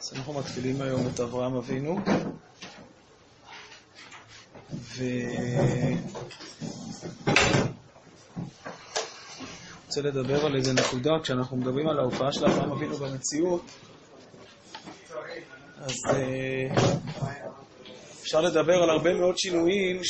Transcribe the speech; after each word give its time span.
אז 0.00 0.12
אנחנו 0.16 0.32
מתחילים 0.32 0.80
היום 0.80 1.08
את 1.14 1.20
אברהם 1.20 1.54
אבינו, 1.54 1.98
ו... 4.72 5.04
רוצה 9.86 10.00
לדבר 10.00 10.46
על 10.46 10.56
איזה 10.56 10.72
נקודה, 10.72 11.10
כשאנחנו 11.22 11.56
מדברים 11.56 11.88
על 11.88 11.98
ההופעה 11.98 12.32
של 12.32 12.44
אברהם 12.44 12.72
אבינו 12.72 12.96
במציאות, 12.96 13.62
אז 15.80 15.94
אה, 16.10 16.68
אפשר 18.22 18.40
לדבר 18.40 18.82
על 18.82 18.90
הרבה 18.90 19.14
מאוד 19.14 19.38
שינויים 19.38 20.00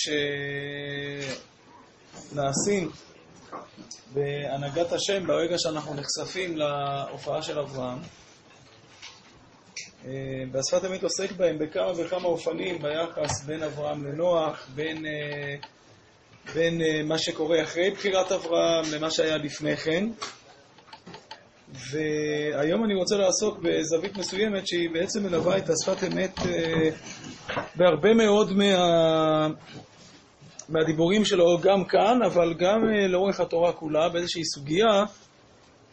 שנעשים 2.33 2.91
בהנהגת 4.15 4.93
השם 4.93 5.27
ברגע 5.27 5.59
שאנחנו 5.59 5.95
נחשפים 5.95 6.57
להופעה 6.57 7.43
של 7.43 7.59
אברהם. 7.59 7.99
והשפת 10.53 10.85
אמת 10.85 11.03
עוסק 11.03 11.33
בהם 11.33 11.59
בכמה 11.59 11.93
וכמה 11.97 12.25
אופנים 12.25 12.79
ביחס 12.83 13.45
בין 13.45 13.63
אברהם 13.63 14.07
לנוח, 14.07 14.69
בין, 14.75 15.05
בין 16.55 16.81
מה 17.05 17.19
שקורה 17.19 17.63
אחרי 17.63 17.91
בחירת 17.91 18.33
אברהם 18.33 18.85
למה 18.93 19.11
שהיה 19.11 19.37
לפני 19.37 19.77
כן. 19.77 20.09
והיום 21.93 22.85
אני 22.85 22.95
רוצה 22.95 23.17
לעסוק 23.17 23.59
בזווית 23.63 24.17
מסוימת 24.17 24.67
שהיא 24.67 24.91
בעצם 24.93 25.23
מלווה 25.23 25.57
את 25.59 25.71
השפת 25.71 26.13
אמת 26.13 26.39
בהרבה 27.77 28.15
מאוד 28.15 28.53
מה... 28.53 29.49
מהדיבורים 30.69 31.25
שלו 31.25 31.59
גם 31.63 31.85
כאן, 31.85 32.23
אבל 32.27 32.55
גם 32.59 32.79
לאורך 33.09 33.41
התורה 33.41 33.73
כולה, 33.73 34.09
באיזושהי 34.09 34.45
סוגיה 34.45 35.05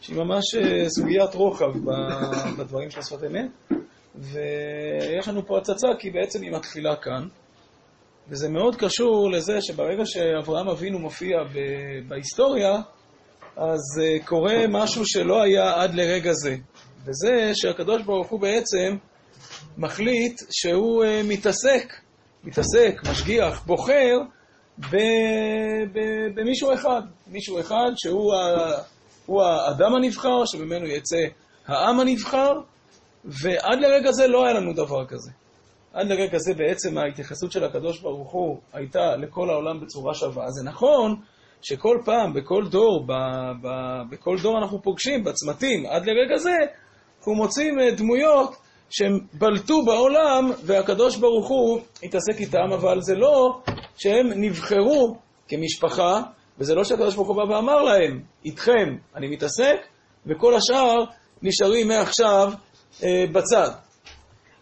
שהיא 0.00 0.16
ממש 0.16 0.44
סוגיית 0.88 1.34
רוחב 1.34 1.72
בדברים 2.58 2.90
של 2.90 2.98
השפת 2.98 3.24
אמת. 3.24 3.50
ויש 4.18 5.28
לנו 5.28 5.46
פה 5.46 5.58
הצצה 5.58 5.88
כי 5.98 6.10
בעצם 6.10 6.42
היא 6.42 6.52
מתחילה 6.52 6.96
כאן. 6.96 7.28
וזה 8.28 8.48
מאוד 8.48 8.76
קשור 8.76 9.30
לזה 9.30 9.60
שברגע 9.60 10.02
שאברהם 10.06 10.68
אבינו 10.68 10.98
מופיע 10.98 11.36
בהיסטוריה, 12.08 12.80
אז 13.56 13.80
קורה 14.24 14.66
משהו 14.68 15.06
שלא 15.06 15.42
היה 15.42 15.82
עד 15.82 15.94
לרגע 15.94 16.32
זה. 16.32 16.56
וזה 17.04 17.50
שהקדוש 17.54 18.02
ברוך 18.02 18.28
הוא 18.28 18.40
בעצם 18.40 18.96
מחליט 19.78 20.40
שהוא 20.50 21.04
מתעסק, 21.24 21.92
מתעסק, 22.44 23.00
משגיח, 23.10 23.64
בוחר 23.66 24.18
במישהו 26.34 26.74
אחד. 26.74 27.02
מישהו 27.26 27.60
אחד 27.60 27.90
שהוא 27.96 29.42
האדם 29.42 29.94
הנבחר, 29.94 30.44
שממנו 30.44 30.86
יצא 30.86 31.24
העם 31.66 32.00
הנבחר, 32.00 32.52
ועד 33.26 33.80
לרגע 33.80 34.12
זה 34.12 34.26
לא 34.26 34.44
היה 34.44 34.54
לנו 34.54 34.72
דבר 34.72 35.06
כזה. 35.06 35.30
עד 35.92 36.06
לרגע 36.06 36.38
זה 36.38 36.54
בעצם 36.54 36.98
ההתייחסות 36.98 37.52
של 37.52 37.64
הקדוש 37.64 38.00
ברוך 38.00 38.32
הוא 38.32 38.58
הייתה 38.72 39.16
לכל 39.16 39.50
העולם 39.50 39.80
בצורה 39.80 40.14
שווה. 40.14 40.50
זה 40.50 40.64
נכון 40.64 41.16
שכל 41.62 41.98
פעם, 42.04 42.34
בכל 42.34 42.64
דור, 42.70 43.06
ב, 43.06 43.12
ב, 43.62 43.68
בכל 44.10 44.36
דור 44.42 44.58
אנחנו 44.58 44.82
פוגשים 44.82 45.24
בצמתים, 45.24 45.86
עד 45.86 46.06
לרגע 46.06 46.36
זה, 46.36 46.56
אנחנו 47.18 47.34
מוצאים 47.34 47.74
דמויות 47.96 48.56
שהם 48.90 49.18
בלטו 49.32 49.84
בעולם 49.84 50.50
והקדוש 50.64 51.16
ברוך 51.16 51.48
הוא 51.48 51.80
התעסק 52.02 52.40
איתם, 52.40 52.72
אבל 52.74 53.00
זה 53.00 53.14
לא 53.14 53.60
שהם 53.96 54.26
נבחרו 54.34 55.16
כמשפחה, 55.48 56.22
וזה 56.58 56.74
לא 56.74 56.84
שהקדוש 56.84 57.14
ברוך 57.14 57.28
הוא 57.28 57.36
בא 57.36 57.52
ואמר 57.52 57.82
להם, 57.82 58.22
איתכם 58.44 58.96
אני 59.16 59.28
מתעסק, 59.28 59.76
וכל 60.26 60.54
השאר 60.54 61.04
נשארים 61.42 61.88
מעכשיו 61.88 62.52
בצד. 63.32 63.70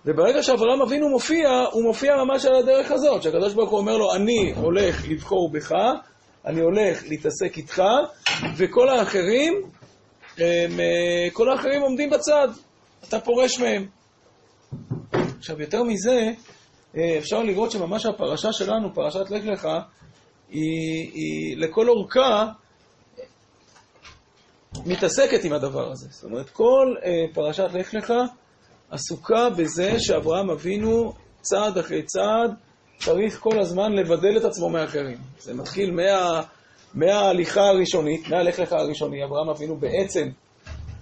וברגע 0.06 0.42
שאברהם 0.42 0.82
אבינו 0.82 1.08
מופיע, 1.08 1.48
הוא 1.72 1.82
מופיע 1.84 2.16
ממש 2.24 2.44
על 2.44 2.54
הדרך 2.54 2.90
הזאת, 2.90 3.22
שהקדוש 3.22 3.54
ברוך 3.54 3.70
הוא 3.70 3.78
אומר 3.78 3.96
לו, 3.96 4.14
אני 4.14 4.52
הולך 4.56 5.08
לבחור 5.08 5.50
בך, 5.52 5.72
אני 6.46 6.60
הולך 6.60 7.02
להתעסק 7.08 7.56
איתך, 7.56 7.82
וכל 8.56 8.88
האחרים, 8.88 9.52
כל 11.32 11.48
האחרים 11.50 11.82
עומדים 11.82 12.10
בצד, 12.10 12.48
אתה 13.08 13.20
פורש 13.20 13.58
מהם. 13.58 13.86
עכשיו, 15.38 15.60
יותר 15.60 15.82
מזה, 15.82 16.30
אפשר 17.18 17.42
לראות 17.42 17.70
שממש 17.70 18.06
הפרשה 18.06 18.52
שלנו, 18.52 18.94
פרשת 18.94 19.30
לך 19.30 19.44
לך, 19.44 19.68
היא, 20.48 21.10
היא 21.14 21.56
לכל 21.56 21.88
אורכה 21.88 22.46
מתעסקת 24.86 25.44
עם 25.44 25.52
הדבר 25.52 25.92
הזה. 25.92 26.06
זאת 26.10 26.24
אומרת, 26.24 26.50
כל 26.50 26.94
uh, 26.98 27.34
פרשת 27.34 27.68
לך 27.74 27.94
לך 27.94 28.12
עסוקה 28.90 29.50
בזה 29.50 30.00
שאברהם 30.00 30.50
אבינו, 30.50 31.12
צעד 31.40 31.78
אחרי 31.78 32.02
צעד, 32.02 32.54
צריך 32.98 33.38
כל 33.40 33.60
הזמן 33.60 33.92
לבדל 33.92 34.36
את 34.36 34.44
עצמו 34.44 34.68
מאחרים. 34.70 35.18
זה 35.38 35.54
מתחיל 35.54 35.90
מה, 35.90 36.40
מההליכה 36.94 37.60
הראשונית, 37.60 38.28
מהלך 38.28 38.58
לך 38.58 38.72
הראשוני. 38.72 39.24
אברהם 39.24 39.48
אבינו 39.48 39.76
בעצם, 39.76 40.28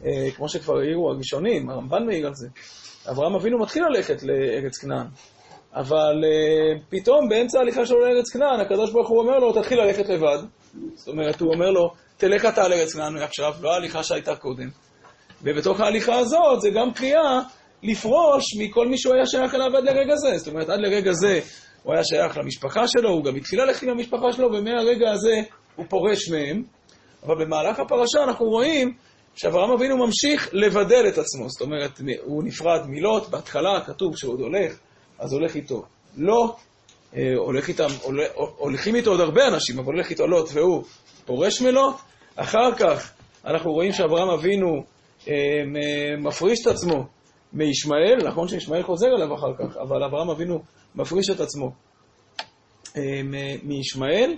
uh, 0.03 0.07
כמו 0.37 0.49
שכבר 0.49 0.79
העירו 0.79 1.11
הראשונים, 1.11 1.71
הרמב"ן 1.71 2.07
מעיר 2.07 2.27
על 2.27 2.35
זה, 2.35 2.49
אברהם 3.11 3.35
אבינו 3.35 3.59
מתחיל 3.59 3.83
ללכת 3.85 4.23
לארץ 4.23 4.79
כנען. 4.79 5.07
אבל 5.75 6.25
uh, 6.25 6.81
פתאום 6.91 7.29
באמצע 7.29 7.59
ההליכה 7.59 7.87
שלו 7.87 8.01
לארץ 8.01 8.31
כנען, 8.33 8.61
הקדוש 8.61 8.93
ברוך 8.93 9.09
הוא 9.09 9.19
אומר 9.19 9.39
לו, 9.39 9.53
תתחיל 9.53 9.81
ללכת 9.81 10.09
לבד. 10.09 10.39
זאת 10.95 11.09
אומרת, 11.09 11.41
הוא 11.41 11.55
אומר 11.55 11.71
לו, 11.71 11.91
תלך 12.23 12.45
אתה 12.45 12.69
לארץ 12.69 12.93
כנען 12.93 13.15
מעכשיו, 13.15 13.55
לא 13.61 13.73
ההליכה 13.73 14.03
שהייתה 14.03 14.37
קודם. 14.37 14.69
ובתוך 15.43 15.81
ההליכה 15.81 16.19
הזאת 16.19 16.61
זה 16.61 16.71
גם 16.71 16.93
קריאה 16.95 17.41
לפרוש 17.83 18.45
מכל 18.59 18.89
מי 18.89 18.99
שהוא 18.99 19.15
היה 19.15 19.27
שייך 19.27 19.55
אליו 19.55 19.77
עד 19.77 19.85
לרגע 19.85 20.17
זה. 20.17 20.39
זאת 20.39 20.49
אומרת, 20.49 20.69
עד 20.69 20.81
לרגע 20.81 21.13
זה 21.13 21.41
הוא 21.83 21.95
היה 21.95 22.05
שייך 22.05 22.39
למשפחה 22.39 22.89
שלו, 22.89 23.11
הוא 23.11 23.25
גם 23.25 23.37
התחיל 23.37 23.63
ללכת 23.63 23.83
עם 23.83 23.89
המשפחה 23.89 24.33
שלו, 24.33 24.49
ומהרגע 24.53 25.11
הזה 25.11 25.35
הוא 25.77 25.87
פורש 25.89 26.29
מהם. 26.29 26.63
אבל 27.23 27.45
במהלך 27.45 27.81
הפרשה 27.81 28.25
אנחנו 28.25 28.47
רואים 28.47 28.95
שאברהם 29.35 29.71
אבינו 29.71 29.97
ממשיך 30.07 30.49
לבדל 30.53 31.05
את 31.09 31.19
עצמו. 31.19 31.49
זאת 31.49 31.61
אומרת, 31.61 32.01
הוא 32.25 32.45
נפרד 32.45 32.87
מילות, 32.87 33.29
בהתחלה 33.31 33.81
כתוב 33.87 34.17
שהוא 34.17 34.33
עוד 34.33 34.41
הולך, 34.41 34.79
אז 35.19 35.33
הולך 35.33 35.55
איתו 35.55 35.83
לוט, 36.17 36.57
הולך 37.37 37.69
איתם, 37.69 37.89
הולכים 38.57 38.95
איתו 38.95 39.11
עוד 39.11 39.21
הרבה 39.21 39.49
אנשים, 39.49 39.79
אבל 39.79 39.93
הולך 39.93 40.11
איתו 40.11 40.27
לוט 40.27 40.51
והוא 40.53 40.85
פורש 41.25 41.63
מלוט. 41.63 41.95
אחר 42.37 42.75
כך 42.79 43.13
אנחנו 43.47 43.73
רואים 43.73 43.93
שאברהם 43.93 44.29
אבינו 44.29 44.85
אה, 45.29 45.35
מפריש 46.19 46.63
את 46.63 46.67
עצמו 46.67 47.05
מישמעאל, 47.53 48.19
נכון 48.27 48.49
שישמעאל 48.49 48.83
חוזר 48.83 49.07
אליו 49.07 49.35
אחר 49.35 49.53
כך, 49.59 49.77
אבל 49.77 50.05
אברהם 50.05 50.31
אבינו 50.31 50.63
מפריש 50.95 51.31
את 51.31 51.41
עצמו 51.41 51.71
אה, 52.97 53.21
מישמעאל, 53.63 54.35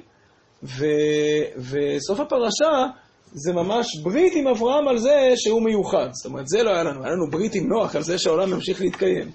וסוף 1.57 2.21
הפרשה 2.21 2.87
זה 3.33 3.53
ממש 3.53 3.87
ברית 4.03 4.33
עם 4.37 4.49
אברהם 4.49 4.89
על 4.89 4.99
זה 4.99 5.33
שהוא 5.37 5.63
מיוחד. 5.63 6.09
זאת 6.13 6.27
אומרת, 6.27 6.49
זה 6.49 6.63
לא 6.63 6.71
היה 6.71 6.83
לנו, 6.83 7.05
היה 7.05 7.13
לנו 7.13 7.31
ברית 7.31 7.55
עם 7.55 7.69
נוח 7.69 7.97
על 7.97 8.03
זה 8.03 8.19
שהעולם 8.19 8.51
ממשיך 8.51 8.81
להתקיים. 8.81 9.31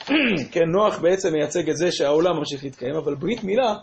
כן, 0.52 0.64
נוח 0.72 0.98
בעצם 0.98 1.32
מייצג 1.32 1.70
את 1.70 1.76
זה 1.76 1.92
שהעולם 1.92 2.36
ממשיך 2.36 2.64
להתקיים, 2.64 2.94
אבל 2.94 3.14
ברית 3.14 3.44
מילה, 3.44 3.74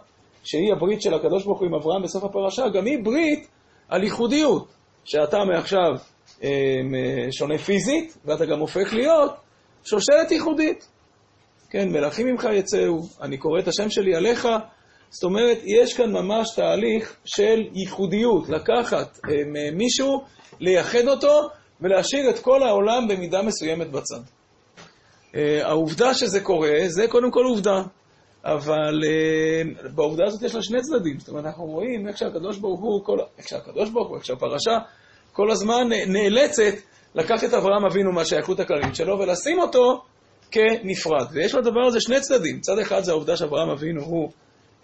שהיא 0.44 0.74
הברית 0.74 1.02
של 1.02 1.14
הקדוש 1.14 1.46
ברוך 1.46 1.60
הוא 1.60 1.68
עם 1.68 1.76
אברהם 1.76 2.04
בסוף 2.04 2.24
הפרשה, 2.24 2.70
גם 2.70 2.86
היא 2.86 2.98
ברית 3.04 3.48
על 3.90 4.04
ייחודיות, 4.04 4.68
שאתה 5.04 5.38
מעכשיו 5.54 5.92
אה, 6.44 6.50
שונה 7.32 7.58
פיזית, 7.58 8.18
ואתה 8.26 8.46
גם 8.46 8.60
הופך 8.60 8.94
להיות 8.94 9.32
שושלת 9.84 10.32
ייחודית. 10.32 10.88
כן, 11.70 11.90
מלכים 11.90 12.28
ממך 12.28 12.48
יצאו, 12.54 13.00
אני 13.22 13.38
קורא 13.38 13.60
את 13.60 13.68
השם 13.68 13.90
שלי 13.90 14.16
עליך. 14.16 14.48
זאת 15.10 15.24
אומרת, 15.24 15.58
יש 15.64 15.94
כאן 15.94 16.12
ממש 16.12 16.56
תהליך 16.56 17.16
של 17.26 17.62
ייחודיות, 17.74 18.50
לקחת 18.50 19.20
אה, 19.30 19.72
מישהו, 19.74 20.24
לייחד 20.60 21.08
אותו 21.08 21.50
ולהשאיר 21.82 22.30
את 22.30 22.40
כל 22.40 22.64
העולם 22.64 23.08
במידה 23.08 23.42
מסוימת 23.42 23.92
בצד. 23.92 24.20
אה, 25.36 25.68
העובדה 25.68 26.14
שזה 26.14 26.42
קורה, 26.42 26.80
זה 26.88 27.08
קודם 27.08 27.32
כל 27.32 27.46
עובדה. 27.46 27.82
אבל 28.46 29.02
uh, 29.04 29.88
בעובדה 29.96 30.24
הזאת 30.26 30.42
יש 30.42 30.56
לה 30.56 30.62
שני 30.62 30.82
צדדים. 30.82 31.20
זאת 31.20 31.30
אומרת, 31.30 31.46
אנחנו 31.46 31.66
רואים 31.66 32.08
איך 32.08 32.18
שהקדוש 32.18 32.58
ברוך 32.58 32.80
הוא, 32.80 33.06
כל, 33.06 33.18
איך 33.38 33.48
שהקדוש 33.48 33.90
ברוך 33.90 34.08
הוא, 34.08 34.18
איך 34.18 34.26
שהפרשה 34.26 34.78
כל 35.34 35.52
הזמן 35.52 35.90
נאלצת 36.08 36.74
לקחת 37.16 37.44
את 37.44 37.54
אברהם 37.54 37.86
אבינו 37.86 38.12
מהשייכות 38.12 38.60
הכללית 38.60 38.96
שלו 38.96 39.20
ולשים 39.20 39.60
אותו 39.60 40.04
כנפרד. 40.52 41.26
ויש 41.32 41.56
לדבר 41.56 41.82
הזה 41.88 42.02
שני 42.02 42.22
צדדים. 42.22 42.60
צד 42.60 42.80
אחד 42.80 43.04
זה 43.04 43.12
העובדה 43.12 43.38
שאברהם 43.38 43.70
אבינו 43.70 44.02
הוא 44.02 44.32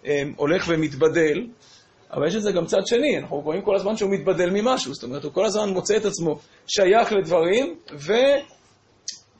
um, 0.02 0.06
הולך 0.36 0.64
ומתבדל, 0.68 1.46
אבל 2.12 2.26
יש 2.26 2.34
לזה 2.34 2.52
גם 2.52 2.66
צד 2.66 2.86
שני. 2.86 3.18
אנחנו 3.18 3.40
רואים 3.40 3.62
כל 3.62 3.76
הזמן 3.76 3.96
שהוא 3.96 4.10
מתבדל 4.10 4.50
ממשהו. 4.50 4.94
זאת 4.94 5.04
אומרת, 5.04 5.24
הוא 5.24 5.32
כל 5.32 5.44
הזמן 5.44 5.68
מוצא 5.68 5.96
את 5.96 6.04
עצמו 6.04 6.38
שייך 6.66 7.12
לדברים 7.12 7.76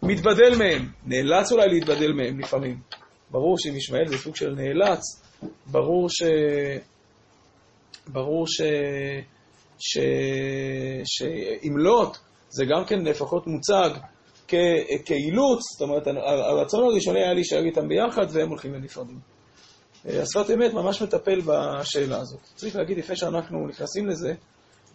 ומתבדל 0.03 0.57
מהם. 0.59 0.89
נאלץ 1.07 1.53
אולי 1.53 1.69
להתבדל 1.69 2.13
מהם 2.13 2.41
לפעמים. 2.41 2.79
ברור 3.31 3.59
שאם 3.59 3.77
ישמעאל 3.77 4.09
זה 4.09 4.19
סוג 4.19 4.37
של 4.37 4.55
נאלץ, 4.55 5.01
ברור 5.67 6.09
ש... 6.11 6.23
ברור 8.09 8.47
ש... 8.47 8.61
ש... 9.79 9.99
שעם 11.05 11.79
לוט 11.79 12.19
זה 12.49 12.65
גם 12.65 12.85
כן 12.85 13.05
לפחות 13.05 13.47
מוצג 13.47 13.91
כאילוץ, 15.05 15.61
זאת 15.73 15.81
אומרת, 15.81 16.07
הרצון 16.27 16.85
הראשוני 16.85 17.21
היה 17.21 17.35
להישאר 17.35 17.65
איתם 17.65 17.89
ביחד, 17.89 18.27
והם 18.31 18.49
הולכים 18.49 18.75
לנפרדים. 18.75 19.19
אה, 20.09 20.23
השפת 20.23 20.51
אמת 20.51 20.73
ממש 20.73 21.03
מטפל 21.03 21.41
בשאלה 21.41 22.19
הזאת. 22.21 22.41
צריך 22.55 22.77
להגיד, 22.77 22.99
לפני 22.99 23.17
שאנחנו 23.17 23.67
נכנסים 23.69 24.07
לזה, 24.07 24.35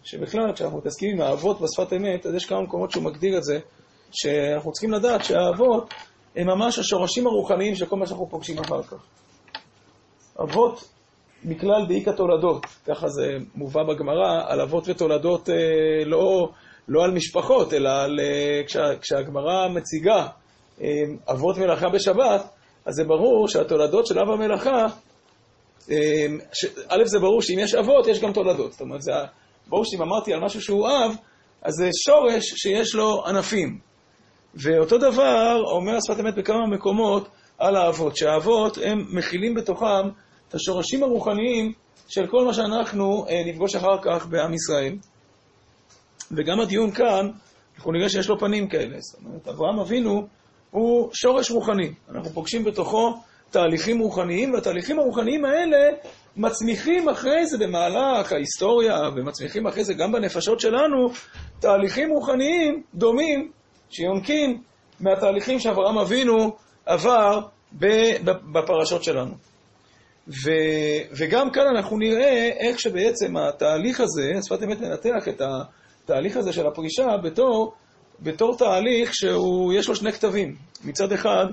שבכלל, 0.04 0.52
כשאנחנו 0.54 0.78
מתעסקים 0.78 1.10
עם 1.14 1.20
האבות 1.20 1.60
בשפת 1.60 1.92
אמת, 1.92 2.26
אז 2.26 2.34
יש 2.34 2.44
כמה 2.44 2.62
מקומות 2.62 2.90
שהוא 2.90 3.04
מגדיר 3.04 3.38
את 3.38 3.44
זה, 3.44 3.58
שאנחנו 4.12 4.72
צריכים 4.72 4.90
לדעת 4.92 5.24
שהאבות 5.24 5.94
הם 6.36 6.46
ממש 6.46 6.78
השורשים 6.78 7.26
הרוחניים 7.26 7.74
של 7.74 7.86
כל 7.86 7.96
מה 7.96 8.06
שאנחנו 8.06 8.26
פוגשים 8.26 8.58
אחר 8.58 8.82
כך. 8.82 9.04
אבות 10.42 10.88
מכלל 11.44 11.86
דאיכא 11.88 12.10
תולדות, 12.10 12.66
ככה 12.86 13.08
זה 13.08 13.36
מובא 13.54 13.82
בגמרא, 13.82 14.42
על 14.46 14.60
אבות 14.60 14.88
ותולדות 14.88 15.50
אה, 15.50 15.54
לא, 16.06 16.48
לא 16.88 17.04
על 17.04 17.10
משפחות, 17.10 17.74
אלא 17.74 17.90
על, 17.90 18.20
אה, 18.20 18.62
כשה, 18.66 18.96
כשהגמרא 19.00 19.68
מציגה 19.68 20.26
אה, 20.80 20.88
אבות 21.30 21.58
מלאכה 21.58 21.88
בשבת, 21.88 22.48
אז 22.84 22.94
זה 22.94 23.04
ברור 23.04 23.48
שהתולדות 23.48 24.06
של 24.06 24.18
אב 24.18 24.30
המלאכה, 24.30 24.86
ש, 26.52 26.64
א', 26.88 27.04
זה 27.04 27.18
ברור 27.18 27.42
שאם 27.42 27.58
יש 27.58 27.74
אבות, 27.74 28.06
יש 28.06 28.20
גם 28.20 28.32
תולדות. 28.32 28.72
זאת 28.72 28.80
אומרת, 28.80 29.02
זה 29.02 29.12
ברור 29.66 29.84
שאם 29.84 30.02
אמרתי 30.02 30.32
על 30.32 30.40
משהו 30.40 30.62
שהוא 30.62 30.88
אב, 30.88 31.16
אז 31.62 31.74
זה 31.74 31.88
שורש 32.06 32.44
שיש 32.44 32.94
לו 32.94 33.26
ענפים. 33.26 33.91
ואותו 34.54 34.98
דבר 34.98 35.62
אומר 35.64 35.96
השפת 35.96 36.20
אמת 36.20 36.34
בכמה 36.34 36.66
מקומות 36.66 37.28
על 37.58 37.76
האבות, 37.76 38.16
שהאבות 38.16 38.78
הם 38.84 39.06
מכילים 39.10 39.54
בתוכם 39.54 40.08
את 40.48 40.54
השורשים 40.54 41.02
הרוחניים 41.02 41.72
של 42.08 42.26
כל 42.26 42.44
מה 42.44 42.54
שאנחנו 42.54 43.26
אה, 43.28 43.42
נפגוש 43.46 43.74
אחר 43.74 44.02
כך 44.02 44.26
בעם 44.26 44.54
ישראל. 44.54 44.96
וגם 46.30 46.60
הדיון 46.60 46.90
כאן, 46.90 47.30
אנחנו 47.76 47.92
נראה 47.92 48.08
שיש 48.08 48.28
לו 48.28 48.38
פנים 48.38 48.68
כאלה. 48.68 48.96
זאת 49.00 49.20
אומרת, 49.24 49.48
אברהם 49.48 49.78
אבינו 49.78 50.26
הוא 50.70 51.10
שורש 51.12 51.50
רוחני. 51.50 51.92
אנחנו 52.10 52.30
פוגשים 52.30 52.64
בתוכו 52.64 53.14
תהליכים 53.50 53.98
רוחניים, 53.98 54.54
והתהליכים 54.54 54.98
הרוחניים 54.98 55.44
האלה 55.44 55.88
מצמיחים 56.36 57.08
אחרי 57.08 57.46
זה 57.46 57.58
במהלך 57.58 58.32
ההיסטוריה, 58.32 58.98
ומצמיחים 59.16 59.66
אחרי 59.66 59.84
זה 59.84 59.94
גם 59.94 60.12
בנפשות 60.12 60.60
שלנו, 60.60 61.08
תהליכים 61.60 62.10
רוחניים 62.10 62.82
דומים, 62.94 63.52
שיונקים 63.92 64.62
מהתהליכים 65.00 65.58
שאברהם 65.58 65.98
אבינו 65.98 66.56
עבר 66.86 67.40
בפרשות 68.52 69.04
שלנו. 69.04 69.34
ו, 70.28 70.50
וגם 71.18 71.50
כאן 71.50 71.66
אנחנו 71.76 71.98
נראה 71.98 72.50
איך 72.58 72.80
שבעצם 72.80 73.36
התהליך 73.36 74.00
הזה, 74.00 74.32
שפת 74.46 74.62
אמת 74.62 74.80
מנתח 74.80 75.28
את 75.28 75.42
התהליך 76.04 76.36
הזה 76.36 76.52
של 76.52 76.66
הפרישה 76.66 77.16
בתור, 77.22 77.74
בתור 78.20 78.56
תהליך 78.56 79.14
שיש 79.14 79.88
לו 79.88 79.96
שני 79.96 80.12
כתבים. 80.12 80.56
מצד 80.84 81.12
אחד, 81.12 81.46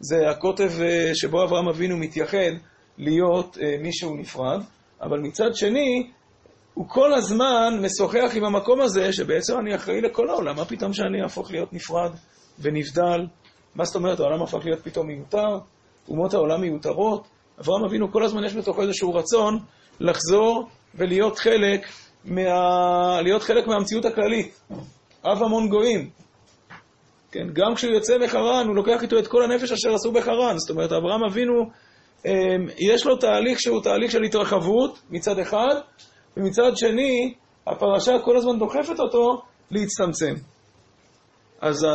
זה 0.00 0.30
הקוטב 0.30 0.70
אה, 0.82 1.10
שבו 1.14 1.44
אברהם 1.44 1.68
אבינו 1.68 1.96
מתייחד 1.96 2.52
להיות 2.98 3.58
אה, 3.62 3.76
מישהו 3.80 4.16
נפרד, 4.16 4.60
אבל 5.02 5.18
מצד 5.18 5.54
שני, 5.54 6.10
הוא 6.74 6.88
כל 6.88 7.14
הזמן 7.14 7.80
משוחח 7.82 8.30
עם 8.34 8.44
המקום 8.44 8.80
הזה, 8.80 9.12
שבעצם 9.12 9.58
אני 9.58 9.74
אחראי 9.74 10.00
לכל 10.00 10.28
העולם, 10.28 10.56
מה 10.56 10.64
פתאום 10.64 10.92
שאני 10.92 11.22
אהפוך 11.22 11.50
להיות 11.50 11.72
נפרד 11.72 12.10
ונבדל? 12.58 13.26
מה 13.74 13.84
זאת 13.84 13.96
אומרת, 13.96 14.20
העולם 14.20 14.42
הפך 14.42 14.58
להיות 14.64 14.80
פתאום 14.84 15.06
מיותר? 15.06 15.58
אומות 16.08 16.34
העולם 16.34 16.60
מיותרות? 16.60 17.26
אברהם 17.60 17.84
אבינו 17.84 18.12
כל 18.12 18.24
הזמן 18.24 18.44
יש 18.44 18.54
בתוכו 18.54 18.82
איזשהו 18.82 19.14
רצון 19.14 19.58
לחזור 20.00 20.68
ולהיות 20.94 21.38
חלק, 21.38 21.86
מה... 22.24 23.22
להיות 23.22 23.42
חלק 23.42 23.66
מהמציאות 23.66 24.04
הכללית. 24.04 24.60
אב 25.24 25.42
המון 25.42 25.68
גויים. 25.68 26.10
כן, 27.32 27.46
גם 27.52 27.74
כשהוא 27.74 27.92
יוצא 27.92 28.18
מחרן, 28.18 28.66
הוא 28.66 28.76
לוקח 28.76 29.02
איתו 29.02 29.18
את 29.18 29.26
כל 29.26 29.42
הנפש 29.42 29.72
אשר 29.72 29.94
עשו 29.94 30.12
בחרן. 30.12 30.58
זאת 30.58 30.70
אומרת, 30.70 30.92
אברהם 30.92 31.24
אבינו, 31.24 31.70
אמ, 32.26 32.32
יש 32.78 33.06
לו 33.06 33.16
תהליך 33.16 33.60
שהוא 33.60 33.82
תהליך 33.82 34.10
של 34.10 34.22
התרחבות 34.22 34.98
מצד 35.10 35.38
אחד, 35.38 35.74
ומצד 36.36 36.76
שני, 36.76 37.34
הפרשה 37.66 38.18
כל 38.24 38.36
הזמן 38.36 38.58
דוחפת 38.58 39.00
אותו 39.00 39.42
להצטמצם. 39.70 40.34
אז 41.60 41.86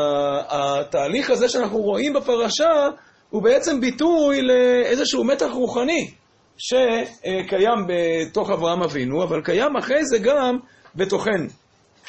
התהליך 0.50 1.30
הזה 1.30 1.50
שאנחנו 1.50 1.78
רואים 1.78 2.14
בפרשה, 2.14 2.90
הוא 3.30 3.44
בעצם 3.44 3.82
ביטוי 3.82 4.42
לאיזשהו 4.42 5.24
מתח 5.24 5.50
רוחני 5.52 6.12
שקיים 6.58 7.88
בתוך 7.88 8.50
אברהם 8.50 8.84
אבינו, 8.84 9.24
אבל 9.24 9.42
קיים 9.42 9.76
אחרי 9.78 10.06
זה 10.06 10.18
גם 10.20 10.58
בתוכנו. 10.96 11.48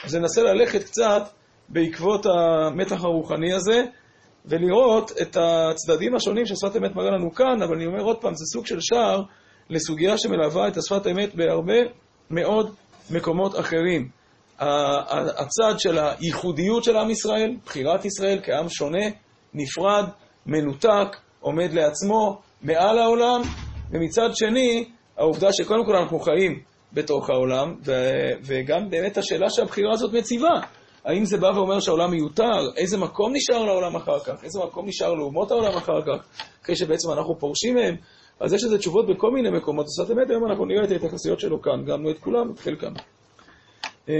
אז 0.04 0.14
ננסה 0.14 0.42
ללכת 0.42 0.82
קצת 0.84 1.22
בעקבות 1.68 2.26
המתח 2.26 3.04
הרוחני 3.04 3.52
הזה, 3.52 3.84
ולראות 4.44 5.12
את 5.22 5.36
הצדדים 5.40 6.14
השונים 6.14 6.46
ששפת 6.46 6.76
אמת 6.76 6.94
מראה 6.94 7.10
לנו 7.10 7.34
כאן, 7.34 7.62
אבל 7.62 7.74
אני 7.76 7.86
אומר 7.86 8.02
עוד 8.02 8.20
פעם, 8.20 8.34
זה 8.34 8.44
סוג 8.52 8.66
של 8.66 8.80
שער 8.80 9.22
לסוגיה 9.70 10.18
שמלווה 10.18 10.68
את 10.68 10.76
השפת 10.76 11.06
אמת 11.06 11.34
בהרבה 11.34 11.74
מאוד 12.30 12.74
מקומות 13.10 13.58
אחרים. 13.60 14.08
הצד 15.38 15.74
של 15.78 15.98
הייחודיות 15.98 16.84
של 16.84 16.96
עם 16.96 17.10
ישראל, 17.10 17.56
בחירת 17.66 18.04
ישראל 18.04 18.40
כעם 18.44 18.68
שונה, 18.68 19.04
נפרד, 19.54 20.04
מנותק, 20.46 21.16
עומד 21.40 21.72
לעצמו, 21.72 22.40
מעל 22.62 22.98
העולם, 22.98 23.40
ומצד 23.90 24.28
שני, 24.34 24.88
העובדה 25.18 25.52
שקודם 25.52 25.86
כל 25.86 25.96
אנחנו 25.96 26.20
חיים 26.20 26.60
בתוך 26.92 27.30
העולם, 27.30 27.74
ו- 27.86 28.30
וגם 28.44 28.90
באמת 28.90 29.18
השאלה 29.18 29.50
שהבחירה 29.50 29.92
הזאת 29.92 30.12
מציבה. 30.12 30.60
האם 31.04 31.24
זה 31.24 31.36
בא 31.36 31.46
ואומר 31.46 31.80
שהעולם 31.80 32.10
מיותר? 32.10 32.70
איזה 32.76 32.98
מקום 32.98 33.32
נשאר 33.34 33.64
לעולם 33.64 33.96
אחר 33.96 34.18
כך? 34.20 34.44
איזה 34.44 34.58
מקום 34.58 34.88
נשאר 34.88 35.14
לאומות 35.14 35.50
העולם 35.50 35.76
אחר 35.76 36.02
כך? 36.06 36.42
אחרי 36.62 36.76
שבעצם 36.76 37.10
אנחנו 37.12 37.38
פורשים 37.38 37.74
מהם? 37.74 37.96
אז 38.40 38.52
יש 38.52 38.64
לזה 38.64 38.78
תשובות 38.78 39.06
בכל 39.06 39.30
מיני 39.30 39.50
מקומות. 39.50 39.86
זאת 39.88 40.10
אומרת, 40.10 40.30
היום 40.30 40.46
אנחנו 40.46 40.64
נראה 40.64 40.84
את 40.84 40.90
ההתייחסויות 40.90 41.40
שלו 41.40 41.62
כאן, 41.62 41.84
גם 41.84 42.04
לא 42.04 42.10
את 42.10 42.18
כולם, 42.18 42.50
את 42.50 42.58
חלקם. 42.58 42.92
אמ, 44.08 44.14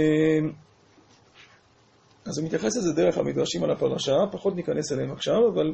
אז 2.25 2.37
הוא 2.37 2.47
מתייחס 2.47 2.77
לזה 2.77 2.93
דרך 2.93 3.17
המדרשים 3.17 3.63
על 3.63 3.71
הפרשה, 3.71 4.15
פחות 4.31 4.55
ניכנס 4.55 4.91
אליהם 4.91 5.11
עכשיו, 5.11 5.47
אבל 5.53 5.73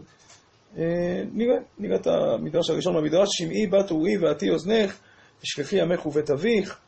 אה, 0.77 1.23
נראה, 1.33 1.55
נראה 1.79 1.95
את 1.95 2.07
המדרש 2.07 2.69
הראשון 2.69 2.95
במדרש, 2.95 3.29
שמעי 3.31 3.67
בת 3.67 3.91
אורי 3.91 4.17
ועתי 4.17 4.49
אוזנך, 4.49 4.97
ושכחי 5.43 5.81
ימך 5.81 6.05
ובית 6.05 6.29
אביך. 6.29 6.79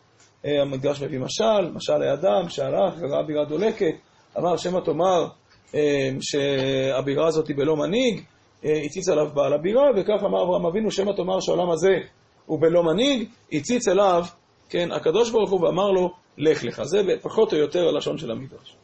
אה, 0.46 0.62
המדרש 0.62 1.02
מביא 1.02 1.20
משל, 1.20 1.72
משל 1.74 1.98
לאדם 1.98 2.50
שהלך 2.50 2.94
וראה 3.00 3.24
בירה 3.24 3.46
דולקת, 3.46 3.96
אמר 4.38 4.58
שמא 4.58 4.80
תאמר 4.86 5.28
אה, 5.76 6.10
שהבירה 6.22 7.28
הזאת 7.28 7.48
היא 7.48 7.56
בלא 7.56 7.76
מנהיג, 7.76 8.24
הציץ 8.86 9.10
עליו 9.10 9.30
בעל 9.34 9.54
הבירה, 9.54 9.84
וכך 9.98 10.24
אמר 10.26 10.44
אברהם 10.44 10.66
אבינו, 10.66 10.92
שמא 10.92 11.12
תאמר 11.12 11.40
שהעולם 11.40 11.72
הזה 11.72 11.94
הוא 12.46 12.62
בלא 12.62 12.84
מנהיג, 12.84 13.30
הציץ 13.54 13.88
אליו, 13.88 14.24
כן, 14.70 14.92
הקדוש 14.92 15.32
ברוך 15.32 15.52
הוא 15.52 15.62
ואמר 15.62 15.92
לו, 15.92 16.10
לך 16.38 16.64
לך. 16.64 16.84
זה 16.84 17.02
פחות 17.22 17.54
או 17.54 17.58
יותר 17.58 17.88
הלשון 17.88 18.18
של 18.18 18.32
המדרש. 18.32 18.76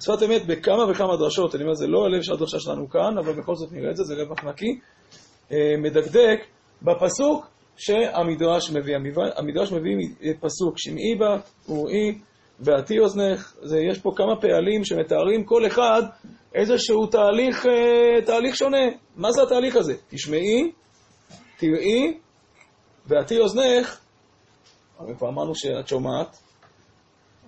שפת 0.00 0.22
אמת 0.22 0.46
בכמה 0.46 0.90
וכמה 0.90 1.16
דרשות, 1.16 1.54
אני 1.54 1.62
אומר, 1.62 1.74
זה 1.74 1.86
לא 1.86 2.04
הלב 2.04 2.22
של 2.22 2.32
הדרשה 2.32 2.60
שלנו 2.60 2.90
כאן, 2.90 3.18
אבל 3.18 3.32
בכל 3.32 3.54
זאת 3.54 3.72
נראה 3.72 3.90
את 3.90 3.96
זה, 3.96 4.04
זה 4.04 4.14
רווח 4.14 4.44
נקי, 4.44 4.78
אה, 5.52 5.74
מדקדק 5.78 6.38
בפסוק 6.82 7.46
שהמדרש 7.76 8.70
מביא. 8.70 8.96
המדרש 9.36 9.72
מביא 9.72 9.94
פסוק, 10.40 10.74
שמעי 10.78 11.14
בה 11.18 11.36
וראי 11.68 12.18
ועתי 12.60 12.98
אוזנך, 12.98 13.54
זה, 13.62 13.78
יש 13.90 13.98
פה 13.98 14.10
כמה 14.16 14.40
פעלים 14.40 14.84
שמתארים 14.84 15.44
כל 15.44 15.66
אחד 15.66 16.02
איזשהו 16.54 17.06
תהליך, 17.06 17.66
אה, 17.66 18.22
תהליך 18.26 18.56
שונה. 18.56 18.86
מה 19.16 19.32
זה 19.32 19.42
התהליך 19.42 19.76
הזה? 19.76 19.94
תשמעי, 20.08 20.72
תראי, 21.58 22.18
ועתי 23.06 23.38
אוזנך, 23.38 24.00
הרי 24.98 25.16
כבר 25.16 25.28
אמרנו 25.28 25.54
שאת 25.54 25.88
שומעת, 25.88 26.36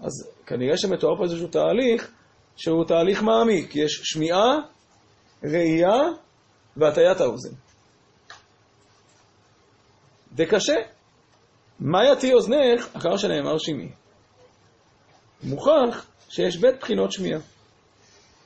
אז 0.02 0.30
כנראה 0.46 0.76
שמתואר 0.76 1.16
פה 1.16 1.24
איזשהו 1.24 1.48
תהליך 1.48 2.10
שהוא 2.56 2.84
תהליך 2.84 3.22
מעמיק. 3.22 3.76
יש 3.76 4.00
שמיעה, 4.04 4.58
ראייה 5.44 6.00
והטיית 6.76 7.20
האוזן. 7.20 7.54
זה 10.36 10.46
קשה. 10.46 10.74
מה 11.80 11.98
יתי 12.12 12.32
אוזנך 12.32 12.88
אחר 12.96 13.16
שנאמר 13.16 13.58
שמעי? 13.58 13.88
מוכח 15.42 16.06
שיש 16.28 16.56
בית 16.56 16.80
בחינות 16.80 17.12
שמיעה. 17.12 17.40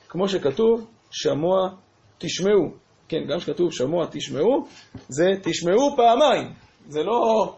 כמו 0.09 0.29
שכתוב, 0.29 0.87
שמוע 1.11 1.69
תשמעו. 2.17 2.71
כן, 3.07 3.17
גם 3.29 3.39
כשכתוב 3.39 3.73
שמוע 3.73 4.05
תשמעו, 4.11 4.65
זה 5.07 5.25
תשמעו 5.43 5.95
פעמיים. 5.95 6.53
זה 6.87 7.03
לא 7.03 7.55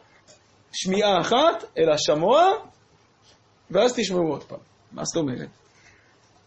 שמיעה 0.73 1.21
אחת, 1.21 1.63
אלא 1.77 1.97
שמוע, 1.97 2.43
ואז 3.71 3.93
תשמעו 3.95 4.27
עוד 4.27 4.43
פעם. 4.43 4.59
מה 4.91 5.05
זאת 5.05 5.17
אומרת? 5.17 5.49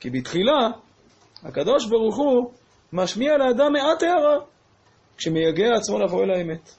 כי 0.00 0.10
בתחילה, 0.10 0.68
הקדוש 1.42 1.86
ברוך 1.86 2.16
הוא 2.16 2.52
משמיע 2.92 3.38
לאדם 3.38 3.72
מעט 3.72 4.02
הערה, 4.02 4.38
כשמייגע 5.16 5.74
עצמו 5.76 5.98
לבוא 5.98 6.22
אל 6.22 6.30
האמת. 6.30 6.70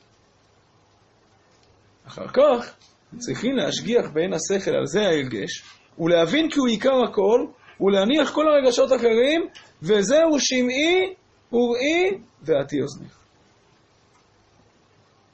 אחר 2.07 2.27
כך 2.27 2.75
צריכים 3.17 3.55
להשגיח 3.55 4.09
בעין 4.13 4.33
השכל 4.33 4.71
על 4.71 4.85
זה 4.85 5.01
ההרגש, 5.01 5.63
ולהבין 5.99 6.49
כי 6.49 6.59
הוא 6.59 6.67
עיקר 6.67 7.03
הכל, 7.09 7.45
ולהניח 7.81 8.31
כל 8.31 8.45
הרגשות 8.47 8.93
אחרים, 8.93 9.47
וזהו 9.81 10.39
שמעי, 10.39 11.13
וראי, 11.51 12.17
ועתי 12.41 12.81
אוזנך. 12.81 13.19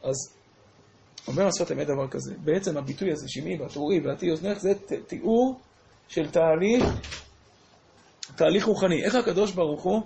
אז 0.04 0.16
אומר 1.28 1.48
השפת 1.48 1.72
אמת 1.72 1.88
דבר 1.88 2.08
כזה, 2.08 2.34
בעצם 2.44 2.78
הביטוי 2.78 3.12
הזה, 3.12 3.26
שמעי 3.30 3.62
והטורי 3.62 4.00
ועתי 4.00 4.32
אוזנך, 4.32 4.58
זה 4.58 4.74
תיאור 5.08 5.60
של 6.08 6.32
תהליך, 6.32 6.84
תהליך 8.36 8.66
רוחני. 8.66 9.04
איך 9.04 9.16
הקדוש 9.16 9.52
ברוך 9.52 9.84
הוא 9.84 10.02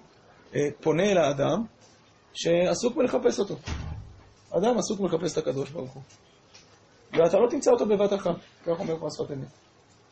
אה, 0.56 0.60
פונה 0.82 1.04
אל 1.04 1.18
האדם 1.18 1.64
שעסוק 2.34 2.96
בלחפש 2.96 3.40
אותו. 3.40 3.56
אדם 4.58 4.78
עסוק 4.78 5.00
בלחפש 5.00 5.34
את 5.34 5.38
הקדוש 5.38 5.70
ברוך 5.70 5.94
הוא. 5.94 6.04
ואתה 7.14 7.38
לא 7.38 7.50
תמצא 7.50 7.72
אותו 7.72 7.86
בבת 7.86 8.14
אחת, 8.14 8.36
כך 8.66 8.80
אומר 8.80 9.00
פה 9.00 9.08
השפת 9.08 9.32
אמת. 9.32 9.65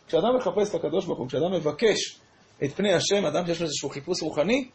כשאדם 0.08 0.36
מחפש 0.38 0.70
את 0.70 0.76
הקדוש 0.76 1.06
ברוך 1.06 1.20
הוא, 1.20 1.28
כשאדם 1.28 1.52
מבקש 1.52 2.20
את 2.64 2.72
פני 2.76 2.94
השם, 2.94 3.26
אדם 3.26 3.46
שיש 3.46 3.60
לו 3.60 3.66
איזשהו 3.66 3.90
חיפוש 3.90 4.22
רוחני, 4.22 4.70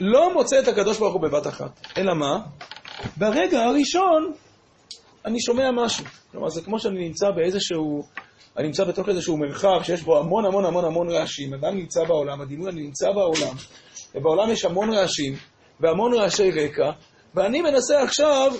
לא 0.00 0.34
מוצא 0.34 0.58
את 0.58 0.68
הקדוש 0.68 0.98
ברוך 0.98 1.14
הוא 1.14 1.22
בבת 1.22 1.46
אחת. 1.46 1.80
אלא 1.96 2.14
מה? 2.14 2.40
ברגע 3.16 3.64
הראשון 3.64 4.32
אני 5.24 5.40
שומע 5.40 5.70
משהו. 5.70 6.04
כלומר, 6.32 6.48
זה 6.48 6.62
כמו 6.62 6.78
שאני 6.78 7.08
נמצא 7.08 7.30
באיזשהו, 7.30 8.02
אני 8.56 8.66
נמצא 8.66 8.84
בתוך 8.84 9.08
איזשהו 9.08 9.36
מרחב 9.36 9.82
שיש 9.82 10.02
בו 10.02 10.18
המון 10.18 10.44
המון 10.44 10.64
המון 10.64 10.84
המון 10.84 11.08
רעשים. 11.08 11.54
אדם 11.54 11.76
נמצא 11.76 12.04
בעולם, 12.04 12.40
הדימוי 12.40 12.70
אני 12.70 12.82
נמצא 12.82 13.12
בעולם, 13.12 13.56
ובעולם 14.14 14.50
יש 14.50 14.64
המון 14.64 14.90
רעשים 14.90 15.34
והמון 15.80 16.14
רעשי 16.14 16.50
רקע, 16.50 16.90
ואני 17.34 17.62
מנסה 17.62 18.02
עכשיו 18.02 18.52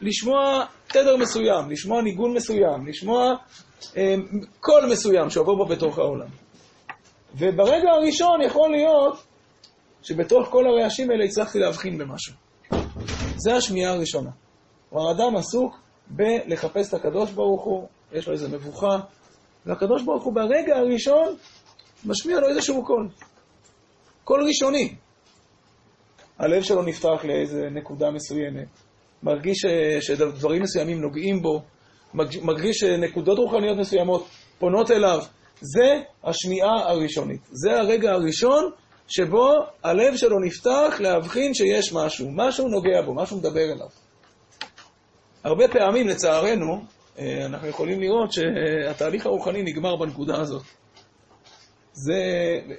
לשמוע 0.00 0.64
תדר 0.86 1.16
מסוים, 1.16 1.70
לשמוע 1.70 2.02
ניגון 2.02 2.34
מסוים, 2.34 2.86
לשמוע 2.86 3.34
אה, 3.96 4.14
קול 4.60 4.86
מסוים 4.92 5.30
שעובר 5.30 5.54
בו 5.54 5.66
בתוך 5.66 5.98
העולם. 5.98 6.28
וברגע 7.34 7.90
הראשון 7.90 8.42
יכול 8.42 8.70
להיות 8.70 9.22
שבתוך 10.02 10.48
כל 10.48 10.64
הרעשים 10.66 11.10
האלה 11.10 11.24
הצלחתי 11.24 11.58
להבחין 11.58 11.98
במשהו. 11.98 12.34
זה 13.36 13.54
השמיעה 13.54 13.92
הראשונה. 13.92 14.30
כלומר, 14.90 15.10
אדם 15.10 15.36
עסוק 15.36 15.80
בלחפש 16.06 16.88
את 16.88 16.94
הקדוש 16.94 17.30
ברוך 17.30 17.64
הוא, 17.64 17.88
יש 18.12 18.26
לו 18.26 18.32
איזו 18.32 18.48
מבוכה, 18.48 18.98
והקדוש 19.66 20.02
ברוך 20.02 20.24
הוא 20.24 20.34
ברגע 20.34 20.76
הראשון 20.76 21.36
משמיע 22.04 22.40
לו 22.40 22.48
איזשהו 22.48 22.84
קול. 22.84 23.08
קול 24.24 24.44
ראשוני. 24.46 24.94
הלב 26.38 26.62
שלו 26.62 26.82
נפתח 26.82 27.24
לאיזה 27.24 27.68
נקודה 27.70 28.10
מסוימת, 28.10 28.68
מרגיש 29.22 29.66
שדברים 30.00 30.62
מסוימים 30.62 31.00
נוגעים 31.00 31.42
בו, 31.42 31.62
מרגיש 32.42 32.76
שנקודות 32.76 33.38
רוחניות 33.38 33.78
מסוימות 33.78 34.28
פונות 34.58 34.90
אליו. 34.90 35.18
זה 35.60 36.00
השמיעה 36.24 36.90
הראשונית. 36.90 37.40
זה 37.50 37.80
הרגע 37.80 38.12
הראשון 38.12 38.70
שבו 39.08 39.54
הלב 39.84 40.16
שלו 40.16 40.40
נפתח 40.40 40.96
להבחין 41.00 41.54
שיש 41.54 41.92
משהו, 41.92 42.26
משהו 42.30 42.68
נוגע 42.68 43.02
בו, 43.06 43.14
משהו 43.14 43.36
מדבר 43.36 43.72
אליו. 43.72 43.88
הרבה 45.44 45.68
פעמים, 45.68 46.08
לצערנו, 46.08 46.84
אה, 47.18 47.46
אנחנו 47.46 47.68
יכולים 47.68 48.00
לראות 48.00 48.32
שהתהליך 48.32 49.26
הרוחני 49.26 49.62
נגמר 49.62 49.96
בנקודה 49.96 50.40
הזאת. 50.40 50.62
זה, 51.92 52.14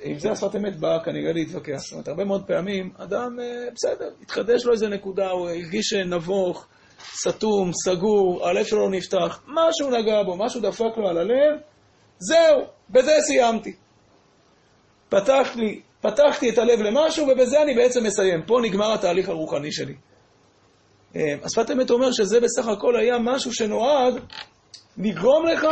עם 0.03 0.19
זה 0.19 0.31
השפת 0.31 0.55
אמת 0.55 0.79
באה 0.79 1.03
כנראה 1.03 1.33
להתווכח. 1.33 1.77
זאת 1.77 1.91
אומרת, 1.91 2.07
הרבה 2.07 2.25
מאוד 2.25 2.43
פעמים 2.47 2.91
אדם, 2.97 3.39
אה, 3.39 3.67
בסדר, 3.75 4.09
התחדש 4.21 4.65
לו 4.65 4.73
איזה 4.73 4.87
נקודה, 4.87 5.29
הוא 5.29 5.49
הרגיש 5.49 5.93
נבוך, 5.93 6.67
סתום, 7.15 7.71
סגור, 7.73 8.47
הלב 8.47 8.65
שלו 8.65 8.79
לא 8.79 8.89
נפתח, 8.89 9.43
משהו 9.47 9.89
נגע 9.89 10.23
בו, 10.23 10.37
משהו 10.37 10.61
דפק 10.61 10.97
לו 10.97 11.07
על 11.09 11.17
הלב, 11.17 11.59
זהו, 12.19 12.65
בזה 12.89 13.11
סיימתי. 13.21 13.75
פתח 15.09 15.47
לי, 15.55 15.81
פתחתי 16.01 16.49
את 16.49 16.57
הלב 16.57 16.79
למשהו, 16.79 17.27
ובזה 17.27 17.61
אני 17.61 17.75
בעצם 17.75 18.03
מסיים. 18.03 18.41
פה 18.47 18.59
נגמר 18.63 18.93
התהליך 18.93 19.29
הרוחני 19.29 19.71
שלי. 19.71 19.95
אה, 21.15 21.35
השפת 21.43 21.71
אמת 21.71 21.89
אומר 21.89 22.11
שזה 22.11 22.39
בסך 22.39 22.67
הכל 22.67 22.95
היה 22.95 23.17
משהו 23.19 23.53
שנועד 23.53 24.13
לגרום 24.97 25.45
לך 25.45 25.67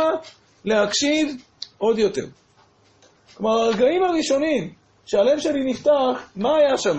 להקשיב 0.64 1.42
עוד 1.78 1.98
יותר. 1.98 2.24
כלומר, 3.40 3.58
הרגעים 3.58 4.02
הראשונים 4.02 4.70
שהלב 5.06 5.38
שלי 5.38 5.64
נפתח, 5.64 6.30
מה 6.36 6.56
היה 6.56 6.76
שם? 6.76 6.98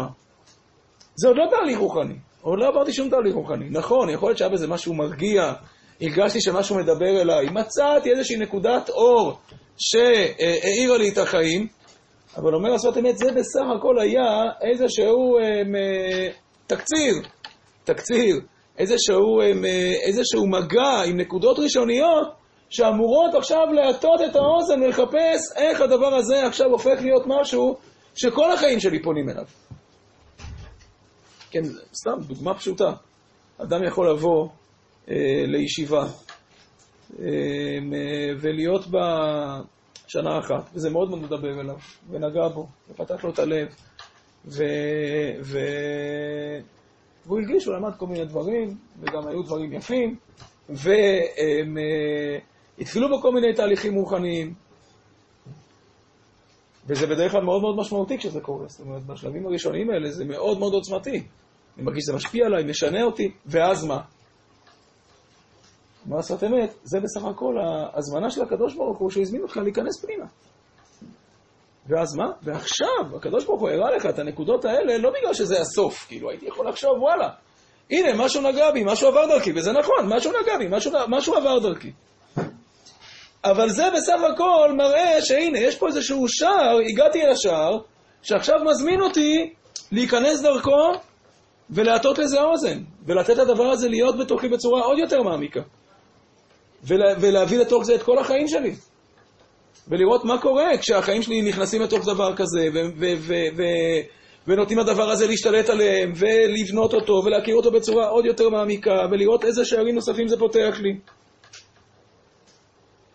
זה 1.16 1.28
עוד 1.28 1.38
לא 1.38 1.46
תהליך 1.50 1.80
רוחני. 1.80 2.16
עוד 2.42 2.60
לא 2.60 2.68
עברתי 2.68 2.94
שום 2.94 3.10
תהליך 3.10 3.36
רוחני. 3.36 3.70
נכון, 3.70 4.10
יכול 4.10 4.30
להיות 4.30 4.38
שהיה 4.38 4.50
בזה 4.50 4.68
משהו 4.68 4.94
מרגיע, 4.94 5.54
הרגשתי 6.02 6.42
שמשהו 6.42 6.76
מדבר 6.76 7.22
אליי, 7.22 7.46
מצאתי 7.52 8.12
איזושהי 8.12 8.38
נקודת 8.38 8.90
אור 8.90 9.38
שהאירה 9.78 10.98
לי 10.98 11.10
את 11.10 11.18
החיים, 11.18 11.68
אבל 12.38 12.54
אומר 12.56 12.74
השפת 12.74 12.98
אמת, 12.98 13.18
זה 13.18 13.32
בסך 13.32 13.66
הכל 13.78 14.00
היה 14.00 14.44
איזשהו 14.62 15.38
אה, 15.40 16.28
תקציר, 16.68 17.14
תקציר, 17.84 18.36
איזשהו, 18.78 19.42
אה, 19.42 19.52
איזשהו 20.04 20.48
מגע 20.48 21.04
עם 21.06 21.18
נקודות 21.18 21.60
ראשוניות 21.60 22.41
שאמורות 22.72 23.36
עכשיו 23.36 23.68
להטות 23.74 24.22
את 24.22 24.36
האוזן 24.36 24.84
ולחפש 24.84 25.42
איך 25.58 25.82
הדבר 25.82 26.16
הזה 26.16 26.48
עכשיו 26.48 26.68
הופך 26.72 27.02
להיות 27.02 27.24
משהו 27.28 27.78
שכל 28.16 28.52
החיים 28.52 28.80
שלי 28.80 29.02
פונים 29.04 29.30
אליו. 29.30 29.46
כן, 31.52 31.62
סתם, 31.94 32.20
דוגמה 32.28 32.54
פשוטה. 32.54 32.92
אדם 33.58 33.84
יכול 33.84 34.10
לבוא 34.10 34.48
אה, 35.10 35.44
לישיבה 35.48 36.06
אה, 37.20 37.26
ולהיות 38.42 38.88
בה 38.88 39.02
שנה 40.08 40.40
אחת, 40.40 40.70
וזה 40.74 40.90
מאוד 40.90 41.10
מאוד 41.10 41.22
מדבר 41.22 41.62
אליו, 41.62 41.76
ונגע 42.10 42.48
בו, 42.48 42.68
ופתח 42.90 43.24
לו 43.24 43.30
את 43.30 43.40
הלב, 43.40 43.68
ו... 44.46 44.64
ו... 45.42 45.60
והוא 47.26 47.40
הרגיש, 47.40 47.66
הוא 47.66 47.76
למד 47.76 47.96
כל 47.98 48.08
מיני 48.08 48.26
דברים, 48.26 48.78
וגם 49.00 49.28
היו 49.28 49.44
דברים 49.44 49.74
יפים, 49.74 50.16
והם... 50.70 51.78
אה, 51.78 52.51
התחילו 52.82 53.10
בו 53.10 53.22
כל 53.22 53.32
מיני 53.32 53.54
תהליכים 53.54 53.96
רוחניים, 53.96 54.54
וזה 56.88 57.08
בדרך 57.08 57.32
כלל 57.32 57.42
מאוד 57.44 57.62
מאוד 57.62 57.78
משמעותי 57.78 58.18
כשזה 58.18 58.42
קורה. 58.42 58.68
זאת 58.68 58.80
אומרת, 58.80 59.06
בשלבים 59.06 59.48
הראשוניים 59.48 59.90
האלה 59.90 60.12
זה 60.12 60.26
מאוד 60.26 60.60
מאוד 60.60 60.74
עוצמתי. 60.74 61.24
אני 61.78 61.86
מרגיש 61.86 62.04
שזה 62.04 62.14
משפיע 62.14 62.46
עליי, 62.46 62.64
משנה 62.64 63.04
אותי, 63.04 63.32
ואז 63.46 63.86
מה? 63.86 64.02
מה 66.06 66.16
לעשות 66.16 66.44
אמת? 66.44 66.74
זה 66.84 67.00
בסך 67.00 67.26
הכל 67.26 67.56
ההזמנה 67.58 68.30
של 68.32 68.42
הקדוש 68.42 68.76
ברוך 68.76 68.98
הוא 68.98 69.10
שהזמין 69.10 69.42
אותך 69.42 69.58
להיכנס 69.58 70.06
פנימה. 70.06 70.26
ואז 71.88 72.16
מה? 72.16 72.32
ועכשיו, 72.44 73.18
הקדוש 73.18 73.46
ברוך 73.46 73.62
הוא 73.62 73.70
הראה 73.70 73.96
לך 73.96 74.06
את 74.06 74.20
הנקודות 74.20 74.66
האלה 74.66 74.98
לא 74.98 75.10
בגלל 75.10 75.34
שזה 75.34 75.62
הסוף, 75.62 76.06
כאילו 76.08 76.30
הייתי 76.30 76.46
יכול 76.46 76.70
לחשוב, 76.70 76.92
וואלה, 77.02 77.30
הנה, 77.92 78.26
משהו 78.26 78.42
נגע 78.42 78.72
בי, 78.72 78.84
משהו 78.86 79.08
עבר 79.08 79.26
דרכי, 79.26 79.52
וזה 79.56 79.72
נכון, 79.72 80.18
משהו 80.18 80.32
נגע 80.42 80.58
בי, 80.58 80.68
משהו, 80.70 80.92
משהו 81.08 81.36
עבר 81.36 81.60
דרכי. 81.60 81.92
אבל 83.44 83.70
זה 83.70 83.84
בסך 83.96 84.22
הכל 84.34 84.72
מראה 84.78 85.22
שהנה, 85.22 85.60
יש 85.60 85.76
פה 85.76 85.88
איזשהו 85.88 86.28
שער, 86.28 86.78
הגעתי 86.90 87.22
אל 87.22 87.30
השער, 87.30 87.78
שעכשיו 88.22 88.56
מזמין 88.66 89.02
אותי 89.02 89.54
להיכנס 89.92 90.42
דרכו 90.42 90.92
ולהטות 91.70 92.20
לזה 92.20 92.42
אוזן, 92.42 92.80
ולתת 93.06 93.38
לדבר 93.38 93.64
הזה 93.64 93.90
להיות 93.90 94.18
בתוכי 94.18 94.50
בצורה 94.50 94.82
עוד 94.82 95.00
יותר 95.00 95.24
מעמיקה. 95.24 95.62
ולה, 96.84 97.14
ולהביא 97.22 97.60
לתוך 97.60 97.84
זה 97.84 97.96
את 97.96 98.04
כל 98.04 98.18
החיים 98.20 98.48
שלי. 98.48 98.76
ולראות 99.88 100.26
מה 100.26 100.42
קורה 100.42 100.78
כשהחיים 100.78 101.22
שלי 101.22 101.42
נכנסים 101.42 101.82
לתוך 101.82 102.06
דבר 102.06 102.36
כזה, 102.36 102.68
ו- 102.74 103.00
ו- 103.00 103.16
ו- 103.18 103.58
ו- 103.58 104.02
ונותנים 104.48 104.80
לדבר 104.80 105.10
הזה 105.10 105.28
להשתלט 105.28 105.70
עליהם, 105.70 106.14
ולבנות 106.16 106.94
אותו, 106.94 107.22
ולהכיר 107.26 107.56
אותו 107.56 107.72
בצורה 107.72 108.08
עוד 108.08 108.26
יותר 108.26 108.50
מעמיקה, 108.50 109.06
ולראות 109.12 109.46
איזה 109.46 109.66
שערים 109.66 109.96
נוספים 109.96 110.28
זה 110.28 110.38
פותח 110.38 110.80
לי. 110.82 110.94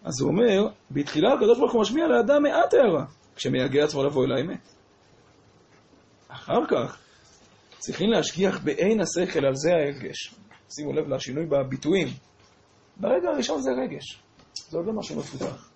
אז 0.06 0.20
הוא 0.20 0.30
אומר, 0.30 0.68
בתחילה 0.90 1.32
הקדוש 1.32 1.58
ברוך 1.58 1.72
הוא 1.72 1.82
משמיע 1.82 2.06
לאדם 2.06 2.42
מעט 2.42 2.74
הערה, 2.74 3.04
כשמייגע 3.36 3.84
עצמו 3.84 4.04
לבוא 4.04 4.24
אל 4.24 4.32
האמת. 4.32 4.60
אחר 6.28 6.66
כך 6.70 6.98
צריכים 7.78 8.10
להשגיח 8.10 8.60
בעין 8.64 9.00
השכל 9.00 9.46
על 9.46 9.54
זה 9.54 9.70
ההרגש. 9.70 10.34
שימו 10.70 10.92
לב 10.92 11.08
לשינוי 11.08 11.46
בביטויים. 11.46 12.08
ברגע 12.96 13.28
הראשון 13.28 13.62
זה 13.62 13.70
רגש, 13.70 14.18
זה 14.68 14.78
עוד 14.78 14.86
לא 14.86 14.92
משהו 14.92 15.16
מפותח. 15.16 15.70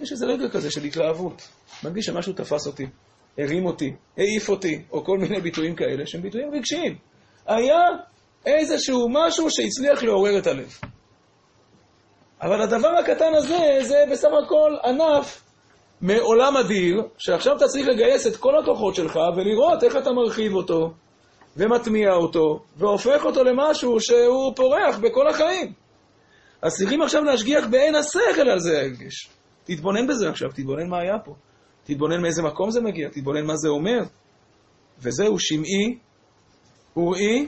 יש 0.00 0.12
איזה 0.12 0.26
רגע 0.26 0.48
כזה 0.48 0.70
של 0.70 0.84
התלהבות. 0.84 1.48
מרגיש 1.84 2.06
שמשהו 2.06 2.32
תפס 2.32 2.66
אותי, 2.66 2.86
הרים 3.38 3.66
אותי, 3.66 3.92
העיף 4.16 4.48
אותי, 4.48 4.82
או 4.90 5.04
כל 5.04 5.18
מיני 5.18 5.40
ביטויים 5.40 5.76
כאלה 5.76 6.06
שהם 6.06 6.22
ביטויים 6.22 6.54
רגשיים. 6.54 6.98
היה 7.46 7.80
איזשהו 8.46 9.08
משהו 9.10 9.50
שהצליח 9.50 10.02
לעורר 10.02 10.38
את 10.38 10.46
הלב. 10.46 10.78
אבל 12.42 12.62
הדבר 12.62 12.88
הקטן 12.88 13.34
הזה, 13.34 13.78
זה 13.82 14.04
בסך 14.12 14.28
הכל 14.44 14.76
ענף 14.84 15.42
מעולם 16.00 16.56
אדיר, 16.56 17.02
שעכשיו 17.18 17.56
אתה 17.56 17.66
צריך 17.66 17.88
לגייס 17.88 18.26
את 18.26 18.36
כל 18.36 18.58
הכוחות 18.58 18.94
שלך 18.94 19.18
ולראות 19.36 19.84
איך 19.84 19.96
אתה 19.96 20.12
מרחיב 20.12 20.54
אותו, 20.54 20.92
ומטמיע 21.56 22.12
אותו, 22.12 22.64
והופך 22.76 23.24
אותו 23.24 23.44
למשהו 23.44 24.00
שהוא 24.00 24.52
פורח 24.56 24.98
בכל 24.98 25.28
החיים. 25.28 25.72
אז 26.62 26.72
צריכים 26.78 27.02
עכשיו 27.02 27.24
להשגיח 27.24 27.66
בעין 27.66 27.94
השכל 27.94 28.48
על 28.52 28.58
זה 28.58 28.78
ההרגש. 28.78 29.28
תתבונן 29.64 30.06
בזה 30.06 30.28
עכשיו, 30.28 30.48
תתבונן 30.48 30.88
מה 30.88 30.98
היה 31.00 31.18
פה. 31.24 31.34
תתבונן 31.84 32.22
מאיזה 32.22 32.42
מקום 32.42 32.70
זה 32.70 32.80
מגיע, 32.80 33.08
תתבונן 33.08 33.46
מה 33.46 33.56
זה 33.56 33.68
אומר. 33.68 34.00
וזהו 34.98 35.38
שמעי, 35.38 35.98
אוראי 36.96 37.46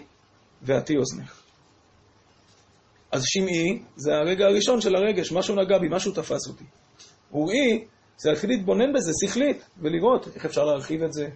ועתי 0.63 0.97
אוזנך. 0.97 1.40
אז 3.13 3.23
שמעי 3.25 3.83
זה 3.97 4.15
הרגע 4.15 4.47
הראשון 4.47 4.81
של 4.81 4.97
הרגש, 4.97 5.33
משהו 5.33 5.55
נגע 5.55 5.79
בי, 5.79 5.89
משהו 5.91 6.13
תפס 6.13 6.49
אותי. 6.49 6.65
אוראי 7.33 7.85
זה 8.17 8.31
להתחיל 8.31 8.51
להתבונן 8.51 8.93
בזה 8.93 9.13
שכלית, 9.25 9.65
ולראות 9.79 10.29
איך 10.35 10.45
אפשר 10.45 10.65
להרחיב 10.65 11.03
את 11.03 11.13
זה, 11.13 11.29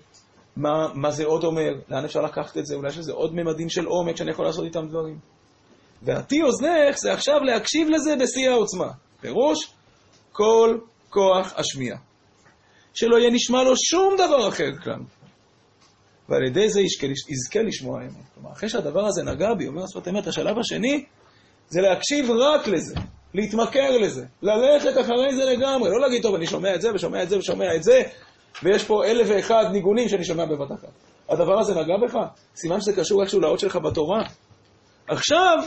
מה, 0.56 0.88
מה 0.94 1.10
זה 1.10 1.24
עוד 1.24 1.44
אומר, 1.44 1.72
לאן 1.88 2.04
אפשר 2.04 2.20
לקחת 2.20 2.58
את 2.58 2.66
זה, 2.66 2.74
אולי 2.74 2.88
יש 2.88 2.98
לזה 2.98 3.12
עוד 3.12 3.34
ממדים 3.34 3.68
של 3.68 3.84
עומק 3.84 4.16
שאני 4.16 4.30
יכול 4.30 4.44
לעשות 4.44 4.64
איתם 4.64 4.88
דברים. 4.88 5.18
ועתי 6.02 6.42
אוזנך 6.42 6.96
זה 6.96 7.12
עכשיו 7.12 7.40
להקשיב 7.40 7.88
לזה 7.88 8.16
בשיא 8.16 8.50
העוצמה. 8.50 8.90
פירוש, 9.20 9.72
כל 10.32 10.78
כוח 11.10 11.52
השמיעה. 11.56 11.98
שלא 12.94 13.16
יהיה 13.16 13.30
נשמע 13.30 13.62
לו 13.62 13.76
שום 13.76 14.14
דבר 14.14 14.48
אחר 14.48 14.76
כלל. 14.82 15.00
ועל 16.28 16.44
ידי 16.46 16.68
זה 16.68 16.80
יזכה 17.28 17.62
לשמוע 17.62 18.00
האמת. 18.00 18.12
כלומר, 18.34 18.52
אחרי 18.52 18.68
שהדבר 18.68 19.06
הזה 19.06 19.22
נגע 19.22 19.54
בי, 19.54 19.66
אומר 19.66 19.82
שפת 19.86 20.08
אמת, 20.08 20.26
השלב 20.26 20.58
השני 20.58 21.04
זה 21.68 21.80
להקשיב 21.80 22.30
רק 22.30 22.68
לזה, 22.68 22.94
להתמכר 23.34 23.98
לזה, 23.98 24.24
ללכת 24.42 25.00
אחרי 25.00 25.36
זה 25.36 25.44
לגמרי, 25.44 25.90
לא 25.90 26.00
להגיד, 26.00 26.22
טוב, 26.22 26.34
אני 26.34 26.46
שומע 26.46 26.74
את 26.74 26.80
זה 26.80 26.94
ושומע 26.94 27.22
את 27.22 27.28
זה 27.28 27.38
ושומע 27.38 27.76
את 27.76 27.82
זה, 27.82 28.02
ויש 28.62 28.84
פה 28.84 29.04
אלף 29.04 29.26
ואחד 29.30 29.64
ניגונים 29.72 30.08
שאני 30.08 30.24
שומע 30.24 30.44
בבת 30.44 30.72
אחת. 30.72 30.88
הדבר 31.28 31.58
הזה 31.60 31.74
נגע 31.74 31.96
בך? 32.02 32.18
סימן 32.56 32.80
שזה 32.80 32.92
קשור 32.96 33.22
איכשהו 33.22 33.40
לאות 33.40 33.60
שלך 33.60 33.76
בתורה. 33.76 34.22
עכשיו, 35.08 35.58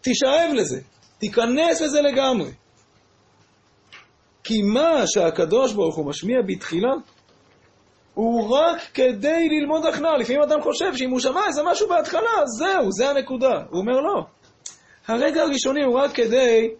תישאב 0.00 0.50
לזה, 0.54 0.80
תיכנס 1.18 1.80
לזה 1.80 2.00
לגמרי. 2.00 2.50
כי 4.44 4.62
מה 4.62 5.06
שהקדוש 5.06 5.72
ברוך 5.72 5.96
הוא 5.96 6.06
משמיע 6.06 6.36
בתחילה, 6.46 6.92
הוא 8.14 8.56
רק 8.56 8.78
כדי 8.94 9.48
ללמוד 9.48 9.86
הכנעה. 9.86 10.16
לפעמים 10.16 10.42
אדם 10.42 10.60
חושב 10.62 10.96
שאם 10.96 11.10
הוא 11.10 11.20
שמע 11.20 11.40
איזה 11.46 11.62
משהו 11.62 11.88
בהתחלה, 11.88 12.46
זהו, 12.58 12.92
זה 12.92 13.10
הנקודה. 13.10 13.62
הוא 13.70 13.80
אומר 13.80 14.00
לא. 14.00 14.24
הרגע 15.10 15.42
הראשוני 15.42 15.84
הוא 15.84 15.98
רק 15.98 16.14
כדי 16.14 16.70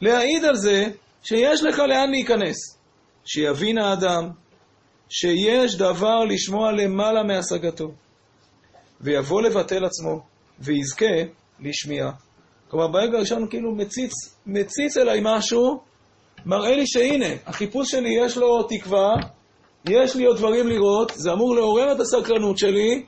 להעיד 0.00 0.44
על 0.44 0.56
זה 0.56 0.86
שיש 1.22 1.62
לך 1.62 1.78
לאן 1.78 2.10
להיכנס. 2.10 2.56
שיבין 3.24 3.78
האדם 3.78 4.30
שיש 5.08 5.76
דבר 5.76 6.24
לשמוע 6.24 6.72
למעלה 6.72 7.22
מהשגתו, 7.22 7.92
ויבוא 9.00 9.42
לבטל 9.42 9.84
עצמו, 9.84 10.20
ויזכה 10.58 11.14
לשמיעה. 11.60 12.10
כלומר, 12.68 12.88
ברגע 12.88 13.16
הראשון 13.16 13.46
כאילו 13.50 13.74
מציץ, 13.74 14.12
מציץ 14.46 14.96
אליי 14.96 15.20
משהו, 15.22 15.80
מראה 16.46 16.76
לי 16.76 16.86
שהנה, 16.86 17.34
החיפוש 17.46 17.90
שלי 17.90 18.10
יש 18.24 18.36
לו 18.36 18.62
תקווה, 18.62 19.14
יש 19.88 20.16
לי 20.16 20.24
עוד 20.24 20.36
דברים 20.36 20.68
לראות, 20.68 21.12
זה 21.14 21.32
אמור 21.32 21.54
לעורר 21.54 21.92
את 21.92 22.00
הסקרנות 22.00 22.58
שלי, 22.58 23.02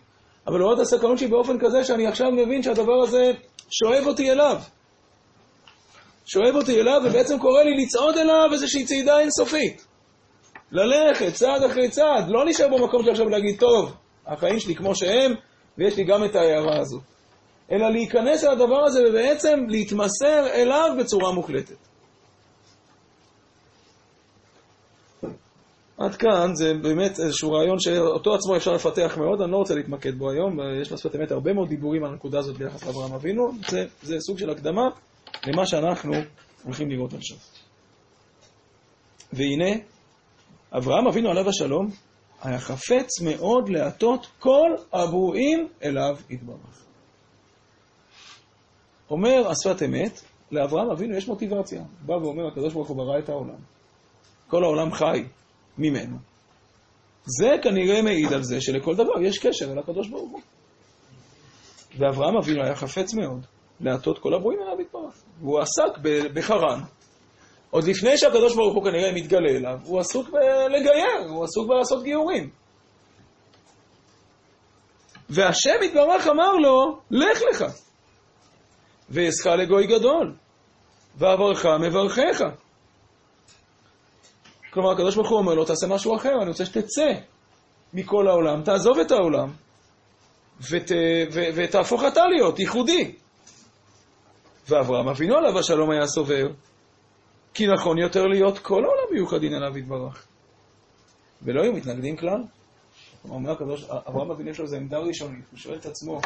אבל 0.46 0.58
לעורר 0.58 0.74
את 0.74 0.80
הסקרנות 0.80 1.18
שלי 1.18 1.28
באופן 1.28 1.58
כזה 1.58 1.84
שאני 1.84 2.06
עכשיו 2.06 2.30
מבין 2.30 2.62
שהדבר 2.62 3.02
הזה 3.02 3.32
שואב 3.72 4.06
אותי 4.06 4.30
אליו. 4.30 4.56
שואב 6.26 6.54
אותי 6.54 6.80
אליו 6.80 7.00
ובעצם 7.04 7.38
קורא 7.38 7.62
לי 7.62 7.82
לצעוד 7.82 8.16
אליו 8.16 8.48
איזושהי 8.52 8.84
צעידה 8.84 9.20
אינסופית. 9.20 9.86
ללכת 10.72 11.34
צעד 11.34 11.62
אחרי 11.62 11.88
צעד, 11.88 12.28
לא 12.28 12.44
נשאר 12.46 12.68
במקום 12.68 13.04
של 13.04 13.10
עכשיו 13.10 13.28
להגיד, 13.28 13.60
טוב, 13.60 13.92
החיים 14.26 14.58
שלי 14.58 14.74
כמו 14.74 14.94
שהם, 14.94 15.34
ויש 15.78 15.96
לי 15.96 16.04
גם 16.04 16.24
את 16.24 16.34
ההערה 16.34 16.78
הזו. 16.80 17.00
אלא 17.72 17.90
להיכנס 17.90 18.44
אל 18.44 18.50
הדבר 18.50 18.84
הזה 18.84 19.02
ובעצם 19.08 19.58
להתמסר 19.68 20.46
אליו 20.54 20.90
בצורה 20.98 21.32
מוחלטת. 21.32 21.91
עד 25.98 26.16
כאן 26.16 26.54
זה 26.54 26.74
באמת 26.82 27.20
איזשהו 27.20 27.52
רעיון 27.52 27.78
שאותו 27.78 28.34
עצמו 28.34 28.56
אפשר 28.56 28.72
לפתח 28.72 29.18
מאוד, 29.18 29.40
אני 29.40 29.52
לא 29.52 29.56
רוצה 29.56 29.74
להתמקד 29.74 30.18
בו 30.18 30.30
היום, 30.30 30.58
יש 30.82 30.92
לשפת 30.92 31.16
אמת 31.16 31.30
הרבה 31.30 31.52
מאוד 31.52 31.68
דיבורים 31.68 32.04
על 32.04 32.10
הנקודה 32.10 32.38
הזאת 32.38 32.58
ביחס 32.58 32.86
לאברהם 32.86 33.12
אבינו, 33.12 33.50
זה, 33.68 33.86
זה 34.02 34.16
סוג 34.20 34.38
של 34.38 34.50
הקדמה 34.50 34.88
למה 35.46 35.66
שאנחנו 35.66 36.12
הולכים 36.64 36.90
לראות 36.90 37.14
עכשיו. 37.14 37.36
והנה, 39.32 39.70
אברהם 40.72 41.06
אבינו 41.06 41.30
עליו 41.30 41.48
השלום 41.48 41.90
היה 42.42 42.58
חפץ 42.58 43.20
מאוד 43.24 43.68
להטות 43.68 44.26
כל 44.38 44.70
הברואים 44.92 45.68
אליו 45.82 46.16
יתברך. 46.30 46.84
אומר 49.10 49.48
השפת 49.48 49.82
אמת, 49.82 50.20
לאברהם 50.52 50.90
אבינו 50.90 51.16
יש 51.16 51.28
מוטיבציה. 51.28 51.82
בא 52.06 52.12
ואומר, 52.12 52.46
הקדוש 52.46 52.72
ברוך 52.72 52.88
הוא 52.88 52.96
ברא 52.96 53.18
את 53.18 53.28
העולם. 53.28 53.58
כל 54.48 54.64
העולם 54.64 54.92
חי 54.92 55.24
ממנו. 55.78 56.16
זה 57.24 57.48
כנראה 57.62 58.02
מעיד 58.02 58.32
על 58.32 58.42
זה 58.42 58.60
שלכל 58.60 58.94
דבר 58.94 59.22
יש 59.22 59.38
קשר 59.38 59.72
אל 59.72 59.78
הקדוש 59.78 60.08
ברוך 60.08 60.30
הוא. 60.30 60.40
ואברהם 61.98 62.36
אבינו 62.36 62.64
היה 62.64 62.74
חפץ 62.74 63.14
מאוד 63.14 63.46
להטות 63.80 64.18
כל 64.18 64.34
הברואים 64.34 64.58
אליו 64.62 64.80
יתברך. 64.80 65.22
והוא 65.40 65.60
עסק 65.60 65.98
בחרן. 66.34 66.80
עוד 67.70 67.84
לפני 67.84 68.18
שהקדוש 68.18 68.54
ברוך 68.54 68.74
הוא 68.74 68.84
כנראה 68.84 69.12
מתגלה 69.12 69.50
אליו, 69.50 69.78
הוא 69.84 70.00
עסוק 70.00 70.30
בלגייר, 70.30 71.28
הוא 71.28 71.44
עסוק 71.44 71.68
בלעשות 71.68 72.02
גיורים. 72.02 72.50
והשם 75.30 75.82
יתברך 75.82 76.26
אמר 76.26 76.52
לו, 76.52 76.98
לך 77.10 77.42
לך, 77.50 77.64
ואעשך 79.10 79.46
לגוי 79.46 79.86
גדול, 79.86 80.34
ואברך 81.18 81.66
מברכך. 81.66 82.44
כלומר, 84.72 84.90
הקדוש 84.90 85.14
ברוך 85.14 85.28
הוא 85.28 85.38
אומר 85.38 85.54
לו, 85.54 85.64
תעשה 85.64 85.86
משהו 85.86 86.16
אחר, 86.16 86.32
אני 86.42 86.48
רוצה 86.48 86.64
שתצא 86.64 87.12
מכל 87.94 88.28
העולם, 88.28 88.62
תעזוב 88.62 88.98
את 88.98 89.10
העולם, 89.10 89.50
ות, 90.70 90.90
ו, 91.32 91.40
ותהפוך 91.54 92.02
אתה 92.12 92.26
להיות 92.26 92.58
ייחודי. 92.58 93.14
ואברהם 94.68 95.08
אבינו 95.08 95.36
עליו 95.36 95.58
השלום 95.58 95.90
היה 95.90 96.06
סובר, 96.06 96.46
כי 97.54 97.66
נכון 97.66 97.98
יותר 97.98 98.26
להיות 98.26 98.58
כל 98.58 98.84
העולם 98.84 99.12
מיוחדין 99.12 99.54
אליו 99.54 99.78
יתברך. 99.78 100.26
ולא 101.42 101.62
היו 101.62 101.72
מתנגדים 101.72 102.16
כלל. 102.16 102.42
אומר 103.28 103.50
הקדוש, 103.50 103.84
אברהם 103.84 104.30
אבינו 104.30 104.50
יש 104.50 104.58
לו 104.58 104.64
איזו 104.64 104.76
עמדה 104.76 104.98
ראשונית, 104.98 105.44
הוא 105.50 105.58
שואל 105.58 105.78
את 105.78 105.86
עצמו, 105.86 106.20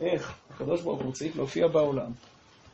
איך 0.00 0.34
הקדוש 0.50 0.82
ברוך 0.82 1.02
הוא 1.02 1.12
צריך 1.12 1.36
להופיע 1.36 1.68
בעולם? 1.68 2.12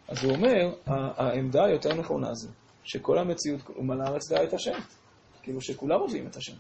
אז 0.09 0.25
הוא 0.25 0.33
אומר, 0.35 0.75
העמדה 0.87 1.64
היותר 1.64 1.94
נכונה 1.94 2.35
זה, 2.35 2.49
שכל 2.85 3.18
המציאות, 3.18 3.61
הוא 3.66 3.85
מלא 3.85 4.05
הארץ 4.05 4.33
דעה 4.33 4.44
את 4.44 4.53
השם. 4.53 4.79
כאילו 5.42 5.61
שכולם 5.61 6.00
אוהבים 6.00 6.26
את 6.26 6.37
השם. 6.37 6.57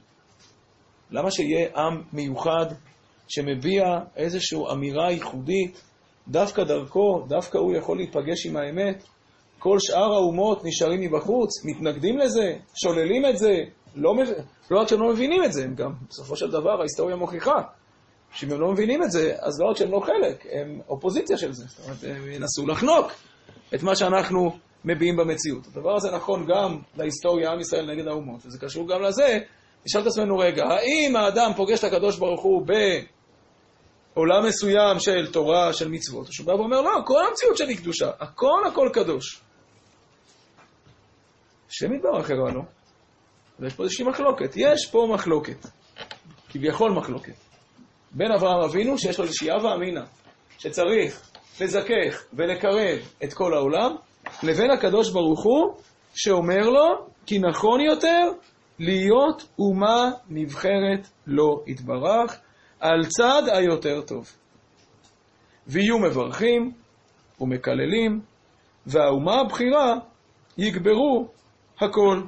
למה 1.10 1.30
שיהיה 1.30 1.68
עם 1.76 2.02
מיוחד 2.12 2.66
שמביע 3.28 3.84
איזושהי 4.16 4.58
אמירה 4.72 5.10
ייחודית, 5.10 5.82
דווקא 6.28 6.64
דרכו, 6.64 7.24
דווקא 7.28 7.58
הוא 7.58 7.76
יכול 7.76 7.96
להיפגש 7.96 8.46
עם 8.46 8.56
האמת? 8.56 9.04
כל 9.58 9.78
שאר 9.78 10.12
האומות 10.12 10.64
נשארים 10.64 11.00
מבחוץ, 11.00 11.64
מתנגדים 11.64 12.18
לזה, 12.18 12.56
שוללים 12.74 13.26
את 13.26 13.38
זה, 13.38 13.56
לא, 13.94 14.14
מב... 14.14 14.26
לא 14.70 14.80
רק 14.80 14.88
שהם 14.88 15.00
לא 15.00 15.12
מבינים 15.12 15.44
את 15.44 15.52
זה, 15.52 15.64
הם 15.64 15.74
גם, 15.74 15.92
בסופו 16.08 16.36
של 16.36 16.50
דבר, 16.50 16.80
ההיסטוריה 16.80 17.16
מוכיחה 17.16 17.62
שאם 18.32 18.52
הם 18.52 18.60
לא 18.60 18.72
מבינים 18.72 19.02
את 19.02 19.10
זה, 19.10 19.34
אז 19.38 19.60
לא 19.60 19.70
רק 19.70 19.76
שהם 19.76 19.90
לא 19.90 20.00
חלק, 20.00 20.46
הם 20.52 20.80
אופוזיציה 20.88 21.36
של 21.36 21.52
זה. 21.52 21.64
זאת 21.68 21.84
אומרת, 21.84 22.04
הם 22.04 22.32
ינסו 22.32 22.66
לחנוק 22.66 23.12
את 23.74 23.82
מה 23.82 23.96
שאנחנו 23.96 24.50
מביעים 24.84 25.16
במציאות. 25.16 25.66
הדבר 25.66 25.96
הזה 25.96 26.10
נכון 26.10 26.46
גם 26.46 26.78
להיסטוריה, 26.96 27.52
עם 27.52 27.60
ישראל 27.60 27.92
נגד 27.92 28.08
האומות, 28.08 28.46
וזה 28.46 28.58
קשור 28.58 28.88
גם 28.88 29.02
לזה. 29.02 29.38
נשאל 29.86 30.00
את 30.00 30.06
עצמנו 30.06 30.38
רגע, 30.38 30.64
האם 30.64 31.16
האדם 31.16 31.50
פוגש 31.56 31.78
את 31.78 31.84
הקדוש 31.84 32.18
ברוך 32.18 32.42
הוא 32.42 32.66
בעולם 34.14 34.46
מסוים 34.46 34.98
של 34.98 35.32
תורה, 35.32 35.72
של 35.72 35.88
מצוות, 35.88 36.26
או 36.26 36.32
שהוא 36.32 36.46
בא 36.46 36.52
ואומר, 36.52 36.80
לא, 36.80 36.90
כל 37.06 37.26
המציאות 37.26 37.56
שלי 37.56 37.76
קדושה, 37.76 38.10
הכל 38.20 38.66
הכל 38.68 38.88
קדוש. 38.92 39.40
השם 41.70 41.94
יתברך 41.94 42.30
הראה 42.30 42.52
לו, 42.52 42.62
ויש 43.60 43.74
פה 43.74 43.82
איזושהי 43.82 44.04
מחלוקת. 44.04 44.52
יש 44.56 44.86
פה 44.90 45.08
מחלוקת, 45.14 45.66
כביכול 46.48 46.92
מחלוקת, 46.92 47.34
בין 48.10 48.32
אברהם 48.32 48.62
אבינו, 48.64 48.98
שיש 48.98 49.18
לו 49.18 49.24
איזושהי 49.24 49.50
הווה 49.50 49.74
אמינה, 49.74 50.04
שצריך 50.58 51.30
לזכך 51.60 52.24
ולקרב 52.32 52.98
את 53.24 53.32
כל 53.32 53.54
העולם, 53.54 53.96
לבין 54.42 54.70
הקדוש 54.70 55.10
ברוך 55.10 55.44
הוא, 55.44 55.74
שאומר 56.14 56.70
לו, 56.70 57.06
כי 57.26 57.38
נכון 57.38 57.80
יותר 57.80 58.32
להיות 58.78 59.48
אומה 59.58 60.10
נבחרת 60.28 61.08
לא 61.26 61.62
יתברך, 61.66 62.38
על 62.80 63.06
צד 63.06 63.42
היותר 63.52 64.00
טוב. 64.00 64.32
ויהיו 65.66 65.98
מברכים 65.98 66.72
ומקללים, 67.40 68.20
והאומה 68.86 69.40
הבכירה 69.40 69.94
יגברו 70.58 71.28
הכל. 71.80 72.22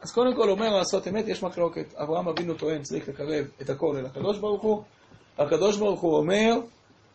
אז 0.00 0.12
קודם 0.12 0.36
כל 0.36 0.50
אומר 0.50 0.68
לעשות 0.76 1.08
אמת, 1.08 1.28
יש 1.28 1.42
מחלוקת. 1.42 1.94
אברהם 1.94 2.28
אבינו 2.28 2.54
טוען, 2.54 2.82
צריך 2.82 3.08
לקרב 3.08 3.44
את 3.62 3.70
הכל 3.70 3.96
אל 3.96 4.06
הקדוש 4.06 4.38
ברוך 4.38 4.62
הוא. 4.62 4.82
הקדוש 5.38 5.78
ברוך 5.78 6.00
הוא 6.00 6.16
אומר, 6.16 6.54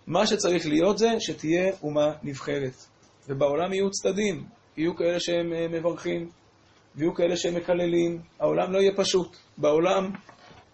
מה 0.07 0.27
שצריך 0.27 0.67
להיות 0.67 0.97
זה 0.97 1.15
שתהיה 1.19 1.71
אומה 1.83 2.11
נבחרת. 2.23 2.85
ובעולם 3.29 3.73
יהיו 3.73 3.91
צדדים, 3.91 4.43
יהיו 4.77 4.95
כאלה 4.95 5.19
שהם 5.19 5.53
אה, 5.53 5.67
מברכים, 5.67 6.29
ויהיו 6.95 7.13
כאלה 7.13 7.37
שמקללים, 7.37 8.21
העולם 8.39 8.71
לא 8.73 8.79
יהיה 8.79 8.91
פשוט. 8.95 9.37
בעולם 9.57 10.11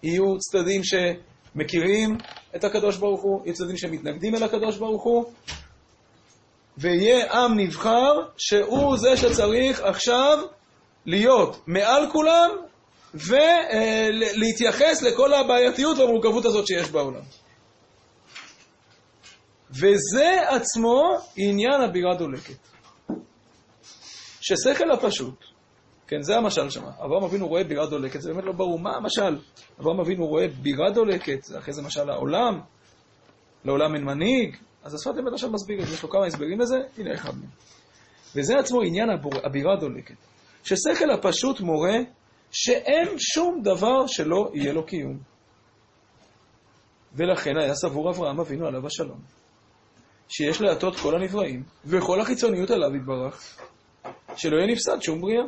יהיו 0.04 0.38
צדדים 0.40 0.82
שמכירים 0.84 2.18
את 2.56 2.64
הקדוש 2.64 2.98
ברוך 2.98 3.22
הוא, 3.22 3.42
יהיו 3.46 3.54
צדדים 3.54 3.78
שמתנגדים 3.78 4.36
אל 4.36 4.44
הקדוש 4.44 4.78
ברוך 4.78 5.04
הוא, 5.04 5.26
ויהיה 6.78 7.34
עם 7.34 7.60
נבחר 7.60 8.12
שהוא 8.38 8.98
זה 8.98 9.18
שצריך 9.18 9.82
עכשיו 9.82 10.38
להיות 11.06 11.62
מעל 11.68 12.12
כולם 12.12 12.50
ולהתייחס 13.14 15.02
לכל 15.02 15.34
הבעייתיות 15.34 15.98
והמורכבות 15.98 16.46
הזאת 16.46 16.68
שיש 16.68 16.90
בעולם. 16.90 17.22
וזה 19.72 20.50
עצמו 20.50 21.18
עניין 21.38 21.82
הבירה 21.82 22.16
דולקת. 22.16 22.58
ששכל 24.42 24.92
הפשוט, 24.92 25.44
כן, 26.08 26.22
זה 26.22 26.38
המשל 26.38 26.70
שם. 26.70 26.84
אברהם 26.86 27.24
אבינו 27.24 27.48
רואה 27.48 27.64
בירה 27.64 27.90
דולקת, 27.90 28.22
זה 28.22 28.34
באמת 28.34 28.44
לא 28.44 28.52
ברור 28.52 28.80
מה 28.80 28.96
המשל. 28.96 29.38
אברהם 29.80 30.00
אבינו 30.00 30.28
רואה 30.28 30.48
בירה 30.48 30.92
דולקת, 30.92 31.40
אחרי 31.60 31.74
זה 31.74 31.82
משל 31.82 32.10
העולם, 32.10 32.60
לעולם 33.66 33.96
אין 33.96 34.04
מנהיג, 34.04 34.58
אז 34.84 34.94
השפת 34.94 35.20
אמת 35.20 35.34
עכשיו 35.34 35.52
מסביר 35.52 35.82
את 35.82 35.88
זה, 35.88 35.94
יש 35.94 36.04
לו 36.04 36.10
כמה 36.10 36.26
הסברים 36.26 36.60
לזה, 36.60 36.76
הנה 36.98 37.14
אחד 37.14 37.30
מהם. 37.36 37.50
וזה 38.36 38.60
עצמו 38.60 38.82
עניין 38.82 39.10
הבירה 39.44 39.76
דולקת. 39.80 40.16
ששכל 40.64 41.12
הפשוט 41.12 41.60
מורה 41.62 41.98
שאין 42.52 43.08
שום 43.18 43.62
דבר 43.64 44.08
שלא 44.08 44.52
יהיה 44.54 44.74
לו 44.74 44.86
קיום. 44.86 45.20
ולכן 47.14 47.58
היה 47.58 47.76
סבור 47.76 48.10
אברהם 48.10 48.40
אבינו 48.40 48.68
עליו 48.68 48.88
השלום, 48.88 49.20
שיש 50.32 50.62
להטות 50.62 50.96
כל 50.96 51.15
הנבראים, 51.15 51.63
וכל 51.86 52.22
החיצוניות 52.22 52.72
עליו 52.72 52.96
יתברך, 52.96 53.58
שלא 54.36 54.58
יהיה 54.58 54.67
נפסד 54.67 55.02
שום 55.02 55.22
בריאה. 55.22 55.44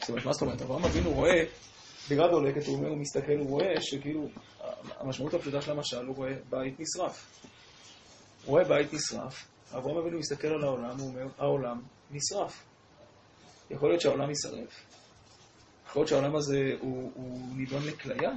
זאת 0.00 0.08
אומרת, 0.08 0.24
מה 0.24 0.32
זאת 0.32 0.42
אומרת? 0.42 0.62
אברהם 0.62 0.84
אבינו 0.84 1.10
רואה, 1.10 1.44
בירה 2.08 2.28
דולקת, 2.28 2.66
הוא 2.66 2.76
אומר, 2.76 2.88
הוא 2.88 2.98
מסתכל, 2.98 3.36
הוא 3.38 3.48
רואה 3.48 3.80
שכאילו, 3.80 4.28
המשמעות 4.98 5.34
הפשוטה 5.34 5.62
של 5.62 5.70
המשל, 5.70 6.06
הוא 6.06 6.16
רואה 6.16 6.32
בית 6.50 6.80
נשרף. 6.80 7.44
הוא 8.44 8.50
רואה 8.50 8.64
בית 8.64 8.92
נשרף, 8.92 9.48
אברהם 9.72 9.96
אבינו 9.96 10.18
מסתכל 10.18 10.48
על 10.48 10.64
העולם, 10.64 10.98
הוא 10.98 11.08
אומר, 11.08 11.26
העולם 11.38 11.80
נשרף. 12.10 12.64
יכול 13.70 13.88
להיות 13.88 14.00
שהעולם 14.00 14.28
יישרף. 14.28 14.86
יכול 15.86 16.00
להיות 16.00 16.08
שהעולם 16.08 16.36
הזה 16.36 16.72
הוא, 16.80 17.12
הוא 17.14 17.40
נידון 17.56 17.82
לכליה. 17.86 18.30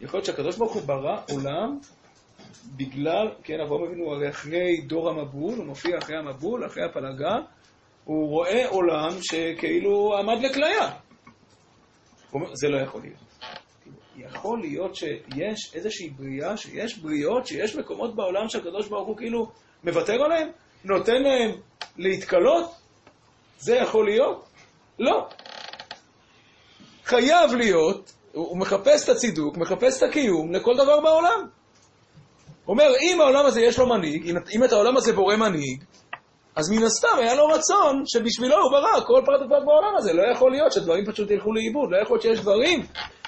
יכול 0.00 0.18
להיות 0.18 0.26
שהקדוש 0.26 0.56
ברוך 0.56 0.72
הוא 0.72 0.82
ברא 0.82 1.20
עולם 1.30 1.78
בגלל, 2.76 3.28
כן, 3.42 3.60
אברהם 3.60 3.84
אבינו 3.84 4.12
הרי 4.12 4.28
אחרי 4.28 4.80
דור 4.86 5.10
המבול, 5.10 5.54
הוא 5.54 5.64
מופיע 5.66 5.98
אחרי 5.98 6.16
המבול, 6.16 6.66
אחרי 6.66 6.84
הפלגה, 6.84 7.36
הוא 8.04 8.28
רואה 8.28 8.68
עולם 8.68 9.10
שכאילו 9.20 10.18
עמד 10.18 10.42
לכליה. 10.42 10.90
זה 12.52 12.68
לא 12.68 12.80
יכול 12.80 13.00
להיות. 13.00 13.24
יכול 14.16 14.60
להיות 14.60 14.96
שיש 14.96 15.74
איזושהי 15.74 16.08
בריאה, 16.08 16.56
שיש 16.56 16.98
בריאות, 16.98 17.46
שיש 17.46 17.76
מקומות 17.76 18.16
בעולם 18.16 18.48
שהקדוש 18.48 18.88
ברוך 18.88 19.08
הוא 19.08 19.16
כאילו 19.16 19.50
מוותר 19.84 20.22
עליהם, 20.24 20.48
נותן 20.84 21.22
להם 21.22 21.50
להתקלות? 21.96 22.70
זה 23.58 23.76
יכול 23.76 24.04
להיות? 24.04 24.48
לא. 24.98 25.28
חייב 27.04 27.54
להיות, 27.54 28.12
הוא 28.32 28.58
מחפש 28.58 29.04
את 29.04 29.08
הצידוק, 29.08 29.56
מחפש 29.56 30.02
את 30.02 30.08
הקיום 30.08 30.52
לכל 30.52 30.74
דבר 30.74 31.00
בעולם. 31.00 31.48
אומר, 32.68 32.84
אם 33.02 33.20
העולם 33.20 33.46
הזה 33.46 33.60
יש 33.60 33.78
לו 33.78 33.86
מנהיג, 33.86 34.36
אם 34.56 34.64
את 34.64 34.72
העולם 34.72 34.96
הזה 34.96 35.12
בורא 35.12 35.36
מנהיג, 35.36 35.84
אז 36.56 36.70
מן 36.70 36.82
הסתם 36.82 37.18
היה 37.18 37.34
לו 37.34 37.46
רצון 37.46 38.02
שבשבילו 38.06 38.56
הוא 38.56 38.70
ברא 38.70 39.00
כל 39.06 39.22
פרט 39.26 39.40
ופרט 39.46 39.62
בעולם 39.64 39.96
הזה. 39.96 40.12
לא 40.12 40.22
יכול 40.32 40.50
להיות 40.50 40.72
שדברים 40.72 41.04
פשוט 41.06 41.30
ילכו 41.30 41.52
לאיבוד, 41.52 41.90
לא 41.90 41.96
יכול 42.02 42.14
להיות 42.14 42.22
שיש 42.22 42.40
דברים 42.40 42.80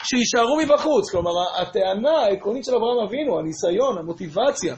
שיישארו 0.02 0.56
מבחוץ. 0.56 1.10
כלומר, 1.10 1.30
הטענה 1.60 2.18
העקרונית 2.18 2.64
של 2.64 2.74
אברהם 2.74 3.06
אבינו, 3.06 3.38
הניסיון, 3.38 3.98
המוטיבציה 3.98 4.74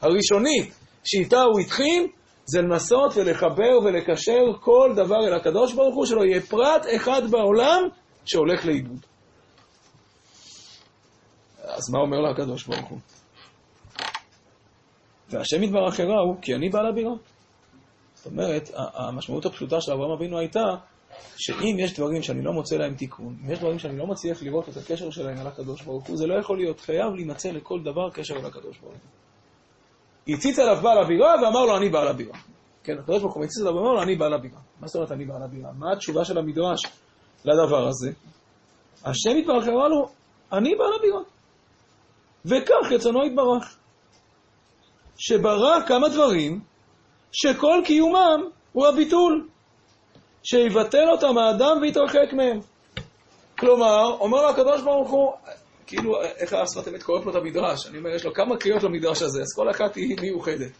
הראשונית 0.00 0.74
שאיתה 1.04 1.42
הוא 1.42 1.60
התחיל, 1.60 2.06
זה 2.44 2.60
לנסות 2.60 3.12
ולחבר 3.16 3.78
ולקשר 3.84 4.42
כל 4.60 4.92
דבר 4.96 5.26
אל 5.26 5.34
הקדוש 5.34 5.72
ברוך 5.74 5.94
הוא, 5.94 6.06
שלא 6.06 6.24
יהיה 6.24 6.40
פרט 6.40 6.86
אחד 6.96 7.30
בעולם 7.30 7.82
שהולך 8.24 8.66
לאיבוד. 8.66 9.00
אז 11.62 11.90
מה 11.92 12.00
אומר 12.00 12.18
לו 12.18 12.30
הקדוש 12.30 12.64
ברוך 12.64 12.88
הוא? 12.90 12.98
והשם 15.30 15.62
יתברך 15.62 16.00
הראו, 16.00 16.40
כי 16.42 16.54
אני 16.54 16.68
בעל 16.68 16.86
הבירה. 16.86 17.12
זאת 18.14 18.26
אומרת, 18.26 18.70
המשמעות 18.74 19.46
הפשוטה 19.46 19.80
של 19.80 19.92
אברהם 19.92 20.10
אבינו 20.10 20.38
הייתה 20.38 20.64
שאם 21.36 21.76
יש 21.78 21.94
דברים 21.94 22.22
שאני 22.22 22.42
לא 22.42 22.52
מוצא 22.52 22.76
להם 22.76 22.94
תיקון, 22.94 23.36
אם 23.44 23.50
יש 23.50 23.58
דברים 23.58 23.78
שאני 23.78 23.98
לא 23.98 24.06
מצליח 24.06 24.42
לראות 24.42 24.68
את 24.68 24.76
הקשר 24.76 25.10
שלהם 25.10 25.38
אל 25.40 25.46
הקדוש 25.46 25.82
ברוך 25.82 26.06
הוא, 26.06 26.16
זה 26.16 26.26
לא 26.26 26.40
יכול 26.40 26.56
להיות. 26.58 26.80
חייב 26.80 27.14
להימצא 27.14 27.50
לכל 27.50 27.80
דבר 27.82 28.10
קשר 28.10 28.34
אל 28.34 28.46
הקדוש 28.46 28.78
ברוך 28.78 28.94
הוא. 28.94 30.34
הציץ 30.34 30.58
עליו 30.58 30.82
בעל 30.82 30.98
הבירה 30.98 31.34
ואמר 31.42 31.64
לו, 31.66 31.76
אני 31.76 31.88
בעל 31.88 32.08
הבירה. 32.08 32.38
כן, 32.84 32.98
הקדוש 32.98 33.22
ברוך 33.22 33.34
הוא 33.34 33.44
הציץ 33.44 33.60
עליו 33.60 33.74
ואמר 33.74 33.92
לו, 33.92 34.02
אני 34.02 34.16
בעל 34.16 34.34
הבירה. 34.34 34.60
מה 34.80 34.86
זאת 34.86 34.96
אומרת 34.96 35.12
אני 35.12 35.24
בעל 35.24 35.42
הבירה? 35.42 35.72
מה 35.72 35.92
התשובה 35.92 36.24
של 36.24 36.38
המדרש 36.38 36.80
לדבר 37.44 37.88
הזה? 37.88 38.10
השם 39.04 39.36
יתברך 39.38 39.68
אמר 39.68 39.88
לו, 39.88 40.08
אני 40.52 40.74
בעל 40.74 40.92
הבירה. 40.98 41.20
וכך 42.44 42.92
רצונו 42.92 43.26
יתברך. 43.26 43.77
שברא 45.18 45.86
כמה 45.86 46.08
דברים 46.08 46.60
שכל 47.32 47.82
קיומם 47.84 48.40
הוא 48.72 48.86
הביטול, 48.86 49.48
שיבטל 50.42 51.10
אותם 51.10 51.38
האדם 51.38 51.78
ויתרחק 51.82 52.32
מהם. 52.32 52.60
כלומר, 53.58 54.16
אומר 54.20 54.46
הקדוש 54.46 54.82
ברוך 54.82 55.10
הוא, 55.10 55.32
כאילו, 55.86 56.22
איך 56.22 56.52
השפת 56.52 56.88
אמת 56.88 57.02
קוראת 57.02 57.24
לו 57.24 57.30
את 57.30 57.36
המדרש? 57.36 57.86
אני 57.86 57.98
אומר, 57.98 58.10
יש 58.10 58.24
לו 58.24 58.34
כמה 58.34 58.56
קריאות 58.56 58.82
למדרש 58.82 59.22
הזה, 59.22 59.42
אז 59.42 59.54
כל 59.56 59.70
אחת 59.70 59.94
היא 59.94 60.16
מיוחדת. 60.20 60.70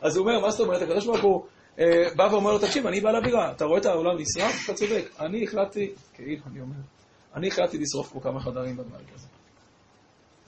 אז 0.00 0.16
הוא 0.16 0.26
אומר, 0.26 0.40
מה 0.40 0.50
זאת 0.50 0.60
אומרת? 0.60 0.82
הקדוש 0.82 1.06
ברוך 1.06 1.22
הוא 1.22 1.44
אה, 1.78 2.08
בא 2.16 2.28
ואומר 2.30 2.52
לו, 2.52 2.58
תקשיב, 2.58 2.86
אני 2.86 3.00
בעל 3.00 3.16
הבירה, 3.16 3.52
אתה 3.52 3.64
רואה 3.64 3.80
את 3.80 3.86
העולם 3.86 4.18
נשרף? 4.18 4.64
אתה 4.64 4.74
צודק. 4.74 5.04
אני 5.20 5.44
החלטתי, 5.44 5.92
כאילו, 6.14 6.42
אני 6.50 6.60
אומר, 6.60 6.76
אני 7.34 7.48
החלטתי 7.48 7.78
לשרוף 7.78 8.12
פה 8.12 8.20
כמה 8.20 8.40
חדרים 8.40 8.76
בבית 8.76 9.14
הזה. 9.14 9.26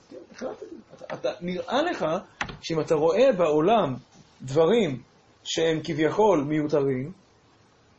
כן, 0.09 0.15
החלטתי. 0.31 0.65
אתה, 0.95 1.15
אתה, 1.15 1.29
נראה 1.41 1.81
לך 1.81 2.05
שאם 2.61 2.79
אתה 2.79 2.95
רואה 2.95 3.31
בעולם 3.37 3.95
דברים 4.41 5.01
שהם 5.43 5.79
כביכול 5.83 6.43
מיותרים, 6.43 7.11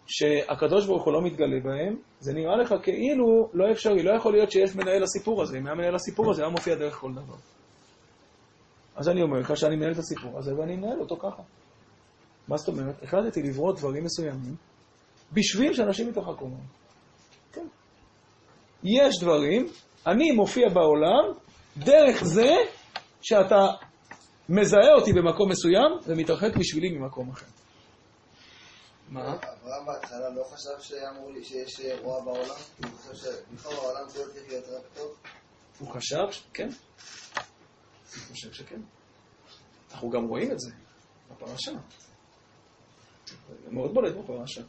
שהקדוש 0.06 0.86
ברוך 0.86 1.04
הוא 1.04 1.12
לא 1.12 1.22
מתגלה 1.22 1.60
בהם, 1.64 1.96
זה 2.20 2.32
נראה 2.32 2.56
לך 2.56 2.74
כאילו 2.82 3.48
לא 3.52 3.70
אפשרי, 3.72 4.02
לא 4.02 4.16
יכול 4.16 4.32
להיות 4.32 4.50
שיש 4.50 4.76
מנהל 4.76 5.02
לסיפור 5.02 5.42
הזה. 5.42 5.58
אם 5.58 5.66
היה 5.66 5.74
מנהל 5.74 5.94
לסיפור 5.94 6.30
הזה, 6.30 6.42
היה 6.42 6.50
מופיע 6.50 6.74
דרך 6.74 6.94
כל 6.94 7.12
דבר. 7.12 7.36
אז 8.96 9.08
אני 9.08 9.22
אומר 9.22 9.38
לך 9.38 9.56
שאני 9.56 9.76
מנהל 9.76 9.92
את 9.92 9.98
הסיפור 9.98 10.38
הזה 10.38 10.54
ואני 10.58 10.76
מנהל 10.76 11.00
אותו 11.00 11.16
ככה. 11.16 11.42
מה 12.48 12.56
זאת 12.56 12.68
אומרת? 12.68 13.02
החלטתי 13.02 13.42
לברוא 13.42 13.72
דברים 13.72 14.04
מסוימים 14.04 14.54
בשביל 15.32 15.74
שאנשים 15.74 16.08
יתרחקו 16.08 16.48
מהם. 16.48 16.66
כן. 17.52 17.66
יש 18.84 19.20
דברים, 19.20 19.66
אני 20.06 20.30
מופיע 20.30 20.68
בעולם 20.68 21.24
דרך 21.76 22.24
זה 22.24 22.50
שאתה 23.22 23.66
מזהה 24.48 24.94
אותי 24.94 25.12
במקום 25.12 25.50
מסוים 25.50 25.92
ומתרחק 26.06 26.56
בשבילי 26.56 26.90
ממקום 26.90 27.30
אחר. 27.30 27.46
מה? 29.08 29.34
אברהם 29.34 29.86
בהתחלה 29.86 30.30
לא 30.30 30.44
חשב 30.44 30.80
שאמרו 30.80 31.30
לי 31.30 31.44
שיש 31.44 31.80
רוע 32.00 32.24
בעולם? 32.24 32.56
הוא 32.78 32.90
חשב 32.98 33.14
שבכלל 33.14 33.72
העולם 33.72 34.08
כולו 34.12 34.32
צריך 34.32 34.48
להיות 34.48 34.64
רק 34.64 34.82
טוב? 34.94 35.16
הוא 35.78 35.88
חשב, 35.88 36.42
כן. 36.54 36.68
אני 36.68 38.22
חושב 38.30 38.52
שכן. 38.52 38.80
אנחנו 39.92 40.10
גם 40.10 40.24
רואים 40.28 40.52
את 40.52 40.60
זה 40.60 40.70
בפרשה. 41.30 41.72
זה 43.64 43.70
מאוד 43.70 43.94
בולט 43.94 44.14
בפרשה. 44.14 44.62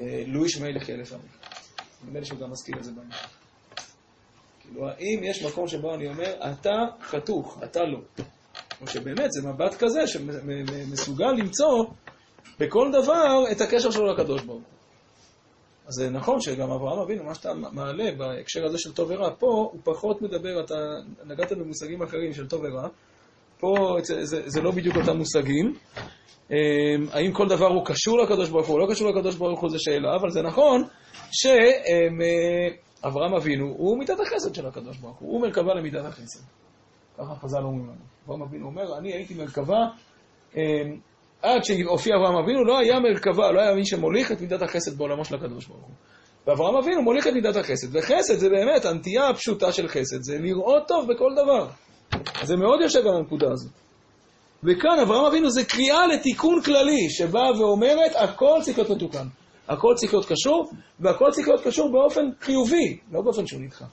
אה, 0.00 0.22
לו 0.26 0.46
ישמעאל 0.46 0.76
יחיה 0.76 0.96
לפעמים. 0.96 1.28
נדמה 2.04 2.20
לי 2.20 2.26
שהוא 2.26 2.38
גם 2.38 2.50
מזכיר 2.50 2.78
את 2.78 2.84
זה 2.84 2.92
בהמשך. 2.92 3.37
כאילו, 4.68 4.88
האם 4.88 5.20
יש 5.22 5.44
מקום 5.44 5.68
שבו 5.68 5.94
אני 5.94 6.08
אומר, 6.08 6.34
אתה 6.50 6.84
חתוך, 7.02 7.60
אתה 7.64 7.84
לא. 7.84 7.98
או 8.80 8.86
שבאמת 8.86 9.32
זה 9.32 9.48
מבט 9.48 9.74
כזה 9.74 10.06
שמסוגל 10.06 11.32
למצוא 11.32 11.84
בכל 12.60 12.90
דבר 12.92 13.44
את 13.52 13.60
הקשר 13.60 13.90
שלו 13.90 14.12
לקדוש 14.12 14.42
ברוך 14.42 14.62
הוא. 14.62 14.78
אז 15.86 15.94
זה 15.94 16.10
נכון 16.10 16.40
שגם 16.40 16.70
אברהם 16.70 16.98
אבינו, 16.98 17.24
מה 17.24 17.34
שאתה 17.34 17.54
מעלה 17.54 18.10
בהקשר 18.18 18.64
הזה 18.64 18.78
של 18.78 18.92
טוב 18.92 19.10
ורע, 19.10 19.30
פה 19.38 19.46
הוא 19.46 19.80
פחות 19.84 20.22
מדבר, 20.22 20.60
אתה 20.64 20.74
נגעת 21.26 21.52
במושגים 21.52 22.02
אחרים 22.02 22.32
של 22.32 22.48
טוב 22.48 22.60
ורע, 22.64 22.88
פה 23.60 23.96
זה, 24.02 24.24
זה, 24.24 24.42
זה 24.46 24.60
לא 24.60 24.70
בדיוק 24.70 24.96
אותם 24.96 25.16
מושגים. 25.16 25.74
אמ, 26.50 26.56
האם 27.12 27.32
כל 27.32 27.48
דבר 27.48 27.66
הוא 27.66 27.86
קשור 27.86 28.18
לקדוש 28.18 28.48
ברוך 28.48 28.66
הוא 28.66 28.74
או 28.74 28.86
לא 28.86 28.86
קשור 28.90 29.10
לקדוש 29.10 29.34
ברוך 29.34 29.60
הוא, 29.60 29.70
זו 29.70 29.78
שאלה, 29.78 30.16
אבל 30.16 30.30
זה 30.30 30.42
נכון 30.42 30.84
שאברהם 33.02 33.34
אבינו 33.34 33.66
הוא 33.78 33.98
מידת 33.98 34.20
החסד 34.20 34.54
של 34.54 34.66
הקדוש 34.66 34.96
ברוך 34.96 35.18
הוא, 35.18 35.32
הוא 35.32 35.42
מרכבה 35.42 35.74
למידת 35.74 36.04
החסד. 36.04 36.40
ככה 37.18 37.34
חז"ל 37.34 37.62
אומרים 37.62 37.84
לנו. 37.84 37.94
אברהם 38.26 38.42
אבינו 38.42 38.66
אומר, 38.66 38.98
אני 38.98 39.12
הייתי 39.12 39.34
מרכבה, 39.34 39.78
אמ, 40.56 40.60
עד 41.42 41.64
שהופיע 41.64 42.16
אברהם 42.16 42.44
אבינו, 42.44 42.64
לא 42.64 42.78
היה 42.78 43.00
מרכבה, 43.00 43.52
לא 43.52 43.60
היה 43.60 43.74
מי 43.74 43.86
שמוליך 43.86 44.32
את 44.32 44.40
מידת 44.40 44.62
החסד 44.62 44.98
בעולמו 44.98 45.24
של 45.24 45.34
הקדוש 45.34 45.66
ברוך 45.66 45.86
הוא. 45.86 45.94
ואברהם 46.46 46.76
אבינו 46.76 47.02
מוליך 47.02 47.26
את 47.26 47.32
מידת 47.32 47.56
החסד. 47.56 47.96
וחסד 47.96 48.38
זה 48.38 48.48
באמת, 48.48 48.84
הנטייה 48.84 49.28
הפשוטה 49.28 49.72
של 49.72 49.88
חסד, 49.88 50.22
זה 50.22 50.38
לראות 50.38 50.88
טוב 50.88 51.06
בכל 51.12 51.30
דבר. 51.36 51.68
זה 52.42 52.56
מאוד 52.56 52.80
יושב 52.80 53.06
על 53.06 53.16
הנקודה 53.16 53.46
הזאת. 53.50 53.72
וכאן 54.64 54.98
אברהם 55.02 55.24
אבינו 55.24 55.50
זה 55.50 55.64
קריאה 55.64 56.06
לתיקון 56.06 56.62
כללי, 56.62 57.10
שבאה 57.10 57.60
ואומרת, 57.60 58.12
הכל 58.16 58.58
צריך 58.62 58.78
להיות 58.78 58.90
מתוקן. 58.90 59.26
הכל 59.68 59.94
צריך 59.96 60.14
להיות 60.14 60.26
קשור, 60.26 60.70
והכל 61.00 61.30
צריך 61.30 61.48
להיות 61.48 61.64
קשור 61.64 61.92
באופן 61.92 62.30
חיובי, 62.40 62.98
לא 63.12 63.22
באופן 63.22 63.46
שהוא 63.46 63.60
נדחה. 63.60 63.84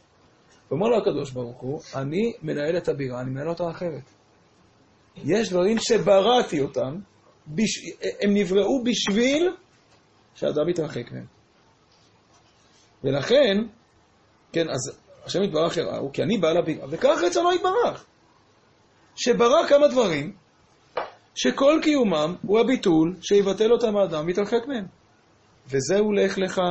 ואומר 0.72 0.88
לו 0.88 0.98
הקדוש 0.98 1.32
ברוך 1.32 1.62
הוא, 1.62 1.82
אני 1.96 2.34
מנהל 2.42 2.78
את 2.78 2.88
הבירה, 2.88 3.22
אני 3.22 3.30
מנהל 3.30 3.50
אותה 3.50 3.70
אחרת. 3.70 4.04
יש 5.16 5.50
דברים 5.50 5.78
שבראתי 5.80 6.62
אותם, 6.62 7.00
בש... 7.48 7.80
הם 8.22 8.34
נבראו 8.34 8.84
בשביל 8.84 9.50
שאדם 10.36 10.70
יתרחק 10.70 11.12
מהם. 11.12 11.26
ולכן, 13.04 13.58
כן, 14.52 14.70
אז 14.70 15.00
השם 15.26 15.44
יתברך 15.44 15.78
יראו, 15.78 16.12
כי 16.12 16.24
אני 16.24 16.38
בעל 16.38 16.58
הבירה, 16.58 16.88
וכך 16.90 17.22
רצונו 17.24 17.54
יתברך. 17.54 18.06
שברא 19.16 19.68
כמה 19.68 19.88
דברים, 19.88 20.34
שכל 21.36 21.80
קיומם 21.84 22.36
הוא 22.42 22.60
הביטול 22.60 23.16
שיבטל 23.22 23.72
אותם 23.72 23.98
האדם 23.98 24.26
ויתרחק 24.26 24.68
מהם. 24.68 24.86
וזהו 25.70 26.12
לך 26.12 26.38
לך 26.38 26.62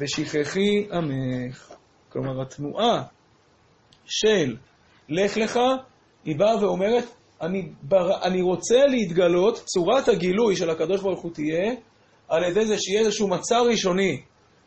ושכחי 0.00 0.86
עמך. 0.92 1.72
כלומר, 2.08 2.42
התנועה 2.42 3.02
של 4.04 4.56
לך 5.08 5.36
לך, 5.36 5.58
היא 6.24 6.36
באה 6.36 6.64
ואומרת, 6.64 7.04
אני, 7.40 7.68
בר... 7.82 8.22
אני 8.22 8.42
רוצה 8.42 8.86
להתגלות, 8.86 9.62
צורת 9.64 10.08
הגילוי 10.08 10.56
של 10.56 10.70
הקדוש 10.70 11.00
ברוך 11.00 11.20
הוא 11.20 11.32
תהיה 11.32 11.74
על 12.28 12.44
ידי 12.44 12.66
זה 12.66 12.78
שיהיה 12.78 13.00
איזשהו 13.00 13.28
מצע 13.28 13.60
ראשוני 13.60 14.22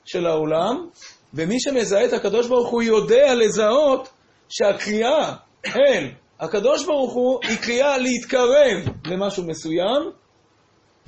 של 0.06 0.26
העולם, 0.26 0.88
ומי 1.34 1.60
שמזהה 1.60 2.06
את 2.06 2.14
הקדוש 2.14 2.48
ברוך 2.48 2.70
הוא 2.70 2.84
יודע 2.84 3.36
לזהות 3.36 4.10
שהקריאה 4.50 5.36
אל 5.66 6.12
הקדוש 6.40 6.86
ברוך 6.86 7.14
הוא 7.14 7.40
היא 7.44 7.58
קריאה 7.58 7.98
להתקרב 7.98 8.96
למשהו 9.06 9.48
מסוים 9.48 10.12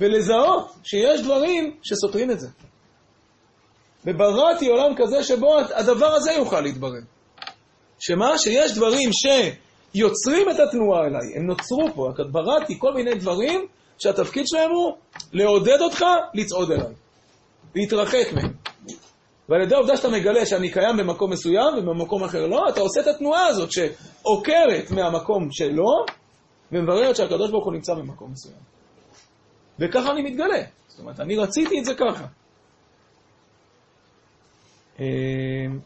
ולזהות 0.00 0.72
שיש 0.84 1.20
דברים 1.22 1.76
שסותרים 1.82 2.30
את 2.30 2.40
זה. 2.40 2.48
ובראתי 4.04 4.68
עולם 4.68 4.94
כזה 4.96 5.24
שבו 5.24 5.58
הדבר 5.74 6.06
הזה 6.06 6.32
יוכל 6.32 6.60
להתברר. 6.60 7.00
שמה? 7.98 8.38
שיש 8.38 8.74
דברים 8.74 9.10
שיוצרים 9.12 10.50
את 10.50 10.60
התנועה 10.60 11.00
אליי, 11.06 11.36
הם 11.36 11.46
נוצרו 11.46 11.88
פה, 11.94 12.08
בראתי 12.32 12.78
כל 12.78 12.94
מיני 12.94 13.14
דברים 13.14 13.66
שהתפקיד 13.98 14.46
שלהם 14.46 14.70
הוא 14.70 14.92
לעודד 15.32 15.80
אותך 15.80 16.04
לצעוד 16.34 16.70
אליי, 16.70 16.94
להתרחק 17.74 18.32
מהם. 18.34 18.52
ועל 19.48 19.62
ידי 19.62 19.74
העובדה 19.74 19.96
שאתה 19.96 20.08
מגלה 20.08 20.46
שאני 20.46 20.72
קיים 20.72 20.96
במקום 20.96 21.32
מסוים 21.32 21.74
ובמקום 21.78 22.24
אחר 22.24 22.46
לא, 22.46 22.68
אתה 22.68 22.80
עושה 22.80 23.00
את 23.00 23.06
התנועה 23.06 23.46
הזאת 23.46 23.72
שעוקרת 23.72 24.90
מהמקום 24.90 25.48
שלו 25.50 26.04
ומבררת 26.72 27.16
שהקדוש 27.16 27.50
ברוך 27.50 27.64
הוא 27.64 27.72
נמצא 27.72 27.94
במקום 27.94 28.30
מסוים. 28.32 28.73
וככה 29.78 30.12
אני 30.12 30.22
מתגלה. 30.22 30.64
זאת 30.88 31.00
אומרת, 31.00 31.20
אני 31.20 31.36
רציתי 31.36 31.78
את 31.78 31.84
זה 31.84 31.94
ככה. 31.94 32.26
אמ, 34.98 35.78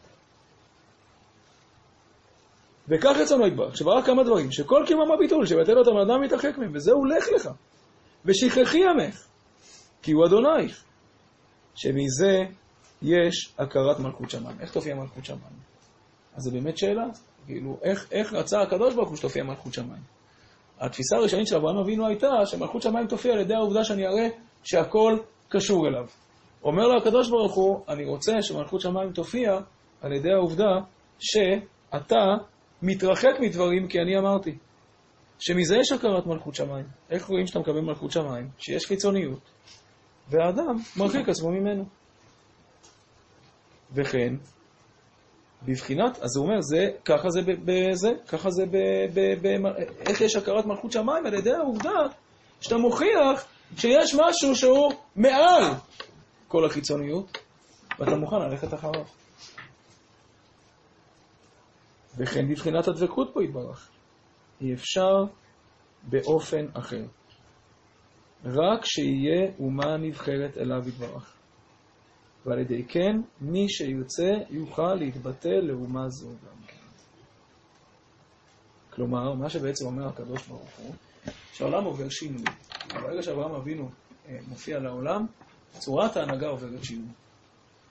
וכך 2.87 3.15
רצונו 3.21 3.47
יתברך, 3.47 3.77
שברח 3.77 4.05
כמה 4.05 4.23
דברים, 4.23 4.51
שכל 4.51 4.83
קיומם 4.87 5.11
הביטול, 5.11 5.45
שבטל 5.45 5.77
אותם 5.77 5.97
האדם 5.97 6.21
מתרחק 6.21 6.57
מהם, 6.57 6.71
וזהו 6.75 7.05
לך 7.05 7.27
לך, 7.35 7.49
ושכחי 8.25 8.85
עמך, 8.85 9.25
כי 10.01 10.11
הוא 10.11 10.25
אדונייך, 10.25 10.83
שמזה 11.75 12.43
יש 13.01 13.53
הכרת 13.57 13.99
מלכות 13.99 14.29
שמיים. 14.29 14.59
איך 14.59 14.71
תופיע 14.71 14.95
מלכות 14.95 15.25
שמיים? 15.25 15.59
אז 16.35 16.43
זו 16.43 16.51
באמת 16.51 16.77
שאלה, 16.77 17.05
כאילו, 17.45 17.77
איך, 17.83 18.07
איך 18.11 18.33
רצה 18.33 18.61
הקדוש 18.61 18.95
ברוך 18.95 19.09
הוא 19.09 19.17
שתופיע 19.17 19.43
מלכות 19.43 19.73
שמיים? 19.73 20.18
התפיסה 20.79 21.15
הראשונית 21.15 21.47
של 21.47 21.55
אברהם 21.55 21.77
אבינו 21.77 22.07
הייתה 22.07 22.27
שמלכות 22.45 22.81
שמיים 22.81 23.07
תופיע 23.07 23.33
על 23.33 23.39
ידי 23.39 23.53
העובדה 23.53 23.83
שאני 23.83 24.07
אראה 24.07 24.27
שהכל 24.63 25.17
קשור 25.49 25.87
אליו. 25.87 26.05
אומר 26.63 26.87
לו 26.87 26.97
הקדוש 26.97 27.29
ברוך 27.29 27.55
הוא, 27.55 27.79
אני 27.87 28.05
רוצה 28.05 28.41
שמלכות 28.41 28.81
שמיים 28.81 29.11
תופיע 29.11 29.59
על 30.01 30.13
ידי 30.13 30.31
העובדה 30.31 30.79
שאתה 31.19 32.25
מתרחק 32.81 33.39
מדברים 33.39 33.87
כי 33.87 33.99
אני 33.99 34.17
אמרתי. 34.17 34.57
שמזה 35.39 35.77
יש 35.77 35.91
הכרת 35.91 36.25
מלכות 36.25 36.55
שמיים. 36.55 36.85
איך 37.09 37.25
רואים 37.25 37.47
שאתה 37.47 37.59
מקבל 37.59 37.81
מלכות 37.81 38.11
שמיים? 38.11 38.49
שיש 38.57 38.85
חיצוניות, 38.85 39.39
והאדם 40.29 40.75
מרחיק 40.97 41.29
עצמו 41.29 41.49
ממנו. 41.51 41.85
וכן, 43.93 44.33
בבחינת, 45.63 46.19
אז 46.19 46.37
הוא 46.37 46.45
אומר, 46.45 46.61
זה, 46.61 46.89
ככה 47.05 47.29
זה 47.29 47.41
בזה, 47.45 48.09
ככה 48.27 48.49
זה 48.49 48.65
ב... 48.65 48.77
ב, 49.13 49.47
ב 49.47 49.65
איך 50.07 50.21
יש 50.21 50.35
הכרת 50.35 50.65
מלכות 50.65 50.91
שמיים? 50.91 51.25
על 51.25 51.33
ידי 51.33 51.51
העובדה 51.53 51.99
שאתה 52.61 52.77
מוכיח 52.77 53.45
שיש 53.77 54.15
משהו 54.15 54.55
שהוא 54.55 54.91
מעל 55.15 55.63
כל 56.47 56.65
החיצוניות, 56.65 57.37
ואתה 57.99 58.15
מוכן 58.15 58.35
ללכת 58.35 58.73
אחריו. 58.73 59.03
וכן 62.17 62.49
בבחינת 62.49 62.87
הדבקות 62.87 63.29
פה 63.33 63.43
יתברך. 63.43 63.89
אי 64.61 64.73
אפשר 64.73 65.23
באופן 66.03 66.65
אחר. 66.73 67.05
רק 68.45 68.85
שיהיה 68.85 69.51
אומה 69.59 69.97
נבחרת 69.97 70.57
אליו 70.57 70.87
יתברך. 70.87 71.38
ועל 72.45 72.59
ידי 72.59 72.83
כן, 72.83 73.21
מי 73.41 73.69
שיוצא 73.69 74.31
יוכל 74.49 74.93
להתבטא 74.93 75.47
לאומה 75.47 76.09
זו 76.09 76.27
גם 76.27 76.67
כן. 76.67 76.75
כלומר, 78.89 79.33
מה 79.33 79.49
שבעצם 79.49 79.85
אומר 79.85 80.07
הקדוש 80.07 80.47
ברוך 80.47 80.77
הוא, 80.77 80.93
שהעולם 81.53 81.83
עובר 81.83 82.09
שינוי. 82.09 82.43
ברגע 82.93 83.23
שאברהם 83.23 83.51
אבינו 83.51 83.89
אה, 84.27 84.37
מופיע 84.47 84.79
לעולם, 84.79 85.25
צורת 85.71 86.17
ההנהגה 86.17 86.47
עוברת 86.47 86.83
שינוי. 86.83 87.09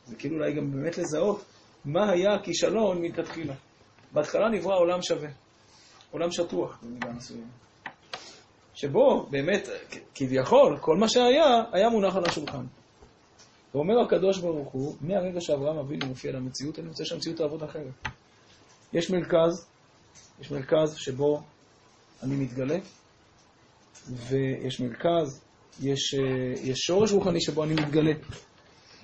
זה 0.07 0.17
כאילו 0.17 0.37
אולי 0.37 0.53
גם 0.53 0.71
באמת 0.71 0.99
לזהות 0.99 1.45
מה 1.85 2.11
היה 2.11 2.35
הכישלון 2.35 3.03
מלכתחילה. 3.03 3.55
בהתחלה 4.13 4.49
נברא 4.49 4.77
עולם 4.77 5.03
שווה, 5.03 5.29
עולם 6.11 6.31
שטוח 6.31 6.79
במידה 6.83 7.13
מסוימת. 7.13 7.45
שבו 8.75 9.27
באמת, 9.31 9.69
כביכול, 10.15 10.79
כל 10.81 10.97
מה 10.97 11.09
שהיה, 11.09 11.63
היה 11.73 11.89
מונח 11.89 12.17
על 12.17 12.25
השולחן. 12.25 12.65
ואומר 13.75 14.01
הקדוש 14.01 14.39
ברוך 14.39 14.73
הוא, 14.73 14.97
מהרגע 15.01 15.41
שאברהם 15.41 15.79
אבינו 15.79 16.07
מופיע 16.07 16.33
למציאות, 16.33 16.79
אני 16.79 16.89
רוצה 16.89 17.05
שהמציאות 17.05 17.39
תעבוד 17.39 17.63
אחרת. 17.63 18.09
יש 18.93 19.11
מרכז, 19.11 19.67
יש 20.41 20.51
מרכז 20.51 20.97
שבו 20.97 21.43
אני 22.23 22.37
מתגלה, 22.37 22.79
ויש 24.11 24.81
מרכז, 24.81 25.45
יש, 25.83 26.15
אה, 26.15 26.53
יש 26.63 26.79
שורש 26.79 27.13
רוחני 27.13 27.41
שבו 27.41 27.65
אני 27.65 27.75
מתגלה. 27.75 28.13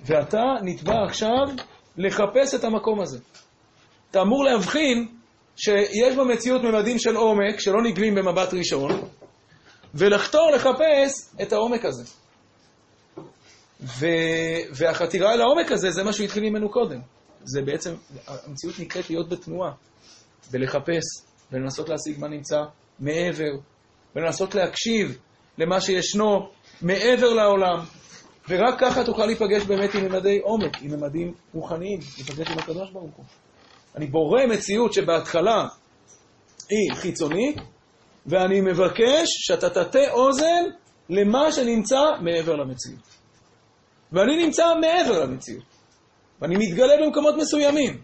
ואתה 0.05 0.43
נתבע 0.63 1.03
עכשיו 1.03 1.65
לחפש 1.97 2.55
את 2.55 2.63
המקום 2.63 3.01
הזה. 3.01 3.19
אתה 4.11 4.21
אמור 4.21 4.43
להבחין 4.43 5.07
שיש 5.55 6.15
במציאות 6.15 6.61
ממדים 6.61 6.99
של 6.99 7.15
עומק 7.15 7.59
שלא 7.59 7.83
נגלים 7.83 8.15
במבט 8.15 8.53
ראשון, 8.53 8.91
ולחתור 9.93 10.51
לחפש 10.55 11.35
את 11.41 11.53
העומק 11.53 11.85
הזה. 11.85 12.24
ו... 13.81 14.05
והחתירה 14.71 15.33
אל 15.33 15.41
העומק 15.41 15.71
הזה, 15.71 15.91
זה 15.91 16.03
מה 16.03 16.13
שהוא 16.13 16.25
התחיל 16.25 16.43
ממנו 16.43 16.69
קודם. 16.69 16.99
זה 17.43 17.61
בעצם, 17.61 17.93
המציאות 18.27 18.79
נקראת 18.79 19.09
להיות 19.09 19.29
בתנועה, 19.29 19.71
ולחפש, 20.51 21.03
ולנסות 21.51 21.89
להשיג 21.89 22.19
מה 22.19 22.27
נמצא 22.27 22.57
מעבר, 22.99 23.51
ולנסות 24.15 24.55
להקשיב 24.55 25.17
למה 25.57 25.81
שישנו 25.81 26.49
מעבר 26.81 27.33
לעולם, 27.33 27.79
ורק 28.49 28.79
ככה 28.79 29.03
תוכל 29.03 29.25
להיפגש 29.25 29.63
באמת 29.63 29.95
עם 29.95 30.05
ממדי 30.05 30.39
עומק, 30.43 30.81
עם 30.81 30.91
ממדים 30.91 31.33
רוחניים, 31.53 31.99
להיפגש 32.17 32.51
עם 32.51 32.59
הקדוש 32.59 32.91
ברוך 32.91 33.15
הוא. 33.15 33.25
אני 33.95 34.07
בורא 34.07 34.45
מציאות 34.45 34.93
שבהתחלה 34.93 35.67
היא 36.69 36.95
חיצונית, 36.95 37.57
ואני 38.25 38.61
מבקש 38.61 39.27
שאתה 39.27 39.69
תטה 39.69 40.11
אוזן 40.11 40.63
למה 41.09 41.51
שנמצא 41.51 42.01
מעבר 42.21 42.55
למציאות. 42.55 43.14
ואני 44.15 44.45
נמצא 44.45 44.63
מעבר 44.81 45.23
למציאות, 45.23 45.63
ואני 46.41 46.55
מתגלה 46.57 46.93
במקומות 47.05 47.35
מסוימים. 47.37 48.01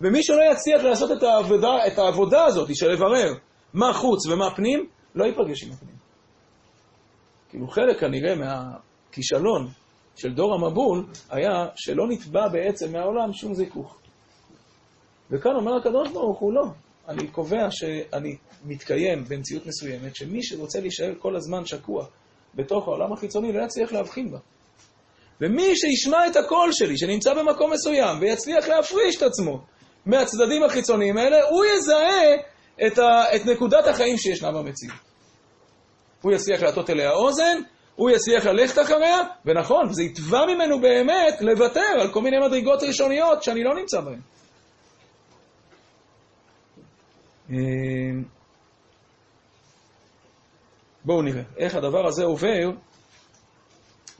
ומי 0.00 0.22
שלא 0.22 0.42
יצליח 0.52 0.82
לעשות 0.82 1.10
את 1.12 1.22
העבודה, 1.22 1.86
את 1.86 1.98
העבודה 1.98 2.44
הזאת 2.44 2.76
של 2.76 2.88
לברר 2.88 3.34
מה 3.74 3.92
חוץ 3.92 4.26
ומה 4.26 4.54
פנים, 4.56 4.86
לא 5.14 5.24
ייפגש 5.24 5.64
עם 5.64 5.72
הפנים. 5.72 5.94
כאילו 7.48 7.68
חלק 7.68 8.00
כנראה 8.00 8.34
מהכישלון 8.34 9.68
של 10.16 10.34
דור 10.34 10.54
המבול 10.54 11.06
היה 11.30 11.66
שלא 11.76 12.08
נתבע 12.08 12.48
בעצם 12.48 12.92
מהעולם 12.92 13.32
שום 13.32 13.54
זיכוך. 13.54 14.00
וכאן 15.30 15.52
אומר 15.56 15.76
הקדוש 15.76 16.08
ברוך 16.08 16.38
הוא 16.38 16.52
לא. 16.52 16.64
אני 17.08 17.28
קובע 17.28 17.70
שאני 17.70 18.36
מתקיים 18.64 19.24
במציאות 19.28 19.66
מסוימת, 19.66 20.16
שמי 20.16 20.42
שרוצה 20.42 20.80
להישאר 20.80 21.12
כל 21.18 21.36
הזמן 21.36 21.64
שקוע 21.64 22.06
בתוך 22.54 22.88
העולם 22.88 23.12
החיצוני 23.12 23.52
לא 23.52 23.64
יצליח 23.64 23.92
להבחין 23.92 24.30
בה. 24.30 24.38
ומי 25.40 25.76
שישמע 25.76 26.26
את 26.26 26.36
הקול 26.36 26.72
שלי, 26.72 26.98
שנמצא 26.98 27.34
במקום 27.34 27.72
מסוים, 27.72 28.20
ויצליח 28.20 28.68
להפריש 28.68 29.16
את 29.16 29.22
עצמו 29.22 29.60
מהצדדים 30.06 30.62
החיצוניים 30.62 31.16
האלה, 31.18 31.36
הוא 31.50 31.64
יזהה 31.64 32.34
את, 32.86 32.98
ה, 32.98 33.36
את 33.36 33.46
נקודת 33.46 33.86
החיים 33.86 34.16
שישנה 34.16 34.52
במציאות. 34.52 34.98
הוא 36.22 36.32
יצליח 36.32 36.62
להטות 36.62 36.90
אליה 36.90 37.12
אוזן, 37.12 37.60
הוא 37.96 38.10
יצליח 38.10 38.46
ללכת 38.46 38.82
אחריה, 38.82 39.18
ונכון, 39.44 39.92
זה 39.92 40.02
יתבע 40.02 40.46
ממנו 40.46 40.80
באמת 40.80 41.40
לוותר 41.40 42.00
על 42.00 42.12
כל 42.12 42.22
מיני 42.22 42.36
מדרגות 42.38 42.82
ראשוניות 42.82 43.42
שאני 43.42 43.64
לא 43.64 43.74
נמצא 43.74 44.00
בהן. 44.00 44.20
אמ, 47.50 48.24
בואו 51.04 51.22
נראה 51.22 51.42
איך 51.56 51.74
הדבר 51.74 52.06
הזה 52.06 52.24
עובר 52.24 52.70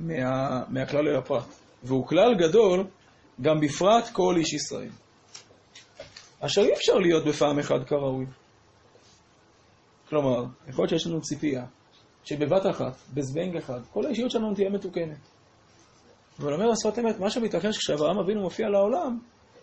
מה, 0.01 0.63
מהכלל 0.69 1.09
אל 1.09 1.17
הפרט. 1.17 1.45
והוא 1.83 2.07
כלל 2.07 2.35
גדול 2.39 2.87
גם 3.41 3.61
בפרט 3.61 4.09
כל 4.13 4.35
איש 4.37 4.53
ישראל. 4.53 4.91
אשר 6.41 6.61
אי 6.63 6.73
אפשר 6.73 6.95
להיות 6.95 7.25
בפעם 7.25 7.59
אחת 7.59 7.87
כראוי. 7.87 8.27
כלומר, 10.09 10.45
יכול 10.69 10.83
להיות 10.83 10.89
שיש 10.89 11.07
לנו 11.07 11.21
ציפייה 11.21 11.65
שבבת 12.25 12.67
אחת, 12.71 12.97
בזבנג 13.15 13.57
אחד, 13.57 13.81
כל 13.93 14.07
האישיות 14.07 14.31
שלנו 14.31 14.55
תהיה 14.55 14.71
מתוקנת. 14.71 15.19
אבל 16.41 16.53
אומר 16.55 16.71
השפת 16.71 16.99
אמת, 16.99 17.21
מה 17.21 17.31
שמתרחש 17.31 17.79
כשאברהם 17.79 18.19
אבינו 18.19 18.41
מופיע 18.41 18.69
לעולם, 18.69 19.19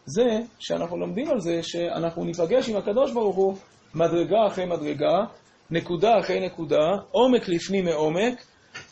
זה 0.06 0.40
שאנחנו 0.60 0.98
לומדים 0.98 1.30
על 1.30 1.40
זה 1.40 1.64
שאנחנו 1.64 2.24
ניפגש 2.24 2.70
עם 2.70 2.76
הקדוש 2.76 3.12
ברוך 3.14 3.36
הוא 3.36 3.56
מדרגה 3.96 4.48
אחרי 4.48 4.66
מדרגה, 4.66 5.26
נקודה 5.72 6.20
אחרי 6.20 6.46
נקודה, 6.46 6.86
עומק 7.12 7.48
לפנים 7.48 7.86
מעומק, 7.86 8.46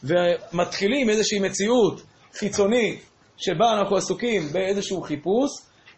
ומתחילים 0.03 1.09
איזושהי 1.09 1.39
מציאות 1.39 2.01
חיצונית 2.33 3.03
שבה 3.37 3.73
אנחנו 3.73 3.95
עסוקים 3.95 4.41
באיזשהו 4.51 5.01
חיפוש, 5.01 5.51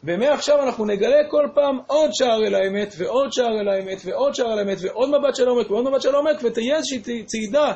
ומעכשיו 0.04 0.64
אנחנו 0.64 0.86
נגלה 0.86 1.18
כל 1.30 1.48
פעם 1.56 1.80
עוד 1.88 2.10
שער 2.14 2.46
אל 2.48 2.56
האמת, 2.56 2.94
ועוד 2.98 3.32
שער 3.32 3.60
אל 3.62 3.68
האמת, 3.68 4.02
ועוד 4.06 4.36
שער 4.36 4.54
אל 4.54 4.60
האמת, 4.60 4.78
ועוד 4.82 5.10
מבט 5.10 5.36
של 5.36 5.48
עומק, 5.48 5.72
ועוד 5.72 5.90
מבט 5.90 6.02
של 6.02 6.16
עומק, 6.16 6.38
ותהיה 6.44 6.78
איזושהי 6.78 7.24
צעידה 7.26 7.74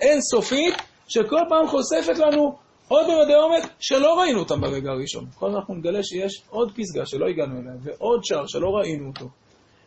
אינסופית, 0.00 0.74
שכל 1.08 1.40
פעם 1.48 1.66
חושפת 1.68 2.18
לנו 2.18 2.56
עוד 2.88 3.06
ממדי 3.06 3.34
עומק 3.34 3.70
שלא 3.80 4.18
ראינו 4.20 4.38
אותם 4.38 4.60
ברגע 4.60 4.90
הראשון. 4.90 5.24
כל 5.38 5.46
הזמן 5.46 5.58
אנחנו 5.58 5.74
נגלה 5.74 6.02
שיש 6.02 6.42
עוד 6.50 6.72
פסגה 6.76 7.06
שלא 7.06 7.26
הגענו 7.26 7.60
אליה, 7.60 7.72
ועוד 7.82 8.24
שער 8.24 8.46
שלא 8.46 8.68
ראינו 8.68 9.08
אותו, 9.08 9.26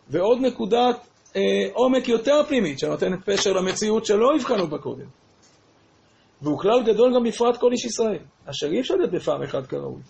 ועוד 0.10 0.38
נקודת 0.41 1.08
אה, 1.36 1.41
עומק 1.73 2.08
יותר 2.08 2.43
פנימית, 2.47 2.80
שנותנת 2.80 3.19
פשר 3.25 3.54
למציאות 3.54 4.06
שלא 4.06 4.36
הבחנו 4.36 4.67
בה 4.67 4.78
קודם. 4.78 5.06
והוא 6.41 6.60
כלל 6.60 6.84
גדול 6.84 7.15
גם 7.15 7.23
בפרט 7.23 7.58
כל 7.58 7.71
איש 7.71 7.86
ישראל, 7.86 8.23
אשר 8.45 8.67
אי 8.67 8.80
אפשר 8.80 8.95
להיות 8.95 9.12
בפעם 9.12 9.43
אחת 9.43 9.67
כראוי. 9.67 10.02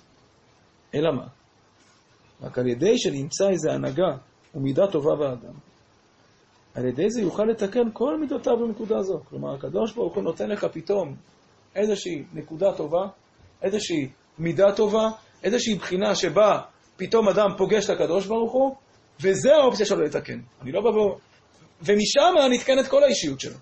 אלא 0.95 1.11
מה? 1.11 1.27
רק 2.41 2.57
על 2.57 2.67
ידי 2.67 2.97
שנמצא 2.97 3.49
איזו 3.49 3.71
הנהגה 3.71 4.17
ומידה 4.55 4.87
טובה 4.87 5.15
באדם, 5.15 5.53
על 6.75 6.85
ידי 6.85 7.09
זה 7.09 7.21
יוכל 7.21 7.43
לתקן 7.43 7.91
כל 7.93 8.19
מידותיו 8.19 8.57
בנקודה 8.57 9.01
זו. 9.01 9.19
כלומר, 9.29 9.53
הקדוש 9.55 9.93
ברוך 9.93 10.15
הוא 10.15 10.23
נותן 10.23 10.49
לך 10.49 10.65
פתאום 10.71 11.15
איזושהי 11.75 12.23
נקודה 12.33 12.73
טובה, 12.77 13.07
איזושהי 13.61 14.09
מידה 14.39 14.71
טובה, 14.75 15.09
איזושהי 15.43 15.75
בחינה 15.75 16.15
שבה 16.15 16.61
פתאום 16.97 17.29
אדם 17.29 17.47
פוגש 17.57 17.85
את 17.85 17.89
הקדוש 17.89 18.27
ברוך 18.27 18.51
הוא, 18.51 18.75
וזה 19.21 19.55
האופציה 19.55 19.85
שלו 19.85 20.01
לתקן. 20.01 20.39
אני 20.61 20.71
לא 20.71 20.81
בא 20.81 20.89
ו... 20.89 21.15
ומשם 21.81 22.51
נתקנת 22.51 22.87
כל 22.87 23.03
האישיות 23.03 23.39
שלו. 23.39 23.55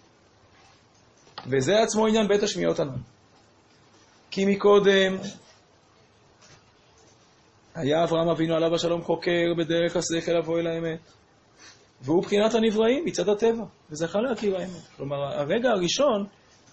וזה 1.47 1.83
עצמו 1.83 2.07
עניין 2.07 2.27
בית 2.27 2.43
השמיעות 2.43 2.79
הנ"ל. 2.79 2.99
כי 4.31 4.45
מקודם 4.45 5.17
היה 7.75 8.03
אברהם 8.03 8.29
אבינו 8.29 8.55
עליו 8.55 8.75
השלום 8.75 9.01
חוקר 9.01 9.53
בדרך 9.57 9.95
השכל 9.95 10.31
לבוא 10.31 10.59
אל 10.59 10.67
האמת. 10.67 10.99
והוא 12.01 12.23
בחינת 12.23 12.53
הנבראים 12.53 13.05
מצד 13.05 13.29
הטבע, 13.29 13.63
וזכה 13.89 14.19
להכיר 14.19 14.57
האמת. 14.57 14.87
כלומר, 14.97 15.15
הרגע 15.15 15.69
הראשון 15.69 16.25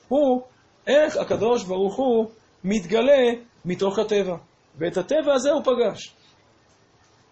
הוא 0.09 0.43
איך 0.87 1.17
הקדוש 1.17 1.65
ברוך 1.65 1.97
הוא 1.97 2.31
מתגלה 2.65 3.33
מתוך 3.65 3.99
הטבע. 3.99 4.37
ואת 4.79 4.97
הטבע 4.97 5.35
הזה 5.35 5.51
הוא 5.51 5.63
פגש. 5.63 6.15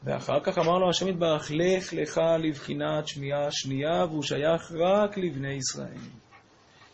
ואחר 0.05 0.41
כך 0.45 0.59
אמר 0.59 0.79
לו 0.79 0.91
השם 0.91 1.09
יתברך, 1.09 1.51
לך 1.51 1.93
לך 1.93 2.21
לבחינת 2.39 3.09
שמיעה 3.09 3.49
שנייה, 3.51 4.05
והוא 4.05 4.23
שייך 4.23 4.73
רק 4.73 5.19
לבני 5.19 5.55
ישראל. 5.55 6.22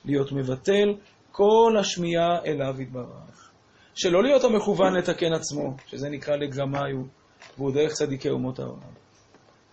להיות 0.05 0.33
מבטל 0.33 0.95
כל 1.33 1.77
השמיעה 1.81 2.45
אליו 2.47 2.81
יתברך. 2.81 3.51
שלא 3.95 4.23
להיות 4.23 4.45
המכוון 4.45 4.97
לתקן 4.97 5.33
עצמו, 5.33 5.77
שזה 5.87 6.09
נקרא 6.09 6.37
לגרמיו, 6.37 7.03
והוא 7.59 7.73
דרך 7.73 7.93
צדיקי 7.93 8.31
אומות 8.31 8.59
העולם. 8.59 8.93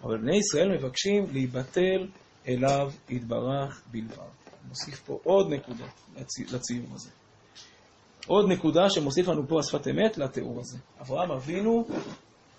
אבל 0.04 0.18
בני 0.18 0.38
ישראל 0.38 0.70
מבקשים 0.78 1.26
להיבטל 1.32 2.08
אליו 2.48 2.92
יתברך 3.10 3.84
בלבד. 3.92 4.36
מוסיף 4.68 5.00
פה 5.00 5.20
עוד 5.24 5.54
נקודה 5.54 5.86
לציור 6.54 6.88
הזה. 6.94 7.10
עוד 8.28 8.50
נקודה 8.50 8.90
שמוסיף 8.90 9.28
לנו 9.28 9.48
פה 9.48 9.60
השפת 9.60 9.88
אמת 9.88 10.18
לתיאור 10.18 10.60
הזה. 10.60 10.78
אברהם 11.02 11.32
אבינו, 11.32 11.88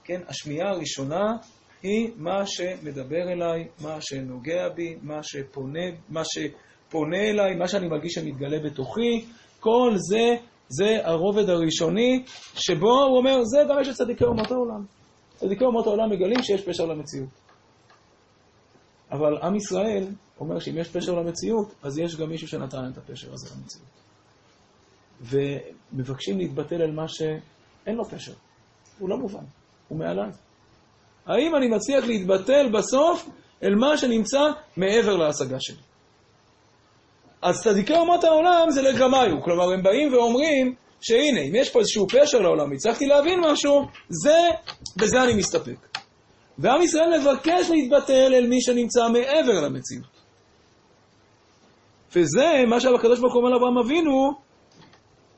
כן, 0.05 0.21
השמיעה 0.29 0.71
הראשונה 0.71 1.37
היא 1.83 2.11
מה 2.17 2.47
שמדבר 2.47 3.33
אליי, 3.33 3.69
מה 3.81 3.97
שנוגע 4.01 4.69
בי, 4.69 4.97
מה 5.03 5.23
שפונה, 5.23 5.85
מה 6.09 6.23
שפונה 6.89 7.19
אליי, 7.31 7.55
מה 7.55 7.69
שאני 7.69 7.89
מרגיש 7.89 8.13
שמתגלה 8.13 8.59
בתוכי, 8.59 9.25
כל 9.61 9.93
זה, 9.97 10.37
זה 10.69 10.99
הרובד 11.05 11.49
הראשוני, 11.49 12.25
שבו 12.55 13.03
הוא 13.03 13.19
אומר, 13.19 13.45
זה 13.45 13.59
גם 13.69 13.77
יש 13.81 13.89
לצדיקי 13.89 14.25
אומות 14.25 14.51
העולם. 14.51 14.85
צדיקי 15.37 15.65
אומות 15.65 15.87
העולם 15.87 16.11
מגלים 16.11 16.43
שיש 16.43 16.63
פשר 16.63 16.87
למציאות. 16.87 17.29
אבל 19.11 19.39
עם 19.43 19.57
ישראל 19.57 20.07
אומר 20.41 20.59
שאם 20.59 20.79
יש 20.79 20.89
פשר 20.89 21.13
למציאות, 21.13 21.75
אז 21.83 21.99
יש 21.99 22.17
גם 22.17 22.29
מישהו 22.29 22.49
שנתן 22.49 22.91
את 22.93 22.99
הפשר 22.99 23.33
הזה 23.33 23.55
למציאות. 23.57 23.89
ומבקשים 25.21 26.39
להתבטל 26.39 26.83
על 26.83 26.91
מה 26.91 27.09
שאין 27.09 27.97
לו 27.97 28.05
פשר. 28.05 28.33
הוא 28.99 29.09
לא 29.09 29.17
מובן, 29.17 29.45
הוא 29.89 29.99
מעליי. 29.99 30.31
האם 31.27 31.57
אני 31.57 31.69
מצליח 31.69 32.05
להתבטל 32.05 32.71
בסוף 32.73 33.29
אל 33.63 33.75
מה 33.75 33.99
שנמצא 33.99 34.51
מעבר 34.77 35.17
להשגה 35.17 35.57
שלי? 35.61 35.83
אז 37.47 37.63
צדיקי 37.63 37.95
אומות 37.95 38.25
העולם 38.25 38.71
זה 38.71 38.83
לגמיו, 38.83 39.43
כלומר 39.43 39.73
הם 39.73 39.83
באים 39.83 40.13
ואומרים 40.13 40.75
שהנה, 41.01 41.41
אם 41.41 41.55
יש 41.55 41.71
פה 41.71 41.79
איזשהו 41.79 42.07
פשר 42.09 42.39
לעולם, 42.39 42.73
הצלחתי 42.73 43.07
להבין 43.07 43.41
משהו, 43.41 43.87
זה, 44.09 44.39
בזה 44.97 45.23
אני 45.23 45.35
מסתפק. 45.35 45.99
ועם 46.59 46.83
ישראל 46.83 47.21
מבקש 47.21 47.71
להתבטל 47.71 48.35
אל 48.35 48.47
מי 48.47 48.63
שנמצא 48.63 49.09
מעבר 49.09 49.61
למציאות. 49.61 50.17
וזה 52.17 52.65
מה 52.67 52.81
שהקדוש 52.81 53.21
ברוך 53.21 53.35
הוא 53.35 53.43
אומר 53.43 53.51
לאברהם 53.51 53.79
אבינו, 53.79 54.33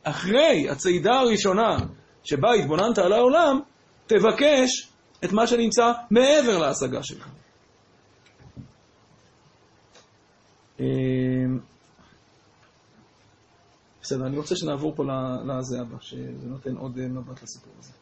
אחרי 0.02 0.66
הצעידה 0.70 1.12
הראשונה 1.12 1.76
שבה 2.24 2.52
התבוננת 2.52 2.98
על 2.98 3.12
העולם, 3.12 3.60
תבקש 4.06 4.88
את 5.24 5.32
מה 5.32 5.46
שנמצא 5.46 5.92
מעבר 6.10 6.58
להשגה 6.58 7.02
שלך. 7.02 7.28
בסדר, 14.08 14.26
אני 14.26 14.36
רוצה 14.38 14.56
שנעבור 14.56 14.94
פה 14.96 15.04
לזה 15.44 15.80
הבא, 15.80 15.96
שזה 16.00 16.48
נותן 16.48 16.76
עוד 16.76 16.98
מבט 16.98 17.42
לסיפור 17.42 17.72
הזה. 17.78 17.92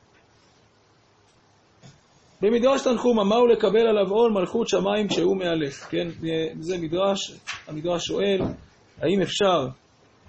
במדרש 2.42 2.82
תנחומה, 2.82 3.24
מהו 3.24 3.46
לקבל 3.46 3.86
עליו 3.86 4.10
עול 4.10 4.32
מלכות 4.32 4.68
שמיים 4.68 5.08
כשהוא 5.08 5.36
מהלך, 5.36 5.90
כן? 5.90 6.08
זה 6.60 6.78
מדרש, 6.78 7.32
המדרש 7.68 8.04
שואל, 8.04 8.40
האם 8.98 9.20
אפשר 9.22 9.66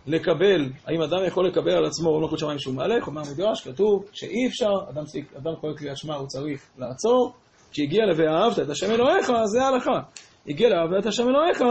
לקבל, 0.07 0.69
האם 0.85 1.01
אדם 1.01 1.25
יכול 1.27 1.47
לקבל 1.47 1.71
על 1.71 1.85
עצמו 1.85 2.09
עול 2.09 2.21
מלכות 2.21 2.39
שמיים 2.39 2.57
כשהוא 2.57 2.75
מהלך? 2.75 3.07
אומר 3.07 3.21
המדרש, 3.27 3.67
כתוב 3.67 4.05
שאי 4.13 4.47
אפשר, 4.47 4.71
אדם, 4.89 5.03
אדם 5.37 5.55
קורא 5.61 5.73
קריאת 5.73 5.97
שמע, 5.97 6.15
הוא 6.15 6.27
צריך 6.27 6.61
לעצור, 6.77 7.33
כשהגיע 7.71 8.05
ל"ואהבת 8.05 8.59
את 8.59 8.69
השם 8.69 8.91
אלוהיך", 8.91 9.31
זה 9.45 9.63
ההלכה. 9.63 9.99
הגיע 10.47 10.69
ל"ואהבת 10.69 11.01
את 11.01 11.05
השם 11.05 11.29
אלוהיך", 11.29 11.61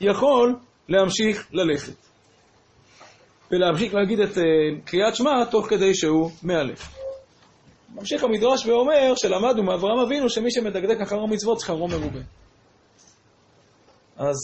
יכול 0.00 0.56
להמשיך 0.88 1.48
ללכת. 1.52 2.09
ולהמשיך 3.50 3.94
להגיד 3.94 4.20
את 4.20 4.36
uh, 4.36 4.40
קריאת 4.84 5.16
שמע 5.16 5.44
תוך 5.44 5.66
כדי 5.68 5.94
שהוא 5.94 6.30
מהלך. 6.42 7.00
ממשיך 7.94 8.24
המדרש 8.24 8.66
ואומר 8.66 9.14
שלמדנו 9.16 9.62
מאברהם 9.62 9.98
אבינו 9.98 10.30
שמי 10.30 10.50
שמדקדק 10.50 11.00
אחר 11.00 11.16
המצוות 11.20 11.60
שכרו 11.60 11.88
מרובה. 11.88 12.20
אז 14.16 14.36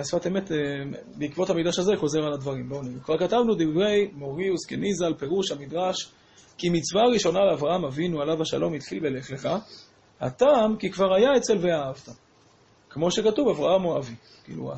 השפת 0.00 0.26
אה, 0.26 0.32
אה, 0.32 0.36
אמת, 0.36 0.52
אה, 0.52 0.56
בעקבות 1.16 1.50
המדרש 1.50 1.78
הזה, 1.78 1.92
חוזר 1.96 2.18
על 2.24 2.32
הדברים. 2.32 2.68
בואו 2.68 2.82
נראה. 2.82 3.00
כבר 3.00 3.18
כתבנו 3.18 3.54
דברי 3.54 4.10
מוריוס 4.12 4.66
כניזל, 4.66 5.14
פירוש 5.14 5.50
המדרש, 5.50 6.12
כי 6.58 6.68
מצווה 6.70 7.02
ראשונה 7.06 7.38
לאברהם 7.44 7.84
אבינו 7.84 8.22
עליו 8.22 8.42
השלום 8.42 8.74
התחיל 8.74 9.00
בלך 9.00 9.30
לך, 9.30 9.48
הטעם 10.20 10.76
כי 10.78 10.90
כבר 10.90 11.14
היה 11.14 11.36
אצל 11.36 11.58
ואהבת. 11.60 12.08
כמו 12.90 13.10
שכתוב, 13.10 13.48
אברהם 13.48 13.82
הוא 13.82 13.98
אבי. 13.98 14.14
כאילו, 14.46 14.72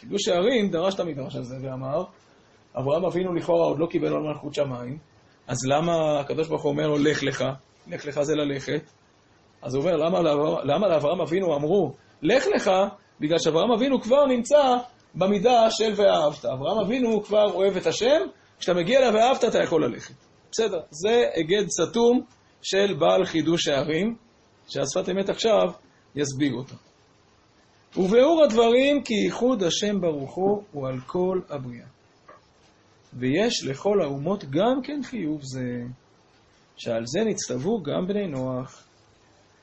קידוש 0.00 0.28
הערים 0.28 0.70
דרש 0.70 0.94
את 0.94 1.00
המדרש 1.00 1.36
הזה 1.36 1.56
ואמר, 1.62 2.04
אברהם 2.78 3.04
אבינו 3.04 3.34
לכאורה 3.34 3.66
עוד 3.66 3.78
לא 3.78 3.86
קיבל 3.86 4.06
על 4.06 4.22
מלכות 4.22 4.54
שמיים, 4.54 4.98
אז 5.46 5.58
למה 5.66 6.20
הקדוש 6.20 6.48
ברוך 6.48 6.62
הוא 6.62 6.70
אומר 6.72 6.88
לו, 6.88 6.98
לך 6.98 7.22
לך, 7.22 7.44
לך 7.86 8.06
לך 8.06 8.22
זה 8.22 8.34
ללכת? 8.34 8.90
אז 9.62 9.74
הוא 9.74 9.84
אומר, 9.84 9.96
למה, 9.96 10.20
למה 10.64 10.88
לאברהם 10.88 11.20
אבינו 11.20 11.56
אמרו, 11.56 11.92
לך 12.22 12.46
לך, 12.54 12.70
בגלל 13.20 13.38
שאברהם 13.38 13.72
אבינו 13.72 14.00
כבר 14.00 14.26
נמצא 14.26 14.62
במידה 15.14 15.70
של 15.70 15.92
ואהבת. 15.96 16.44
אברהם 16.44 16.78
אבינו 16.84 17.22
כבר 17.22 17.52
אוהב 17.54 17.76
את 17.76 17.86
השם, 17.86 18.20
כשאתה 18.58 18.78
מגיע 18.78 18.98
אליו 18.98 19.14
ואהבת 19.14 19.44
אתה 19.44 19.58
יכול 19.62 19.84
ללכת. 19.84 20.14
בסדר, 20.52 20.80
זה 20.90 21.24
היגד 21.34 21.68
סתום 21.68 22.20
של 22.62 22.94
בעל 22.98 23.24
חידוש 23.24 23.68
הערים, 23.68 24.16
שהשפת 24.68 25.08
אמת 25.08 25.28
עכשיו 25.28 25.66
יסביר 26.14 26.54
אותו. 26.54 26.74
וביאור 27.96 28.44
הדברים 28.44 29.02
כי 29.02 29.14
ייחוד 29.14 29.62
השם 29.62 30.00
ברוך 30.00 30.34
הוא 30.34 30.62
הוא 30.72 30.88
על 30.88 31.00
כל 31.06 31.40
הבריאה. 31.48 31.86
ויש 33.12 33.64
לכל 33.64 34.02
האומות 34.02 34.44
גם 34.44 34.82
כן 34.82 35.02
חיוב 35.02 35.40
זה, 35.42 35.82
שעל 36.76 37.02
זה 37.06 37.20
נצטוו 37.24 37.82
גם 37.82 38.06
בני 38.06 38.26
נוח, 38.26 38.84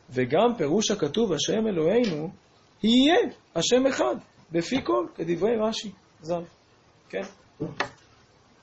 וגם 0.10 0.56
פירוש 0.58 0.92
הכתוב 0.92 1.34
השם 1.34 1.68
אלוהינו, 1.68 2.30
יהיה 2.84 3.16
השם 3.56 3.88
אחד, 3.88 4.16
בפי 4.52 4.82
כל, 4.84 5.06
כדברי 5.16 5.58
רש"י, 5.68 5.92
ז"ל. 6.22 6.44
כן? 7.10 7.22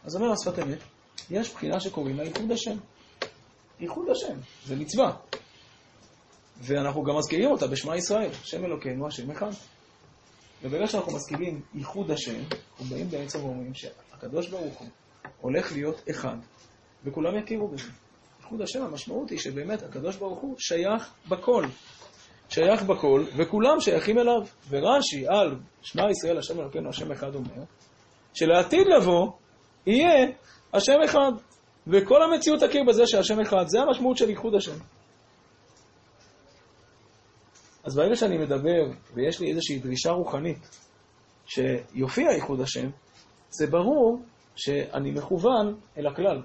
אז 0.04 0.16
אומר 0.16 0.32
השפת 0.32 0.58
אמת, 0.58 0.78
יש 1.30 1.52
בחינה 1.52 1.80
שקוראים 1.80 2.16
לה 2.16 2.24
ייחוד 2.24 2.52
השם. 2.52 2.76
ייחוד 3.80 4.06
השם, 4.10 4.38
זה 4.64 4.76
מצווה. 4.76 5.16
ואנחנו 6.60 7.02
גם 7.02 7.16
מזכירים 7.16 7.50
אותה 7.50 7.66
בשמע 7.66 7.96
ישראל, 7.96 8.30
השם 8.42 8.64
אלוקינו, 8.64 9.06
השם 9.06 9.30
אחד. 9.30 9.50
וברגע 10.62 10.86
שאנחנו 10.86 11.12
מזכירים 11.12 11.60
ייחוד 11.74 12.10
השם, 12.10 12.40
אנחנו 12.40 12.84
באים 12.84 13.10
באמצע 13.10 13.38
ואומרים 13.38 13.74
שהקדוש 13.74 14.48
ברוך 14.48 14.78
הוא 14.78 14.88
הולך 15.40 15.72
להיות 15.72 16.02
אחד, 16.10 16.36
וכולם 17.04 17.38
יכירו 17.38 17.68
בזה. 17.68 17.88
ייחוד 18.40 18.62
השם, 18.62 18.82
המשמעות 18.82 19.30
היא 19.30 19.38
שבאמת 19.38 19.82
הקדוש 19.82 20.16
ברוך 20.16 20.40
הוא 20.40 20.54
שייך 20.58 21.12
בכל. 21.28 21.64
שייך 22.48 22.82
בכל, 22.82 23.24
וכולם 23.36 23.80
שייכים 23.80 24.18
אליו. 24.18 24.40
ורש"י 24.68 25.28
על 25.28 25.56
שמע 25.82 26.10
ישראל, 26.10 26.38
השם 26.38 26.60
אלוקינו, 26.60 26.88
השם 26.88 27.12
אחד 27.12 27.34
אומר, 27.34 27.64
שלעתיד 28.34 28.86
לבוא 28.86 29.30
יהיה 29.86 30.26
השם 30.72 30.96
אחד. 31.04 31.32
וכל 31.86 32.22
המציאות 32.22 32.60
תכיר 32.60 32.82
בזה 32.88 33.06
שהשם 33.06 33.40
אחד, 33.40 33.64
זה 33.66 33.80
המשמעות 33.80 34.16
של 34.16 34.30
ייחוד 34.30 34.54
השם. 34.54 34.78
אז 37.86 37.96
ברגע 37.96 38.16
שאני 38.16 38.38
מדבר, 38.38 38.84
ויש 39.14 39.40
לי 39.40 39.50
איזושהי 39.50 39.78
דרישה 39.78 40.10
רוחנית 40.10 40.68
שיופיע 41.46 42.30
ייחוד 42.32 42.60
השם, 42.60 42.88
זה 43.50 43.66
ברור 43.66 44.22
שאני 44.56 45.10
מכוון 45.10 45.74
אל 45.98 46.06
הכלל. 46.06 46.42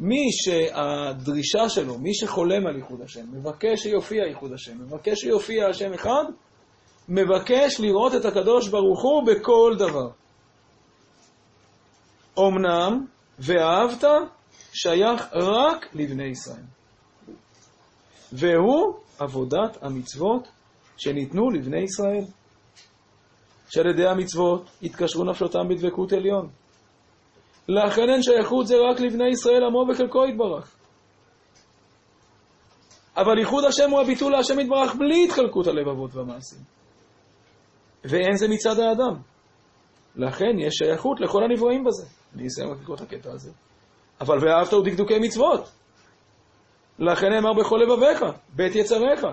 מי 0.00 0.32
שהדרישה 0.32 1.68
שלו, 1.68 1.98
מי 1.98 2.14
שחולם 2.14 2.66
על 2.66 2.76
ייחוד 2.76 3.00
השם, 3.00 3.24
מבקש 3.32 3.82
שיופיע 3.82 4.24
ייחוד 4.26 4.52
השם, 4.52 4.78
מבקש 4.78 5.20
שיופיע 5.20 5.68
השם 5.68 5.92
אחד, 5.92 6.24
מבקש 7.08 7.80
לראות 7.80 8.14
את 8.14 8.24
הקדוש 8.24 8.68
ברוך 8.68 9.02
הוא 9.02 9.26
בכל 9.26 9.74
דבר. 9.78 10.08
אמנם, 12.38 13.06
ואהבת, 13.38 14.04
שייך 14.72 15.28
רק 15.32 15.94
לבני 15.94 16.24
ישראל. 16.24 16.62
והוא 18.32 19.03
עבודת 19.18 19.82
המצוות 19.82 20.48
שניתנו 20.96 21.50
לבני 21.50 21.80
ישראל. 21.80 22.24
שעל 23.70 23.86
ידי 23.86 24.06
המצוות 24.06 24.70
התקשרו 24.82 25.24
נפשותם 25.24 25.68
בדבקות 25.68 26.12
עליון. 26.12 26.48
לכן 27.68 28.10
אין 28.10 28.22
שייכות 28.22 28.66
זה 28.66 28.74
רק 28.90 29.00
לבני 29.00 29.28
ישראל 29.28 29.64
עמו 29.64 29.86
וחלקו 29.90 30.26
יתברך. 30.26 30.76
אבל 33.16 33.38
ייחוד 33.38 33.64
השם 33.64 33.90
הוא 33.90 34.00
הביטול 34.00 34.32
להשם 34.32 34.60
יתברך 34.60 34.94
בלי 34.94 35.24
התחלקות 35.24 35.66
הלבבות 35.66 36.14
והמעשים. 36.14 36.58
ואין 38.04 38.36
זה 38.36 38.48
מצד 38.48 38.78
האדם. 38.78 39.16
לכן 40.16 40.58
יש 40.58 40.74
שייכות 40.74 41.20
לכל 41.20 41.42
הנבראים 41.42 41.84
בזה. 41.84 42.06
אני 42.34 42.46
אסיים 42.46 42.70
רק 42.70 42.80
לקרוא 42.80 42.96
את 42.96 43.00
הקטע 43.00 43.32
הזה. 43.32 43.50
אבל 44.20 44.38
ואהבת 44.40 44.72
הוא 44.72 44.84
דקדוקי 44.84 45.18
מצוות. 45.18 45.70
לכן 46.98 47.26
נאמר 47.28 47.52
בכל 47.52 47.76
לבביך, 47.82 48.24
בית 48.56 48.76
יצריך. 48.76 49.26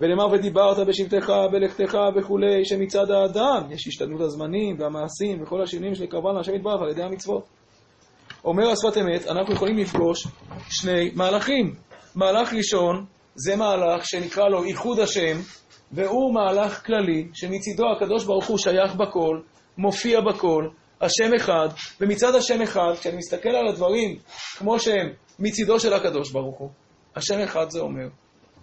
ונאמר 0.00 0.26
ודיברת 0.32 0.86
בשבתך, 0.86 1.32
בלכתך 1.52 1.98
וכולי, 2.16 2.64
שמצד 2.64 3.10
האדם 3.10 3.62
יש 3.70 3.86
השתנות 3.86 4.20
הזמנים 4.20 4.76
והמעשים 4.78 5.42
וכל 5.42 5.62
השינויים 5.62 5.94
של 5.94 6.06
קרבן 6.06 6.34
להשם 6.34 6.54
יתברך 6.54 6.80
על 6.82 6.90
ידי 6.90 7.02
המצוות. 7.02 7.44
אומר 8.44 8.68
השפת 8.70 8.96
אמת, 8.96 9.26
אנחנו 9.26 9.54
יכולים 9.54 9.76
לפגוש 9.76 10.26
שני 10.70 11.10
מהלכים. 11.14 11.74
מהלך 12.14 12.54
ראשון 12.54 13.04
זה 13.34 13.56
מהלך 13.56 14.06
שנקרא 14.06 14.48
לו 14.48 14.64
איחוד 14.64 14.98
השם, 14.98 15.36
והוא 15.92 16.34
מהלך 16.34 16.86
כללי, 16.86 17.28
שמצידו 17.34 17.84
הקדוש 17.96 18.24
ברוך 18.24 18.46
הוא 18.46 18.58
שייך 18.58 18.94
בכל, 18.94 19.40
מופיע 19.78 20.20
בכל, 20.20 20.68
השם 21.00 21.34
אחד, 21.36 21.68
ומצד 22.00 22.34
השם 22.34 22.62
אחד, 22.62 22.92
כשאני 23.00 23.16
מסתכל 23.16 23.48
על 23.48 23.68
הדברים 23.68 24.18
כמו 24.58 24.78
שהם 24.78 25.12
מצידו 25.38 25.80
של 25.80 25.92
הקדוש 25.92 26.32
ברוך 26.32 26.58
הוא, 26.58 26.70
השם 27.16 27.38
אחד 27.44 27.70
זה 27.70 27.80
אומר 27.80 28.08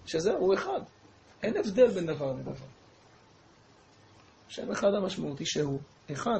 שזהו, 0.05 0.37
הוא 0.37 0.53
אחד. 0.53 0.81
אין 1.43 1.57
הבדל 1.57 1.87
בין 1.87 2.05
דבר 2.05 2.33
לדבר. 2.33 2.65
השם 4.47 4.71
אחד 4.71 4.93
המשמעות 4.93 5.39
היא 5.39 5.47
שהוא 5.47 5.79
אחד. 6.11 6.39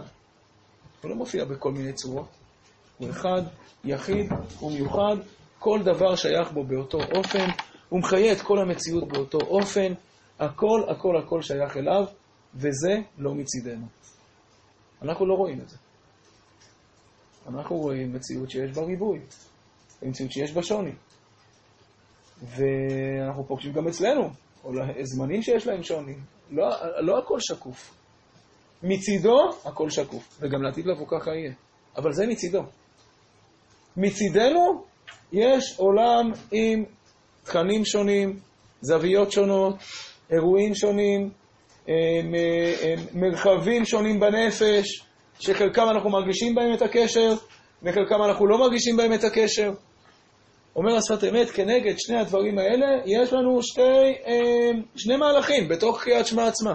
הוא 1.02 1.10
לא 1.10 1.16
מופיע 1.16 1.46
בכל 1.46 1.72
מיני 1.72 1.94
צורות. 1.94 2.28
הוא 2.98 3.10
אחד, 3.10 3.42
יחיד 3.84 4.32
ומיוחד, 4.62 5.16
כל 5.60 5.80
דבר 5.84 6.16
שייך 6.16 6.52
בו 6.52 6.64
באותו 6.64 6.98
אופן, 7.16 7.46
הוא 7.90 8.00
מחיה 8.00 8.32
את 8.34 8.42
כל 8.42 8.60
המציאות 8.60 9.08
באותו 9.08 9.38
אופן, 9.38 9.94
הכל, 10.40 10.82
הכל, 10.90 11.18
הכל 11.18 11.42
שייך 11.42 11.78
אליו, 11.78 12.06
וזה 12.56 12.94
לא 13.18 13.34
מצידנו. 13.36 13.86
אנחנו 15.02 15.26
לא 15.26 15.34
רואים 15.34 15.62
את 15.62 15.70
זה. 15.70 15.78
אנחנו 17.48 17.76
רואים 17.76 18.14
מציאות 18.14 18.50
שיש 18.50 18.72
בה 18.72 18.82
ריבוי, 18.82 19.20
מציאות 20.02 20.32
שיש 20.32 20.54
בה 20.54 20.64
שוני. 20.64 20.92
ואנחנו 22.48 23.48
פוגשים 23.48 23.74
גם 23.74 23.88
אצלנו, 23.88 24.30
או 24.64 24.72
זמנים 25.04 25.42
שיש 25.42 25.68
להם 25.68 25.84
שוני. 25.84 26.16
לא, 26.52 26.68
לא 27.00 27.18
הכל 27.18 27.40
שקוף. 27.40 27.94
מצידו, 28.84 29.50
הכל 29.66 29.90
שקוף. 29.90 30.38
וגם 30.42 30.64
לעתיד 30.64 30.86
לבוא 30.86 31.06
ככה 31.08 31.32
יהיה. 31.32 31.54
אבל 31.98 32.14
זה 32.14 32.28
מצידו. 32.28 32.62
מצידנו, 33.98 34.84
יש 35.34 35.76
עולם 35.78 36.32
עם 36.52 36.84
תכנים 37.44 37.86
שונים, 37.86 38.40
זוויות 38.82 39.32
שונות, 39.32 39.76
אירועים 40.32 40.76
שונים, 40.76 41.30
מרחבים 43.14 43.86
שונים 43.86 44.20
בנפש, 44.20 45.06
שחלקם 45.40 45.86
אנחנו 45.90 46.10
מרגישים 46.10 46.56
בהם 46.56 46.74
את 46.74 46.82
הקשר, 46.82 47.34
וחלקם 47.84 48.24
אנחנו 48.26 48.48
לא 48.48 48.58
מרגישים 48.58 48.98
בהם 48.98 49.14
את 49.14 49.24
הקשר. 49.24 49.72
אומר 50.76 50.96
השפת 50.96 51.24
אמת, 51.24 51.50
כנגד 51.50 51.94
שני 51.98 52.20
הדברים 52.20 52.60
האלה, 52.60 52.88
יש 53.06 53.34
לנו 53.34 53.64
שתי, 53.64 53.82
אה, 54.26 54.72
שני 54.96 55.16
מהלכים 55.18 55.68
בתוך 55.68 56.04
קריאת 56.04 56.28
שמע 56.28 56.48
עצמה. 56.48 56.74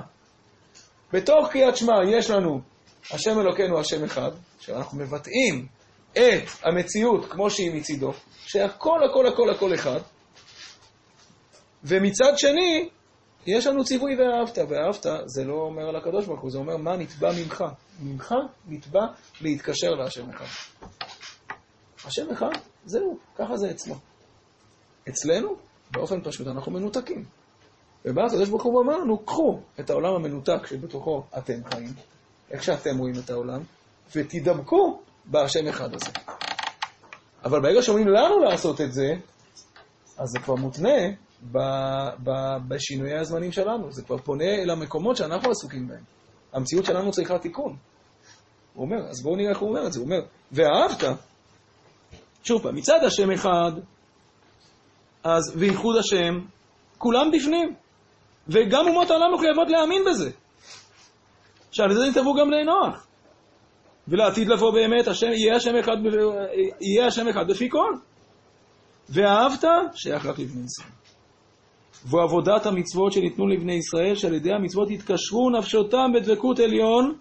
בתוך 1.12 1.48
קריאת 1.50 1.76
שמע 1.76 1.92
יש 2.06 2.30
לנו 2.30 2.60
השם 3.10 3.40
אלוקינו 3.40 3.80
השם 3.80 4.04
אחד, 4.04 4.30
שאנחנו 4.60 4.98
מבטאים 4.98 5.66
את 6.12 6.48
המציאות 6.62 7.24
כמו 7.30 7.50
שהיא 7.50 7.74
מצידו, 7.74 8.12
שהכל 8.46 9.04
הכל 9.10 9.26
הכל 9.26 9.50
הכל 9.50 9.74
אחד, 9.74 10.00
ומצד 11.84 12.32
שני, 12.36 12.88
יש 13.46 13.66
לנו 13.66 13.84
ציווי 13.84 14.12
ואהבת, 14.16 14.58
ואהבת 14.58 15.06
זה 15.26 15.44
לא 15.44 15.54
אומר 15.54 15.88
על 15.88 15.96
הקדוש 15.96 16.26
ברוך 16.26 16.40
הוא, 16.40 16.50
זה 16.50 16.58
אומר 16.58 16.76
מה 16.76 16.96
נתבע 16.96 17.30
ממך. 17.32 17.64
ממך 18.00 18.34
נתבע 18.68 19.06
להתקשר 19.40 19.90
להשם 19.90 20.30
אחד. 20.30 20.44
השם 22.04 22.30
אחד, 22.30 22.50
זהו, 22.84 23.18
ככה 23.36 23.56
זה 23.56 23.70
אצלו. 23.70 23.94
אצלנו, 25.08 25.56
באופן 25.90 26.20
פשוט, 26.24 26.46
אנחנו 26.46 26.72
מנותקים. 26.72 27.24
ובא 28.04 28.22
הקדוש 28.22 28.48
ברוך 28.48 28.62
הוא 28.62 28.78
ואמר 28.78 28.98
לנו, 28.98 29.18
קחו 29.18 29.60
את 29.80 29.90
העולם 29.90 30.14
המנותק 30.14 30.66
שבתוכו 30.66 31.22
אתם 31.38 31.64
חיים, 31.72 31.92
איך 32.50 32.62
שאתם 32.62 32.98
רואים 32.98 33.14
את 33.24 33.30
העולם, 33.30 33.60
ותדבקו 34.16 35.00
בהשם 35.24 35.68
אחד 35.68 35.94
הזה. 35.94 36.10
אבל 37.44 37.60
ברגע 37.60 37.82
שאומרים 37.82 38.08
לנו 38.08 38.38
לעשות 38.38 38.80
את 38.80 38.92
זה, 38.92 39.14
אז 40.18 40.28
זה 40.28 40.38
כבר 40.38 40.54
מותנה 40.54 40.98
ב, 41.52 41.58
ב, 42.24 42.30
בשינויי 42.68 43.18
הזמנים 43.18 43.52
שלנו. 43.52 43.92
זה 43.92 44.02
כבר 44.02 44.18
פונה 44.18 44.44
אל 44.62 44.70
המקומות 44.70 45.16
שאנחנו 45.16 45.50
עסוקים 45.50 45.88
בהם. 45.88 46.04
המציאות 46.52 46.84
שלנו 46.84 47.10
צריכה 47.10 47.38
תיקון. 47.38 47.76
הוא 48.74 48.84
אומר, 48.84 49.08
אז 49.08 49.22
בואו 49.22 49.36
נראה 49.36 49.50
איך 49.50 49.58
הוא 49.58 49.68
אומר 49.68 49.86
את 49.86 49.92
זה. 49.92 50.00
הוא 50.00 50.06
אומר, 50.06 50.20
ואהבת, 50.52 51.04
שוב 52.44 52.62
פעם, 52.62 52.74
מצד 52.74 53.04
השם 53.04 53.30
אחד, 53.30 53.72
אז 55.24 55.56
וייחוד 55.56 55.96
השם, 55.96 56.40
כולם 56.98 57.30
בפנים. 57.30 57.74
וגם 58.48 58.88
אומות 58.88 59.10
העולם 59.10 59.34
מחויבות 59.34 59.68
להאמין 59.68 60.02
בזה. 60.10 60.30
שעל 61.70 61.94
זה 61.94 62.00
נתבעו 62.08 62.34
גם 62.34 62.50
בני 62.50 62.64
נוח. 62.64 63.06
ולעתיד 64.08 64.48
לבוא 64.48 64.72
באמת, 64.72 65.08
השם, 65.08 65.26
יהיה, 65.26 65.56
השם 65.56 65.76
אחד, 65.76 65.96
יהיה 66.80 67.06
השם 67.06 67.28
אחד 67.28 67.48
בפי 67.48 67.68
כל. 67.70 67.94
ואהבת, 69.08 69.64
שייך 69.94 70.26
רק 70.26 70.38
לבני 70.38 70.64
ישראל. 70.64 70.92
ועבודת 72.04 72.66
המצוות 72.66 73.12
שניתנו 73.12 73.48
לבני 73.48 73.74
ישראל, 73.74 74.14
שעל 74.14 74.34
ידי 74.34 74.52
המצוות 74.52 74.88
התקשרו 74.90 75.50
נפשותם 75.50 76.12
בדבקות 76.14 76.58
עליון, 76.58 77.14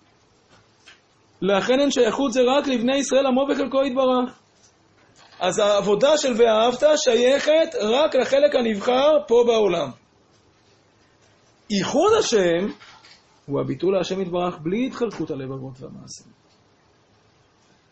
לכן 1.42 1.80
אין 1.80 1.92
שייכות 1.92 2.34
זה 2.34 2.42
רק 2.58 2.68
לבני 2.68 2.98
ישראל 2.98 3.26
עמו 3.26 3.42
וחלקו 3.52 3.84
יתברך. 3.84 4.39
אז 5.40 5.60
העבודה 5.60 6.18
של 6.18 6.34
ואהבת 6.38 6.84
שייכת 6.96 7.76
רק 7.82 8.16
לחלק 8.16 8.56
הנבחר 8.56 9.12
פה 9.28 9.44
בעולם. 9.48 9.92
ייחוד 11.70 12.12
השם 12.20 12.68
הוא 13.46 13.62
הביטול 13.62 13.98
להשם 13.98 14.22
יתברך 14.22 14.60
בלי 14.62 14.88
התחלקות 14.88 15.32
הלבבות 15.32 15.74
והמעשים. 15.80 16.32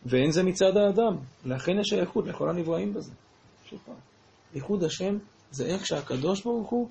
ואין 0.05 0.31
זה 0.31 0.43
מצד 0.43 0.77
האדם, 0.77 1.17
לכן 1.45 1.71
יש 1.79 1.87
שייכות 1.87 2.27
לכל 2.27 2.49
הנבראים 2.49 2.93
בזה. 2.93 3.11
שוב 3.65 3.79
פעם, 3.85 3.95
ייחוד 4.55 4.83
השם 4.83 5.17
זה 5.51 5.65
איך 5.65 5.85
שהקדוש 5.85 6.43
ברוך 6.43 6.69
הוא 6.69 6.89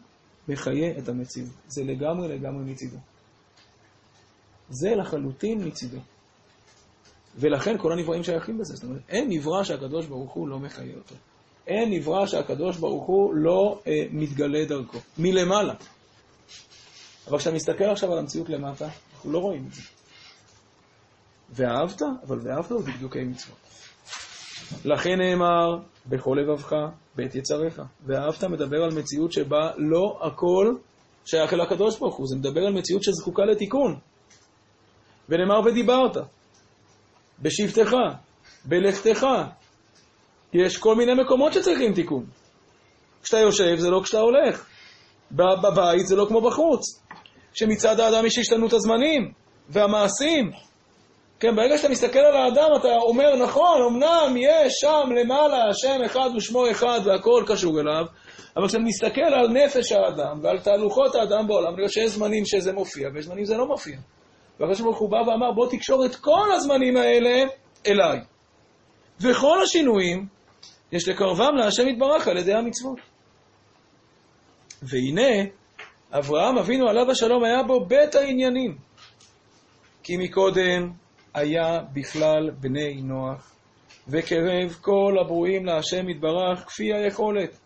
מחיה 0.48 0.98
את 0.98 1.08
המציאות. 1.08 1.50
זה 1.66 1.84
לגמרי 1.84 2.28
לגמרי 2.28 2.72
מצידו. 2.72 2.96
זה 4.68 4.94
לחלוטין 4.94 5.66
מצידו. 5.66 5.98
ולכן 7.38 7.78
כל 7.78 7.92
הנבראים 7.92 8.24
שייכים 8.24 8.58
בזה. 8.58 8.74
זאת 8.74 8.84
אומרת, 8.84 9.00
אין 9.08 9.28
נברא 9.30 9.64
שהקדוש 9.64 10.06
ברוך 10.06 10.32
הוא 10.32 10.48
לא 10.48 10.58
מחיה 10.58 10.96
אותו. 10.96 11.14
אין 11.66 11.92
נברא 11.92 12.26
שהקדוש 12.26 12.76
ברוך 12.76 13.06
הוא 13.06 13.34
לא 13.34 13.80
אה, 13.86 14.04
מתגלה 14.10 14.64
דרכו. 14.64 14.98
מלמעלה. 15.18 15.74
אבל 17.28 17.38
כשאתה 17.38 17.56
מסתכל 17.56 17.84
עכשיו 17.84 18.12
על 18.12 18.18
המציאות 18.18 18.48
למטה, 18.48 18.88
אנחנו 19.14 19.32
לא 19.32 19.38
רואים 19.38 19.66
את 19.68 19.74
זה. 19.74 19.82
ואהבת, 21.50 22.02
אבל 22.26 22.38
ואהבת 22.42 22.70
הוא 22.70 22.80
בדיוקי 22.82 23.24
מצוות. 23.24 23.56
לכן 24.84 25.18
נאמר, 25.18 25.78
בכל 26.06 26.38
לבבך, 26.40 26.72
בית 27.16 27.34
יצריך. 27.34 27.82
ואהבת 28.06 28.44
מדבר 28.44 28.82
על 28.84 28.94
מציאות 28.94 29.32
שבה 29.32 29.70
לא 29.76 30.18
הכל 30.22 30.74
שייך 31.24 31.52
אל 31.52 31.60
הקדוש 31.60 31.98
ברוך 31.98 32.16
הוא, 32.16 32.26
זה 32.26 32.36
מדבר 32.36 32.60
על 32.60 32.72
מציאות 32.72 33.02
שזקוקה 33.02 33.44
לתיקון. 33.44 33.98
ונאמר 35.28 35.60
ודיברת, 35.60 36.16
בשבתך, 37.42 37.96
בלכתך. 38.64 39.26
יש 40.52 40.78
כל 40.78 40.94
מיני 40.94 41.14
מקומות 41.14 41.52
שצריכים 41.52 41.94
תיקון. 41.94 42.24
כשאתה 43.22 43.38
יושב 43.38 43.76
זה 43.76 43.90
לא 43.90 44.00
כשאתה 44.04 44.18
הולך. 44.18 44.66
בבית 45.30 46.06
זה 46.06 46.16
לא 46.16 46.26
כמו 46.28 46.40
בחוץ. 46.40 47.02
שמצד 47.54 48.00
האדם 48.00 48.26
יש 48.26 48.38
השתנות 48.38 48.72
הזמנים 48.72 49.32
והמעשים. 49.68 50.50
כן, 51.40 51.56
ברגע 51.56 51.78
שאתה 51.78 51.88
מסתכל 51.88 52.18
על 52.18 52.36
האדם 52.36 52.68
אתה 52.80 52.88
אומר, 52.88 53.36
נכון, 53.36 53.82
אמנם 53.82 54.36
יש 54.36 54.72
שם 54.80 55.10
למעלה 55.20 55.68
השם 55.68 56.02
אחד 56.06 56.30
ושמו 56.36 56.70
אחד 56.70 57.00
והכל 57.04 57.44
קשור 57.46 57.80
אליו, 57.80 58.04
אבל 58.56 58.68
כשאתה 58.68 58.82
מסתכל 58.82 59.20
על 59.20 59.48
נפש 59.48 59.92
האדם 59.92 60.40
ועל 60.42 60.58
תהלוכות 60.58 61.14
האדם 61.14 61.46
בעולם, 61.46 61.74
אני 61.74 61.88
שיש 61.88 62.10
זמנים 62.10 62.44
שזה 62.44 62.72
מופיע 62.72 63.08
ויש 63.14 63.24
זמנים 63.24 63.44
שזה 63.44 63.56
לא 63.56 63.66
מופיע. 63.66 63.96
והקדוש 64.60 64.80
ברוך 64.80 64.98
הוא 64.98 65.10
בא 65.10 65.16
ואמר, 65.16 65.52
בוא 65.52 65.70
תקשור 65.70 66.06
את 66.06 66.16
כל 66.16 66.48
הזמנים 66.54 66.96
האלה 66.96 67.44
אליי. 67.86 68.20
וכל 69.20 69.62
השינויים, 69.62 70.26
יש 70.92 71.08
לקרבם 71.08 71.54
להשם 71.56 71.88
יתברך 71.88 72.28
על 72.28 72.36
ידי 72.36 72.54
המצוות. 72.54 72.98
והנה, 74.82 75.50
אברהם 76.12 76.58
אבינו 76.58 76.88
עליו 76.88 77.10
השלום 77.10 77.44
היה 77.44 77.62
בו 77.62 77.86
בית 77.86 78.14
העניינים. 78.14 78.78
כי 80.02 80.16
מקודם 80.16 80.90
היה 81.34 81.78
בכלל 81.92 82.50
בני 82.60 82.94
נוח, 83.02 83.52
וקרב 84.08 84.72
כל 84.80 85.16
הברואים 85.20 85.66
להשם 85.66 86.08
יתברך 86.08 86.64
כפי 86.66 86.94
היכולת. 86.94 87.58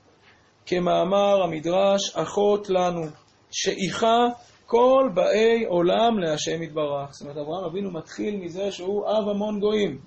כמאמר 0.67 1.43
המדרש, 1.45 2.17
אחות 2.17 2.71
לנו, 2.71 3.07
שאיכה 3.51 4.27
כל 4.71 5.11
באי 5.15 5.65
עולם 5.65 6.19
להשם 6.19 6.63
יתברך. 6.63 7.11
זאת 7.13 7.23
אומרת, 7.23 7.37
אברהם 7.37 7.65
אבינו 7.65 7.91
מתחיל 7.91 8.37
מזה 8.37 8.73
שהוא 8.73 9.09
אב 9.09 9.29
המון 9.29 9.61
גויים. 9.61 10.01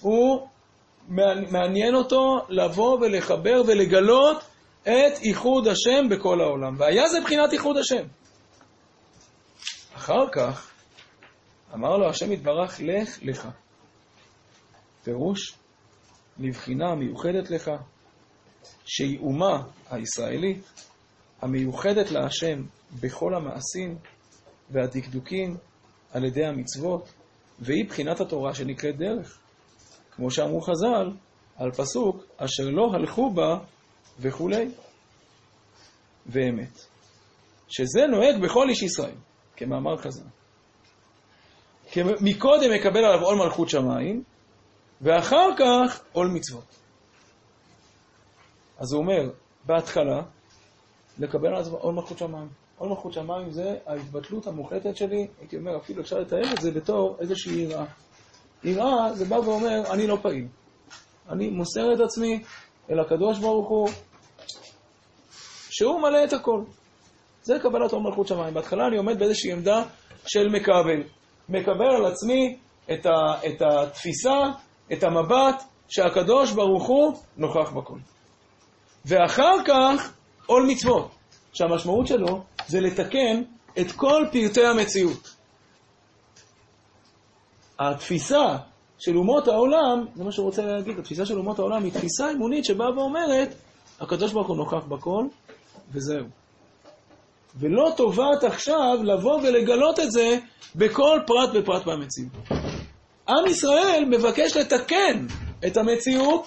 הוא, 0.00 0.48
מעניין 1.50 1.94
אותו 1.94 2.38
לבוא 2.48 2.98
ולחבר 3.00 3.62
ולגלות 3.66 4.36
את 4.82 5.18
איחוד 5.22 5.68
השם 5.68 6.08
בכל 6.10 6.40
העולם. 6.40 6.74
והיה 6.78 7.08
זה 7.08 7.20
בחינת 7.20 7.52
איחוד 7.52 7.76
השם. 7.76 8.06
אחר 9.94 10.28
כך 10.32 10.70
אמר 11.74 11.96
לו 11.96 12.08
השם 12.08 12.32
יתברך, 12.32 12.80
לך 12.82 13.18
לך. 13.22 13.48
פירוש, 15.04 15.58
לבחינה 16.38 16.94
מיוחדת 16.94 17.50
לך, 17.50 17.70
שהיא 18.84 19.18
אומה 19.18 19.62
הישראלית 19.90 20.82
המיוחדת 21.42 22.10
להשם 22.10 22.62
בכל 23.00 23.34
המעשים 23.34 23.98
והדקדוקים 24.70 25.56
על 26.12 26.24
ידי 26.24 26.44
המצוות, 26.44 27.12
והיא 27.60 27.88
בחינת 27.88 28.20
התורה 28.20 28.54
שנקראת 28.54 28.96
דרך. 28.96 29.38
כמו 30.10 30.30
שאמרו 30.30 30.60
חז"ל, 30.60 31.10
על 31.56 31.72
פסוק, 31.72 32.24
אשר 32.36 32.64
לא 32.70 32.90
הלכו 32.94 33.30
בה 33.30 33.58
וכולי. 34.18 34.70
ואמת. 36.26 36.80
שזה 37.68 38.06
נוהג 38.06 38.42
בכל 38.42 38.68
איש 38.68 38.82
ישראל, 38.82 39.14
כמאמר 39.56 39.96
חז"ל. 39.96 40.26
מקודם 42.20 42.70
מקבל 42.74 43.04
עליו 43.04 43.24
עול 43.24 43.38
מלכות 43.38 43.68
שמיים, 43.68 44.22
ואחר 45.00 45.48
כך 45.58 46.04
עול 46.12 46.28
מצוות. 46.28 46.78
אז 48.78 48.92
הוא 48.92 49.02
אומר, 49.02 49.30
בהתחלה, 49.64 50.22
לקבל 51.18 51.48
על 51.48 51.60
עצמו 51.60 51.76
עול 51.76 51.94
מלכות 51.94 52.18
שמיים. 52.18 52.63
עול 52.78 52.88
מלכות 52.88 53.12
שמיים 53.12 53.50
זה 53.50 53.76
ההתבטלות 53.86 54.46
המוחלטת 54.46 54.96
שלי, 54.96 55.26
הייתי 55.40 55.56
אומר, 55.56 55.76
אפילו 55.76 56.02
אפשר 56.02 56.18
לתאר 56.18 56.52
את 56.52 56.60
זה 56.60 56.70
בתור 56.70 57.16
איזושהי 57.20 57.54
יראה. 57.54 57.84
יראה 58.64 59.12
זה 59.12 59.24
בא 59.24 59.34
ואומר, 59.34 59.82
אני 59.90 60.06
לא 60.06 60.18
פעיל. 60.22 60.46
אני 61.28 61.50
מוסר 61.50 61.92
את 61.94 62.00
עצמי 62.00 62.42
אל 62.90 63.00
הקדוש 63.00 63.38
ברוך 63.38 63.68
הוא, 63.68 63.88
שהוא 65.70 66.00
מלא 66.00 66.24
את 66.24 66.32
הכל. 66.32 66.62
זה 67.42 67.58
קבלת 67.58 67.92
עול 67.92 68.02
מלכות 68.02 68.28
שמיים. 68.28 68.54
בהתחלה 68.54 68.86
אני 68.86 68.96
עומד 68.96 69.18
באיזושהי 69.18 69.52
עמדה 69.52 69.84
של 70.26 70.48
מקבל. 70.48 71.02
מקבל 71.48 71.96
על 71.96 72.04
עצמי 72.04 72.58
את, 72.92 73.06
ה, 73.06 73.46
את 73.46 73.62
התפיסה, 73.62 74.42
את 74.92 75.04
המבט, 75.04 75.62
שהקדוש 75.88 76.52
ברוך 76.52 76.86
הוא 76.86 77.12
נוכח 77.36 77.70
בכל. 77.70 77.98
ואחר 79.04 79.54
כך 79.66 80.12
עול 80.46 80.66
מצוות, 80.66 81.10
שהמשמעות 81.52 82.06
שלו 82.06 82.42
זה 82.68 82.80
לתקן 82.80 83.42
את 83.80 83.92
כל 83.92 84.26
פרטי 84.32 84.66
המציאות. 84.66 85.34
התפיסה 87.78 88.56
של 88.98 89.16
אומות 89.16 89.48
העולם, 89.48 90.06
זה 90.14 90.24
מה 90.24 90.32
שהוא 90.32 90.46
רוצה 90.46 90.62
להגיד, 90.62 90.98
התפיסה 90.98 91.26
של 91.26 91.38
אומות 91.38 91.58
העולם 91.58 91.84
היא 91.84 91.92
תפיסה 91.92 92.30
אמונית 92.30 92.64
שבאה 92.64 92.98
ואומרת, 92.98 93.54
הקדוש 94.00 94.32
ברוך 94.32 94.48
הוא 94.48 94.56
נוכח 94.56 94.84
בכל, 94.88 95.24
וזהו. 95.92 96.24
ולא 97.56 97.92
טובת 97.96 98.44
עכשיו 98.44 98.98
לבוא 99.02 99.40
ולגלות 99.42 100.00
את 100.00 100.12
זה 100.12 100.38
בכל 100.74 101.20
פרט 101.26 101.50
ופרט 101.54 101.86
מהמציאות. 101.86 102.32
עם 103.28 103.46
ישראל 103.46 104.04
מבקש 104.10 104.56
לתקן 104.56 105.26
את 105.66 105.76
המציאות 105.76 106.46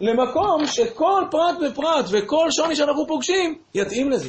למקום 0.00 0.66
שכל 0.66 1.22
פרט 1.30 1.56
ופרט 1.66 2.04
וכל 2.10 2.48
שוני 2.50 2.76
שאנחנו 2.76 3.06
פוגשים 3.06 3.58
יתאים 3.74 4.10
לזה. 4.10 4.28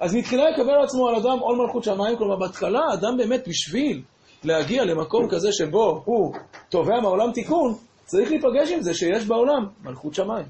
אז 0.00 0.14
מתחילה 0.14 0.42
יקבל 0.50 0.70
על 0.70 0.84
עצמו 0.84 1.08
על 1.08 1.14
אדם 1.16 1.38
עול 1.38 1.58
מלכות 1.66 1.84
שמיים, 1.84 2.16
כלומר 2.18 2.36
בהתחלה 2.36 2.80
אדם 2.94 3.16
באמת 3.16 3.48
בשביל 3.48 4.02
להגיע 4.44 4.84
למקום 4.84 5.28
כזה 5.30 5.52
שבו 5.52 6.02
הוא 6.04 6.34
תובע 6.68 7.00
מהעולם 7.02 7.32
תיקון, 7.32 7.74
צריך 8.04 8.30
להיפגש 8.30 8.70
עם 8.70 8.82
זה 8.82 8.94
שיש 8.94 9.26
בעולם 9.26 9.66
מלכות 9.82 10.14
שמיים. 10.14 10.46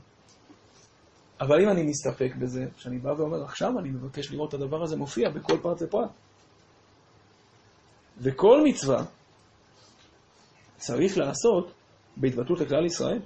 אבל 1.41 1.63
אם 1.63 1.69
אני 1.69 1.83
מסתפק 1.83 2.33
בזה, 2.39 2.65
כשאני 2.77 2.99
בא 2.99 3.11
ואומר, 3.19 3.45
עכשיו 3.45 3.79
אני 3.79 3.89
מבקש 3.89 4.33
לראות 4.33 4.49
את 4.49 4.55
הדבר 4.55 4.83
הזה 4.83 4.97
מופיע 4.97 5.31
בכל 5.31 5.59
פרט 5.63 5.83
ופרט. 5.83 6.11
וכל 8.19 8.61
מצווה 8.65 9.05
צריך 10.77 11.19
לעשות 11.19 11.73
בהתבטאות 12.17 12.61
לכלל 12.61 12.87
ישראל. 12.87 13.21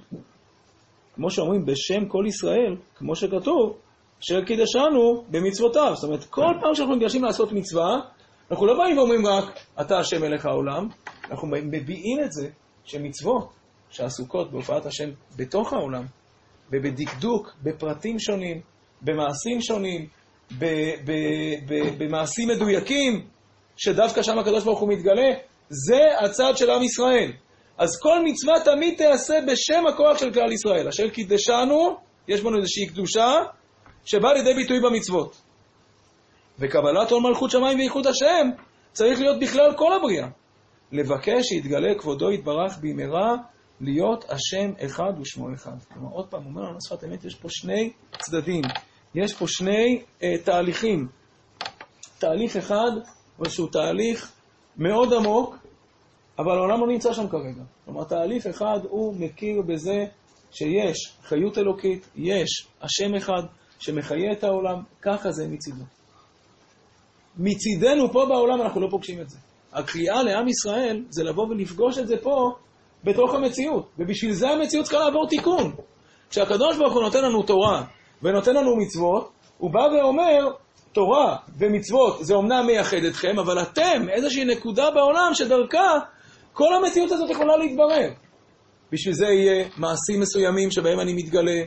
כמו 1.14 1.30
שאומרים, 1.30 1.66
בשם 1.66 2.08
כל 2.08 2.24
ישראל, 2.28 2.76
כמו 2.96 3.16
שכתוב, 3.16 3.76
אשר 4.24 4.44
קידשנו 4.44 5.24
במצוותיו. 5.28 5.92
זאת 5.94 6.04
אומרת, 6.04 6.24
כל 6.24 6.54
פעם 6.60 6.74
שאנחנו 6.74 6.94
ניגשים 6.94 7.24
לעשות 7.24 7.52
מצווה, 7.52 8.00
אנחנו 8.50 8.66
לא 8.66 8.74
באים 8.78 8.98
ואומרים 8.98 9.26
רק, 9.26 9.58
אתה 9.80 9.98
השם 9.98 10.20
מלך 10.20 10.46
העולם, 10.46 10.88
אנחנו 11.30 11.48
מביעים 11.48 12.20
את 12.24 12.32
זה 12.32 12.48
שמצוות 12.84 13.52
שעסוקות 13.90 14.52
בהופעת 14.52 14.86
השם 14.86 15.10
בתוך 15.36 15.72
העולם, 15.72 16.04
ובדקדוק, 16.72 17.54
בפרטים 17.62 18.18
שונים, 18.18 18.60
במעשים 19.02 19.60
שונים, 19.60 20.06
במעשים 21.98 22.48
מדויקים, 22.48 23.26
שדווקא 23.76 24.22
שם 24.22 24.38
הקדוש 24.38 24.64
ברוך 24.64 24.80
הוא 24.80 24.88
מתגלה, 24.88 25.30
זה 25.68 26.00
הצד 26.24 26.56
של 26.56 26.70
עם 26.70 26.82
ישראל. 26.82 27.32
אז 27.78 28.00
כל 28.02 28.24
מצווה 28.24 28.54
תמיד 28.64 28.96
תיעשה 28.96 29.34
בשם 29.46 29.86
הכוח 29.86 30.18
של 30.18 30.32
כלל 30.32 30.52
ישראל. 30.52 30.88
אשר 30.88 31.08
קידשנו, 31.08 31.96
יש 32.28 32.40
בנו 32.40 32.56
איזושהי 32.56 32.86
קדושה, 32.86 33.42
שבאה 34.04 34.34
לידי 34.34 34.54
ביטוי 34.54 34.80
במצוות. 34.80 35.36
וקבלת 36.58 37.10
עול 37.10 37.22
מלכות 37.22 37.50
שמיים 37.50 37.78
וייחוד 37.78 38.06
השם 38.06 38.48
צריך 38.92 39.20
להיות 39.20 39.40
בכלל 39.40 39.74
כל 39.76 39.92
הבריאה. 39.92 40.28
לבקש 40.92 41.46
שיתגלה 41.46 41.94
כבודו 41.98 42.30
יתברך 42.30 42.78
במהרה, 42.80 43.36
להיות 43.80 44.24
השם 44.28 44.72
אחד 44.84 45.12
ושמו 45.20 45.54
אחד. 45.54 45.76
כלומר, 45.92 46.10
עוד 46.12 46.26
פעם, 46.28 46.46
אומר 46.46 46.62
לנו 46.62 46.78
שפת 46.88 47.04
אמת, 47.04 47.24
יש 47.24 47.34
פה 47.34 47.48
שני 47.50 47.92
צדדים, 48.18 48.62
יש 49.14 49.34
פה 49.34 49.44
שני 49.48 50.02
אה, 50.22 50.38
תהליכים. 50.44 51.08
תהליך 52.18 52.56
אחד, 52.56 52.90
שהוא 53.48 53.68
תהליך 53.72 54.32
מאוד 54.76 55.12
עמוק, 55.12 55.56
אבל 56.38 56.56
העולם 56.56 56.80
לא 56.80 56.86
נמצא 56.86 57.12
שם 57.12 57.28
כרגע. 57.28 57.62
כלומר, 57.84 58.04
תהליך 58.04 58.46
אחד 58.46 58.78
הוא 58.82 59.14
מכיר 59.18 59.62
בזה 59.62 60.04
שיש 60.50 61.16
חיות 61.22 61.58
אלוקית, 61.58 62.08
יש 62.16 62.66
השם 62.82 63.14
אחד 63.14 63.42
שמחיה 63.84 64.32
את 64.32 64.44
העולם, 64.44 64.82
ככה 65.02 65.32
זה 65.32 65.48
מצידו. 65.48 65.84
מצידנו 67.38 68.12
פה 68.12 68.26
בעולם 68.28 68.62
אנחנו 68.62 68.80
לא 68.80 68.88
פוגשים 68.90 69.20
את 69.20 69.30
זה. 69.30 69.38
הקריאה 69.72 70.22
לעם 70.22 70.48
ישראל 70.48 71.04
זה 71.10 71.24
לבוא 71.24 71.46
ולפגוש 71.48 71.98
את 71.98 72.08
זה 72.08 72.16
פה, 72.22 72.52
בתוך 73.04 73.34
המציאות. 73.34 73.88
ובשביל 73.98 74.32
זה 74.32 74.50
המציאות 74.50 74.84
צריכה 74.86 75.04
לעבור 75.04 75.28
תיקון. 75.28 75.74
כשהקדוש 76.30 76.76
ברוך 76.76 76.94
הוא 76.94 77.02
נותן 77.02 77.24
לנו 77.24 77.42
תורה 77.42 77.84
ונותן 78.22 78.54
לנו 78.54 78.76
מצוות, 78.76 79.30
הוא 79.58 79.70
בא 79.70 79.78
ואומר, 79.78 80.48
תורה 80.92 81.36
ומצוות 81.58 82.24
זה 82.24 82.34
אומנם 82.34 82.66
מייחד 82.66 83.04
אתכם, 83.08 83.38
אבל 83.38 83.62
אתם 83.62 84.08
איזושהי 84.08 84.44
נקודה 84.44 84.90
בעולם 84.90 85.30
שדרכה 85.34 85.98
כל 86.52 86.74
המציאות 86.74 87.12
הזאת 87.12 87.30
יכולה 87.30 87.56
להתברר. 87.56 88.10
בשביל 88.92 89.14
זה 89.14 89.26
יהיה 89.26 89.68
מעשים 89.76 90.20
מסוימים 90.20 90.70
שבהם 90.70 91.00
אני 91.00 91.12
מתגלה, 91.12 91.62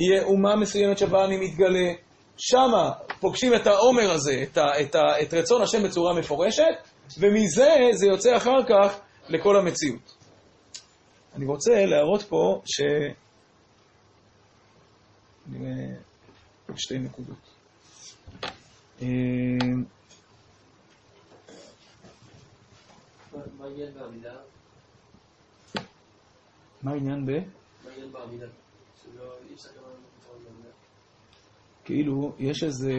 יהיה 0.00 0.22
אומה 0.22 0.56
מסוימת 0.56 0.98
שבה 0.98 1.24
אני 1.24 1.36
מתגלה. 1.36 1.92
שמה 2.36 2.90
פוגשים 3.20 3.54
את 3.54 3.66
העומר 3.66 4.10
הזה, 4.10 4.42
את, 4.42 4.58
ה, 4.58 4.80
את, 4.80 4.94
ה, 4.94 5.22
את 5.22 5.34
רצון 5.34 5.62
השם 5.62 5.82
בצורה 5.82 6.14
מפורשת, 6.14 6.74
ומזה 7.18 7.70
זה 7.92 8.06
יוצא 8.06 8.36
אחר 8.36 8.64
כך 8.68 9.00
לכל 9.28 9.56
המציאות. 9.56 10.14
אני 11.34 11.46
רוצה 11.46 11.86
להראות 11.86 12.22
פה 12.22 12.62
ש... 12.64 12.80
שתי 16.76 16.98
נקודות. 16.98 17.50
אה, 19.02 19.06
מה 23.58 23.64
העניין 23.64 23.94
בעמידה? 23.94 24.36
מה 26.82 26.90
העניין 26.90 27.26
ב? 27.26 27.30
מה 27.30 27.90
העניין 27.90 28.12
בעמידה? 28.12 28.46
כאילו, 31.84 32.32
יש 32.38 32.64
איזה... 32.64 32.92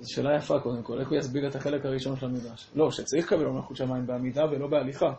זו 0.00 0.12
שאלה 0.12 0.36
יפה 0.36 0.60
קודם 0.60 0.82
כל, 0.82 1.00
איך 1.00 1.08
הוא 1.08 1.18
יסביר 1.18 1.48
את 1.48 1.54
החלק 1.54 1.86
הראשון 1.86 2.16
של 2.16 2.26
המדרש? 2.26 2.70
לא, 2.74 2.90
שצריך 2.90 3.32
לקבל 3.32 3.44
עול 3.44 3.54
מלכות 3.54 3.76
שמיים 3.76 4.06
בעמידה 4.06 4.44
ולא 4.44 4.66
בהליכה. 4.66 5.12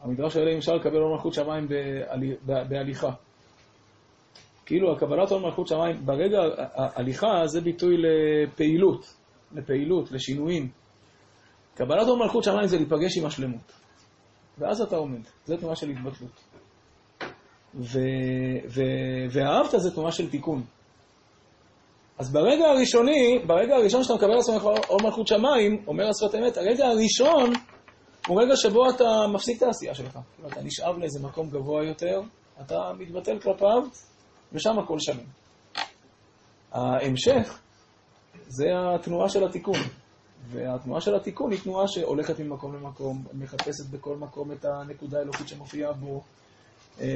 המדרש 0.00 0.34
שואל 0.34 0.48
אם 0.48 0.56
אפשר 0.56 0.72
לקבל 0.72 0.96
עול 0.96 1.12
מלכות 1.12 1.34
שמיים 1.34 1.68
בהליכה. 2.44 3.10
כאילו, 4.66 4.92
הקבלת 4.92 5.30
עול 5.30 5.42
מלכות 5.42 5.66
שמיים, 5.66 6.06
ברגע, 6.06 6.38
הליכה 6.74 7.46
זה 7.46 7.60
ביטוי 7.60 7.96
לפעילות, 7.96 9.14
לפעילות, 9.52 10.12
לשינויים. 10.12 10.68
קבלת 11.74 12.06
עול 12.08 12.18
מלכות 12.18 12.44
שמיים 12.44 12.66
זה 12.66 12.76
להיפגש 12.76 13.18
עם 13.18 13.26
השלמות. 13.26 13.72
ואז 14.58 14.80
אתה 14.80 14.96
עומד, 14.96 15.20
זו 15.44 15.56
תנועה 15.56 15.76
של 15.76 15.90
התבטלות. 15.90 16.51
ו- 17.74 17.98
ו- 18.68 19.26
ואהבת 19.30 19.70
זה 19.80 19.90
תנועה 19.90 20.12
של 20.12 20.30
תיקון. 20.30 20.62
אז 22.18 22.32
ברגע 22.32 22.64
הראשוני, 22.66 23.38
ברגע 23.46 23.74
הראשון 23.74 24.02
שאתה 24.02 24.14
מקבל 24.14 24.34
לעצמך 24.34 24.62
עול 24.88 25.02
מלכות 25.02 25.26
שמיים, 25.26 25.84
אומר 25.86 26.04
השפת 26.08 26.34
אמת, 26.34 26.56
הרגע 26.56 26.86
הראשון 26.86 27.52
הוא 28.26 28.42
רגע 28.42 28.56
שבו 28.56 28.90
אתה 28.90 29.26
מפסיק 29.34 29.58
את 29.58 29.62
העשייה 29.62 29.94
שלך. 29.94 30.18
אתה 30.46 30.62
נשאב 30.62 30.98
לאיזה 30.98 31.20
מקום 31.22 31.50
גבוה 31.50 31.84
יותר, 31.84 32.20
אתה 32.60 32.92
מתבטל 32.98 33.38
כלפיו, 33.38 33.82
ושם 34.52 34.78
הכל 34.78 34.98
שלם. 34.98 35.24
ההמשך 36.72 37.58
זה 38.46 38.64
התנועה 38.94 39.28
של 39.28 39.44
התיקון. 39.44 39.78
והתנועה 40.50 41.00
של 41.00 41.14
התיקון 41.14 41.52
היא 41.52 41.60
תנועה 41.60 41.88
שהולכת 41.88 42.40
ממקום 42.40 42.74
למקום, 42.74 43.24
מחפשת 43.32 43.86
בכל 43.90 44.16
מקום 44.16 44.52
את 44.52 44.64
הנקודה 44.64 45.18
האלוקית 45.18 45.48
שמופיעה 45.48 45.92
בו. 45.92 46.22
אה, 47.00 47.06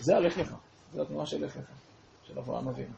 זה 0.00 0.16
הלך 0.16 0.38
לך, 0.38 0.54
זו 0.94 1.02
התנועה 1.02 1.26
של 1.26 1.44
לך 1.44 1.56
לך, 1.56 1.64
של 2.28 2.38
אברהם 2.38 2.68
אבינו. 2.68 2.94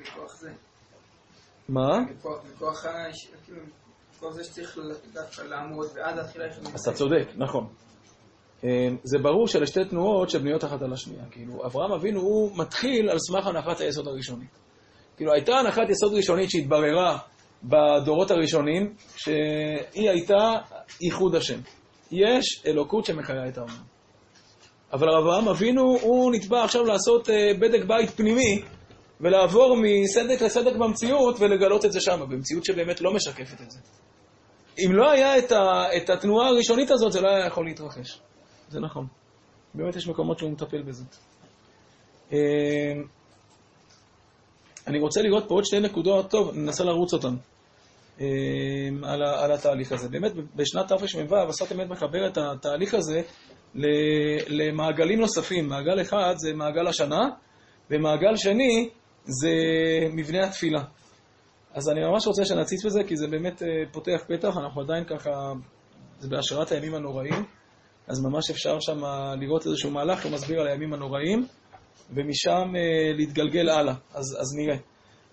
מכוח 0.00 0.36
זה. 0.40 0.52
מה? 1.68 2.00
מכוח- 2.00 2.42
כאילו, 3.44 3.62
זה 4.32 4.44
שצריך 4.44 4.78
דווקא 5.12 5.42
לעמוד 5.42 5.86
ואז 5.94 6.16
להתחיל 6.16 6.42
ללכת. 6.42 6.74
אז 6.74 6.80
אתה 6.80 6.92
צודק, 6.92 7.28
נכון. 7.36 7.66
אה, 8.64 8.88
זה 9.04 9.18
ברור 9.18 9.48
שאלה 9.48 9.66
שתי 9.66 9.84
תנועות 9.84 10.30
שבנויות 10.30 10.64
אחת 10.64 10.82
על 10.82 10.92
השנייה. 10.92 11.24
כאילו, 11.30 11.66
אברהם 11.66 11.92
אבינו 11.92 12.20
הוא 12.20 12.58
מתחיל 12.58 13.10
על 13.10 13.18
סמך 13.18 13.46
הנחת 13.46 13.80
היסוד 13.80 14.08
הראשונית. 14.08 14.50
כאילו, 15.16 15.32
הייתה 15.32 15.52
הנחת 15.52 15.82
יסוד 15.90 16.14
ראשונית 16.14 16.50
שהתבררה 16.50 17.18
בדורות 17.62 18.30
הראשונים, 18.30 18.94
שהיא 19.16 20.10
הייתה 20.10 20.52
ייחוד 21.00 21.34
השם. 21.34 21.60
יש 22.10 22.62
אלוקות 22.66 23.04
שמחיה 23.04 23.48
את 23.48 23.58
העולם. 23.58 23.82
אבל 24.92 25.08
אברהם 25.08 25.48
אבינו, 25.48 25.98
הוא 26.00 26.32
נתבע 26.32 26.64
עכשיו 26.64 26.84
לעשות 26.84 27.30
אה, 27.30 27.52
בדק 27.60 27.84
בית 27.86 28.10
פנימי, 28.10 28.62
ולעבור 29.20 29.76
מסדק 29.76 30.42
לסדק 30.42 30.76
במציאות 30.76 31.36
ולגלות 31.40 31.84
את 31.84 31.92
זה 31.92 32.00
שם, 32.00 32.20
במציאות 32.28 32.64
שבאמת 32.64 33.00
לא 33.00 33.14
משקפת 33.14 33.60
את 33.60 33.70
זה. 33.70 33.78
אם 34.78 34.92
לא 34.92 35.10
היה 35.10 35.38
את, 35.38 35.52
ה, 35.52 35.86
את 35.96 36.10
התנועה 36.10 36.48
הראשונית 36.48 36.90
הזאת, 36.90 37.12
זה 37.12 37.20
לא 37.20 37.28
היה 37.28 37.46
יכול 37.46 37.66
להתרחש. 37.66 38.20
זה 38.68 38.80
נכון. 38.80 39.06
באמת 39.74 39.96
יש 39.96 40.08
מקומות 40.08 40.38
שהוא 40.38 40.50
מטפל 40.50 40.82
בזה. 40.82 41.04
אה, 42.32 42.38
אני 44.86 44.98
רוצה 44.98 45.22
לראות 45.22 45.44
פה 45.48 45.54
עוד 45.54 45.64
שתי 45.64 45.80
נקודות, 45.80 46.30
טוב, 46.30 46.54
ננסה 46.54 46.84
לרוץ 46.84 47.12
אותן, 47.12 47.34
על, 49.02 49.22
ה, 49.22 49.44
על 49.44 49.52
התהליך 49.52 49.92
הזה. 49.92 50.08
באמת, 50.08 50.32
בשנת 50.56 50.88
תרמ"ו, 50.88 51.36
עשת 51.36 51.72
אמת 51.72 51.88
מחבר 51.88 52.26
את 52.26 52.38
התהליך 52.38 52.94
הזה 52.94 53.22
למעגלים 54.48 55.20
נוספים. 55.20 55.68
מעגל 55.68 56.00
אחד 56.00 56.34
זה 56.36 56.54
מעגל 56.54 56.86
השנה, 56.86 57.28
ומעגל 57.90 58.36
שני 58.36 58.88
זה 59.24 59.50
מבנה 60.12 60.46
התפילה. 60.46 60.82
אז 61.74 61.88
אני 61.88 62.00
ממש 62.00 62.26
רוצה 62.26 62.44
שנציץ 62.44 62.84
בזה, 62.84 63.00
כי 63.04 63.16
זה 63.16 63.26
באמת 63.26 63.62
אה, 63.62 63.68
פותח 63.92 64.24
פתח, 64.28 64.56
אנחנו 64.56 64.80
עדיין 64.80 65.04
ככה, 65.04 65.52
זה 66.18 66.28
בהשראת 66.28 66.72
הימים 66.72 66.94
הנוראים, 66.94 67.44
אז 68.08 68.20
ממש 68.20 68.50
אפשר 68.50 68.80
שם 68.80 69.00
לראות 69.40 69.66
איזשהו 69.66 69.90
מהלך 69.90 70.22
שמסביר 70.22 70.60
על 70.60 70.68
הימים 70.68 70.94
הנוראים, 70.94 71.46
ומשם 72.10 72.76
אה, 72.76 73.12
להתגלגל 73.16 73.68
הלאה. 73.68 73.94
אז, 74.14 74.36
אז 74.40 74.54
נראה. 74.56 74.76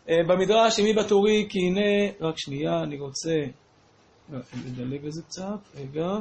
אה, 0.10 0.24
במדרש, 0.28 0.80
אמי 0.80 0.93
בטורי, 0.93 1.47
כי 1.49 1.60
הנה, 1.60 2.12
רק 2.22 2.38
שנייה, 2.38 2.84
אני 2.84 2.99
רוצה 2.99 3.45
לא, 4.30 4.39
לדלג 4.66 5.05
על 5.05 5.12
זה 5.12 5.22
קצת, 5.22 5.60
רגע. 5.76 6.18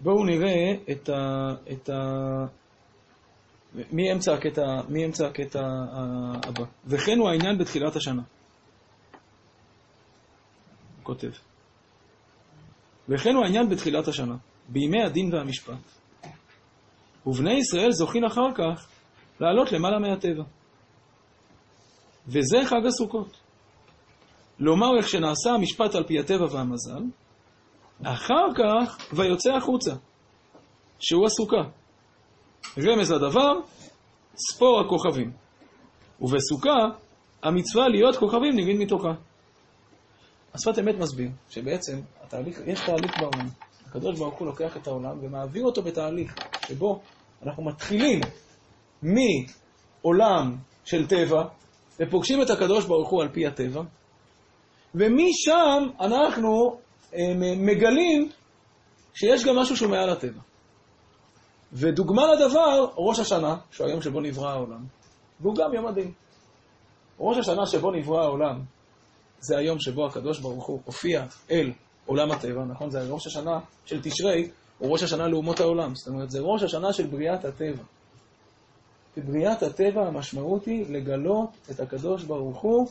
בואו 0.00 0.24
נראה 0.24 0.74
את 0.90 1.08
ה... 1.08 1.54
את 1.72 1.90
ה... 1.90 2.00
מאמצע 3.92 4.34
הקטע, 4.34 4.80
מאמצע 4.88 5.26
הקטע 5.26 5.60
הבא. 6.42 6.64
וכן 6.86 7.18
הוא 7.18 7.28
העניין 7.28 7.58
בתחילת 7.58 7.96
השנה. 7.96 8.22
הוא 10.96 11.04
כותב. 11.04 11.30
וכן 13.08 13.34
הוא 13.34 13.44
העניין 13.44 13.68
בתחילת 13.68 14.08
השנה, 14.08 14.36
בימי 14.68 15.02
הדין 15.02 15.34
והמשפט. 15.34 15.99
ובני 17.26 17.52
ישראל 17.52 17.92
זוכים 17.92 18.24
אחר 18.24 18.54
כך 18.54 18.88
לעלות 19.40 19.72
למעלה 19.72 19.98
מהטבע. 19.98 20.44
וזה 22.26 22.58
חג 22.64 22.86
הסוכות. 22.86 23.40
לומר 24.58 24.96
איך 24.98 25.08
שנעשה 25.08 25.50
המשפט 25.50 25.94
על 25.94 26.04
פי 26.04 26.18
הטבע 26.18 26.44
והמזל, 26.50 27.02
אחר 28.04 28.46
כך 28.58 28.98
ויוצא 29.12 29.50
החוצה, 29.52 29.94
שהוא 30.98 31.26
הסוכה. 31.26 31.70
רמז 32.78 33.12
לדבר, 33.12 33.52
ספור 34.36 34.80
הכוכבים. 34.80 35.32
ובסוכה, 36.20 36.88
המצווה 37.42 37.88
להיות 37.88 38.16
כוכבים 38.16 38.52
נבין 38.56 38.78
מתוכה. 38.78 39.12
השפת 40.54 40.78
אמת 40.78 40.94
מסביר 40.94 41.30
שבעצם 41.50 42.00
התהליך, 42.20 42.60
יש 42.66 42.80
תהליך 42.86 43.12
בעולם. 43.20 43.48
הקדוש 43.86 44.18
ברוך 44.18 44.38
הוא 44.38 44.46
לוקח 44.46 44.76
את 44.76 44.86
העולם 44.86 45.18
ומעביר 45.22 45.64
אותו 45.64 45.82
בתהליך 45.82 46.34
שבו 46.70 47.00
אנחנו 47.42 47.64
מתחילים 47.64 48.20
מעולם 49.02 50.56
של 50.84 51.06
טבע, 51.06 51.44
ופוגשים 52.00 52.42
את 52.42 52.50
הקדוש 52.50 52.86
ברוך 52.86 53.10
הוא 53.10 53.22
על 53.22 53.28
פי 53.28 53.46
הטבע, 53.46 53.82
ומשם 54.94 55.86
אנחנו 56.00 56.78
אה, 57.14 57.32
מגלים 57.56 58.30
שיש 59.14 59.44
גם 59.44 59.56
משהו 59.56 59.76
שהוא 59.76 59.90
מעל 59.90 60.10
הטבע. 60.10 60.40
ודוגמה 61.72 62.22
לדבר, 62.34 62.86
ראש 62.96 63.18
השנה, 63.18 63.56
שהוא 63.70 63.86
היום 63.86 64.02
שבו 64.02 64.20
נברא 64.20 64.50
העולם, 64.50 64.84
והוא 65.40 65.54
גם 65.56 65.74
יום 65.74 65.86
הדין. 65.86 66.12
ראש 67.20 67.38
השנה 67.38 67.66
שבו 67.66 67.90
נברא 67.90 68.22
העולם, 68.22 68.62
זה 69.40 69.58
היום 69.58 69.80
שבו 69.80 70.06
הקדוש 70.06 70.40
ברוך 70.40 70.66
הוא 70.66 70.80
הופיע 70.84 71.24
אל 71.50 71.72
עולם 72.06 72.30
הטבע, 72.30 72.64
נכון? 72.64 72.90
זה 72.90 73.02
ראש 73.08 73.26
השנה 73.26 73.58
של 73.86 74.02
תשרי, 74.02 74.50
הוא 74.80 74.92
ראש 74.92 75.02
השנה 75.02 75.28
לאומות 75.28 75.60
העולם. 75.60 75.94
זאת 75.94 76.08
אומרת, 76.08 76.30
זה 76.30 76.38
ראש 76.40 76.62
השנה 76.62 76.92
של 76.92 77.06
בריאת 77.06 77.44
הטבע. 77.44 77.82
בבריאת 79.16 79.62
הטבע 79.62 80.06
המשמעות 80.06 80.66
היא 80.66 80.84
לגלות 80.88 81.50
את 81.70 81.80
הקדוש 81.80 82.24
ברוך 82.24 82.60
הוא 82.60 82.86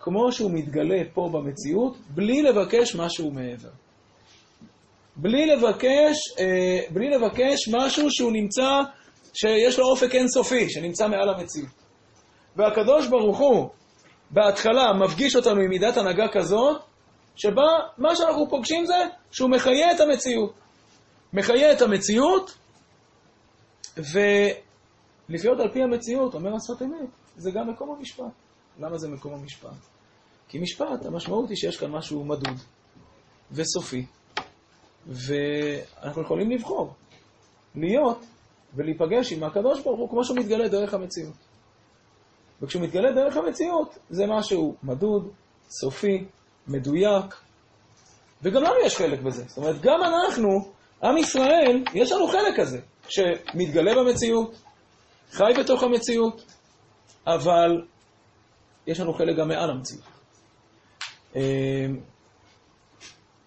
כמו 0.00 0.32
שהוא 0.32 0.50
מתגלה 0.54 1.02
פה 1.14 1.28
במציאות, 1.32 1.96
בלי 2.10 2.42
לבקש 2.42 2.96
משהו 2.96 3.30
מעבר. 3.30 3.68
בלי 5.16 5.46
לבקש, 5.46 6.16
אה, 6.38 6.80
בלי 6.90 7.10
לבקש 7.10 7.68
משהו 7.68 8.10
שהוא 8.10 8.32
נמצא, 8.32 8.82
שיש 9.34 9.78
לו 9.78 9.84
אופק 9.90 10.14
אינסופי, 10.14 10.70
שנמצא 10.70 11.08
מעל 11.08 11.28
המציאות. 11.28 11.70
והקדוש 12.56 13.08
ברוך 13.08 13.38
הוא, 13.38 13.68
בהתחלה, 14.30 14.92
מפגיש 14.92 15.36
אותנו 15.36 15.60
עם 15.60 15.68
מידת 15.68 15.96
הנהגה 15.96 16.28
כזאת, 16.32 16.82
שבה 17.36 17.66
מה 17.98 18.16
שאנחנו 18.16 18.50
פוגשים 18.50 18.86
זה 18.86 18.94
שהוא 19.30 19.50
מחיה 19.50 19.92
את 19.92 20.00
המציאות. 20.00 20.63
מחיה 21.34 21.72
את 21.72 21.82
המציאות, 21.82 22.58
ולחיות 23.96 25.60
על 25.60 25.72
פי 25.72 25.82
המציאות, 25.82 26.34
אומר 26.34 26.50
השפת 26.54 26.82
אמת, 26.82 27.08
זה 27.36 27.50
גם 27.50 27.70
מקום 27.70 27.96
המשפט. 27.98 28.32
למה 28.78 28.98
זה 28.98 29.08
מקום 29.08 29.34
המשפט? 29.34 29.70
כי 30.48 30.58
משפט, 30.58 31.06
המשמעות 31.06 31.48
היא 31.48 31.56
שיש 31.56 31.76
כאן 31.76 31.90
משהו 31.90 32.24
מדוד 32.24 32.58
וסופי, 33.52 34.06
ואנחנו 35.06 36.22
יכולים 36.22 36.50
לבחור 36.50 36.94
להיות 37.74 38.24
ולהיפגש 38.74 39.32
עם 39.32 39.44
הקדוש 39.44 39.80
ברוך 39.82 40.00
הוא 40.00 40.10
כמו 40.10 40.24
שהוא 40.24 40.38
מתגלה 40.38 40.68
דרך 40.68 40.94
המציאות. 40.94 41.34
וכשהוא 42.62 42.82
מתגלה 42.82 43.12
דרך 43.12 43.36
המציאות, 43.36 43.98
זה 44.10 44.24
משהו 44.26 44.76
מדוד, 44.82 45.30
סופי, 45.68 46.24
מדויק, 46.68 47.34
וגם 48.42 48.62
לנו 48.62 48.74
יש 48.86 48.96
חלק 48.96 49.20
בזה. 49.20 49.44
זאת 49.46 49.56
אומרת, 49.56 49.80
גם 49.80 50.00
אנחנו, 50.02 50.72
עם 51.02 51.16
ישראל, 51.16 51.84
יש 51.94 52.12
לנו 52.12 52.28
חלק 52.28 52.60
כזה, 52.60 52.80
שמתגלה 53.08 53.94
במציאות, 53.94 54.54
חי 55.30 55.52
בתוך 55.58 55.82
המציאות, 55.82 56.44
אבל 57.26 57.82
יש 58.86 59.00
לנו 59.00 59.14
חלק 59.14 59.36
גם 59.36 59.48
מעל 59.48 59.70
המציאות. 59.70 60.04
אמ, 61.36 61.40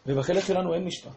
ובחלק 0.06 0.44
שלנו 0.44 0.74
אין 0.74 0.86
משפט. 0.86 1.12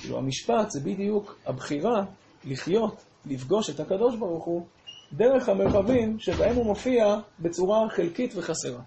כאילו, 0.00 0.18
המשפט 0.18 0.70
זה 0.70 0.80
בדיוק 0.80 1.38
הבחירה 1.46 2.04
לחיות, 2.44 3.04
לפגוש 3.26 3.70
את 3.70 3.80
הקדוש 3.80 4.16
ברוך 4.16 4.44
הוא, 4.44 4.66
דרך 5.12 5.48
המרחבים 5.48 6.18
שבהם 6.18 6.56
הוא 6.56 6.66
מופיע 6.66 7.16
בצורה 7.40 7.88
חלקית 7.90 8.32
וחסרה. 8.36 8.80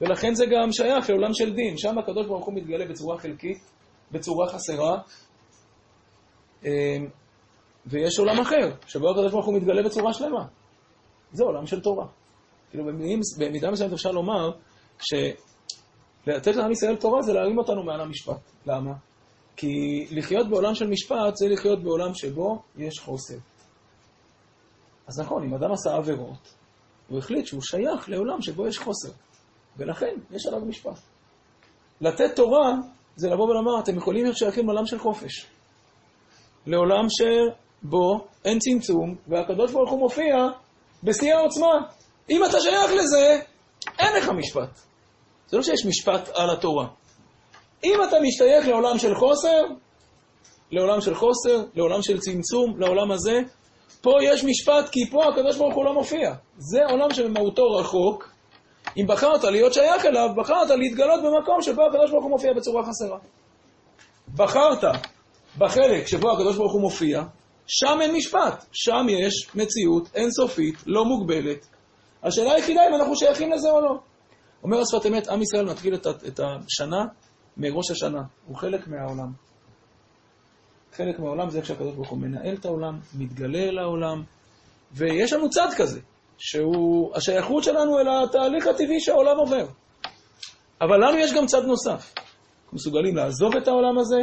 ולכן 0.00 0.34
זה 0.34 0.44
גם 0.46 0.72
שייך 0.72 1.10
לעולם 1.10 1.34
של 1.34 1.54
דין. 1.54 1.78
שם 1.78 1.98
הקדוש 1.98 2.26
ברוך 2.26 2.46
הוא 2.46 2.54
מתגלה 2.54 2.86
בצורה 2.86 3.18
חלקית, 3.18 3.58
בצורה 4.12 4.48
חסרה, 4.48 5.00
אמ, 6.64 6.70
ויש 7.86 8.18
עולם 8.18 8.40
אחר, 8.40 8.70
שבו 8.86 9.10
הקדוש 9.10 9.32
ברוך 9.32 9.46
הוא 9.46 9.54
מתגלה 9.54 9.82
בצורה 9.82 10.12
שלמה. 10.12 10.46
זה 11.32 11.44
עולם 11.44 11.66
של 11.66 11.80
תורה. 11.80 12.06
כאילו, 12.70 12.84
במידה 13.38 13.70
מסוימת 13.70 13.92
אפשר 13.92 14.10
לומר 14.10 14.50
שלתת 14.98 16.56
לעם 16.56 16.70
ישראל 16.70 16.96
תורה 16.96 17.22
זה 17.22 17.32
להרים 17.32 17.58
אותנו 17.58 17.82
מעל 17.82 18.00
המשפט. 18.00 18.40
למה? 18.66 18.92
כי 19.56 20.06
לחיות 20.10 20.48
בעולם 20.48 20.74
של 20.74 20.86
משפט 20.86 21.36
זה 21.36 21.48
לחיות 21.48 21.82
בעולם 21.82 22.14
שבו 22.14 22.62
יש 22.76 22.98
חוסר. 22.98 23.36
אז 25.06 25.20
נכון, 25.20 25.42
אם 25.42 25.54
אדם 25.54 25.72
עשה 25.72 25.96
עבירות, 25.96 26.54
הוא 27.08 27.18
החליט 27.18 27.46
שהוא 27.46 27.62
שייך 27.62 28.08
לעולם 28.08 28.42
שבו 28.42 28.66
יש 28.66 28.78
חוסר. 28.78 29.12
ולכן, 29.76 30.14
יש 30.30 30.46
עליו 30.46 30.60
משפט. 30.60 30.98
לתת 32.00 32.36
תורה 32.36 32.72
זה 33.18 33.28
לבוא 33.28 33.44
ולומר, 33.44 33.80
אתם 33.80 33.96
יכולים 33.96 34.24
להיות 34.24 34.36
שייכים 34.36 34.66
לעולם 34.66 34.86
של 34.86 34.98
חופש. 34.98 35.46
לעולם 36.66 37.06
שבו 37.08 38.26
אין 38.44 38.58
צמצום, 38.58 39.16
והקדוש 39.28 39.72
ברוך 39.72 39.90
הוא 39.90 39.98
מופיע 39.98 40.34
בשיא 41.02 41.34
העוצמה. 41.34 41.72
אם 42.30 42.44
אתה 42.44 42.60
שייך 42.60 42.92
לזה, 42.92 43.40
אין 43.98 44.16
לך 44.16 44.28
משפט. 44.28 44.80
זה 45.48 45.56
לא 45.56 45.62
שיש 45.62 45.86
משפט 45.86 46.28
על 46.34 46.50
התורה. 46.50 46.86
אם 47.84 47.98
אתה 48.08 48.16
משתייך 48.22 48.68
לעולם 48.68 48.98
של 48.98 49.14
חוסר, 49.14 49.62
לעולם 50.70 51.00
של 51.00 51.14
חוסר, 51.14 51.64
לעולם 51.74 52.02
של 52.02 52.18
צמצום, 52.20 52.80
לעולם 52.80 53.10
הזה, 53.10 53.40
פה 54.00 54.10
יש 54.22 54.44
משפט 54.44 54.88
כי 54.88 55.10
פה 55.10 55.24
הקדוש 55.28 55.56
ברוך 55.56 55.74
הוא 55.74 55.84
לא 55.84 55.94
מופיע. 55.94 56.34
זה 56.58 56.84
עולם 56.84 57.14
שבמהותו 57.14 57.62
רחוק. 57.62 58.30
אם 58.96 59.06
בחרת 59.06 59.44
להיות 59.44 59.74
שייך 59.74 60.04
אליו, 60.04 60.28
בחרת 60.36 60.70
להתגלות 60.70 61.20
במקום 61.20 61.62
שבו 61.62 61.86
הקדוש 61.86 62.10
ברוך 62.10 62.24
הוא 62.24 62.30
מופיע 62.30 62.52
בצורה 62.52 62.84
חסרה. 62.84 63.18
בחרת 64.36 64.84
בחלק 65.58 66.06
שבו 66.06 66.32
הקדוש 66.32 66.56
ברוך 66.56 66.72
הוא 66.72 66.80
מופיע, 66.80 67.22
שם 67.66 67.98
אין 68.00 68.14
משפט. 68.14 68.64
שם 68.72 69.06
יש 69.08 69.50
מציאות 69.54 70.08
אינסופית, 70.14 70.74
לא 70.86 71.04
מוגבלת. 71.04 71.66
השאלה 72.22 72.52
היחידה 72.52 72.80
אם 72.88 72.94
אנחנו 72.94 73.16
שייכים 73.16 73.52
לזה 73.52 73.70
או 73.70 73.80
לא. 73.80 73.98
אומר 74.62 74.80
השפת 74.80 75.06
אמת, 75.06 75.28
עם 75.28 75.42
ישראל 75.42 75.64
מתחיל 75.64 75.94
את 76.26 76.40
השנה 76.40 77.04
מראש 77.56 77.90
השנה. 77.90 78.22
הוא 78.46 78.56
חלק 78.56 78.88
מהעולם. 78.88 79.32
חלק 80.92 81.18
מהעולם 81.18 81.50
זה 81.50 81.58
איך 81.58 81.66
שהקדוש 81.66 81.94
ברוך 81.94 82.08
הוא 82.08 82.18
מנהל 82.18 82.54
את 82.54 82.64
העולם, 82.64 82.98
מתגלה 83.18 83.58
אל 83.58 83.78
העולם, 83.78 84.22
ויש 84.92 85.32
לנו 85.32 85.50
צד 85.50 85.68
כזה, 85.76 86.00
שהוא 86.38 87.10
השייכות 87.14 87.64
שלנו 87.64 87.98
אל 87.98 88.06
התהליך 88.08 88.66
הטבעי 88.66 89.00
שהעולם 89.00 89.38
עובר. 89.38 89.66
אבל 90.80 90.96
לנו 90.96 91.18
יש 91.18 91.32
גם 91.32 91.46
צד 91.46 91.64
נוסף. 91.64 92.12
אנחנו 92.16 92.76
מסוגלים 92.76 93.16
לעזוב 93.16 93.56
את 93.56 93.68
העולם 93.68 93.98
הזה, 93.98 94.18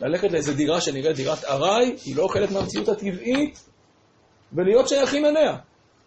ללכת 0.00 0.32
לאיזו 0.32 0.54
דירה 0.54 0.80
שנראית 0.80 1.16
דירת 1.16 1.44
ארעי, 1.44 1.96
היא 2.04 2.16
לא 2.16 2.28
חלק 2.28 2.50
מהמציאות 2.50 2.88
הטבעית, 2.88 3.68
ולהיות 4.52 4.88
שייכים 4.88 5.24
אליה. 5.24 5.56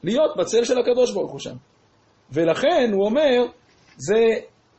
להיות 0.03 0.37
בצל 0.37 0.63
של 0.63 0.79
הקדוש 0.79 1.13
ברוך 1.13 1.31
הוא 1.31 1.39
שם. 1.39 1.55
ולכן 2.31 2.91
הוא 2.93 3.05
אומר, 3.05 3.45
זה 3.97 4.25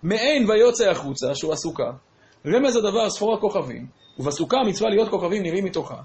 מעין 0.03 0.51
ויוצא 0.51 0.91
החוצה, 0.91 1.35
שהוא 1.35 1.53
הסוכה, 1.53 1.91
רמז 2.47 2.77
הדבר 2.77 3.11
ספור 3.11 3.35
הכוכבים, 3.35 3.87
ובסוכה 4.19 4.57
המצווה 4.57 4.91
להיות 4.91 5.09
כוכבים 5.09 5.43
נראים 5.43 5.65
מתוכה. 5.65 6.01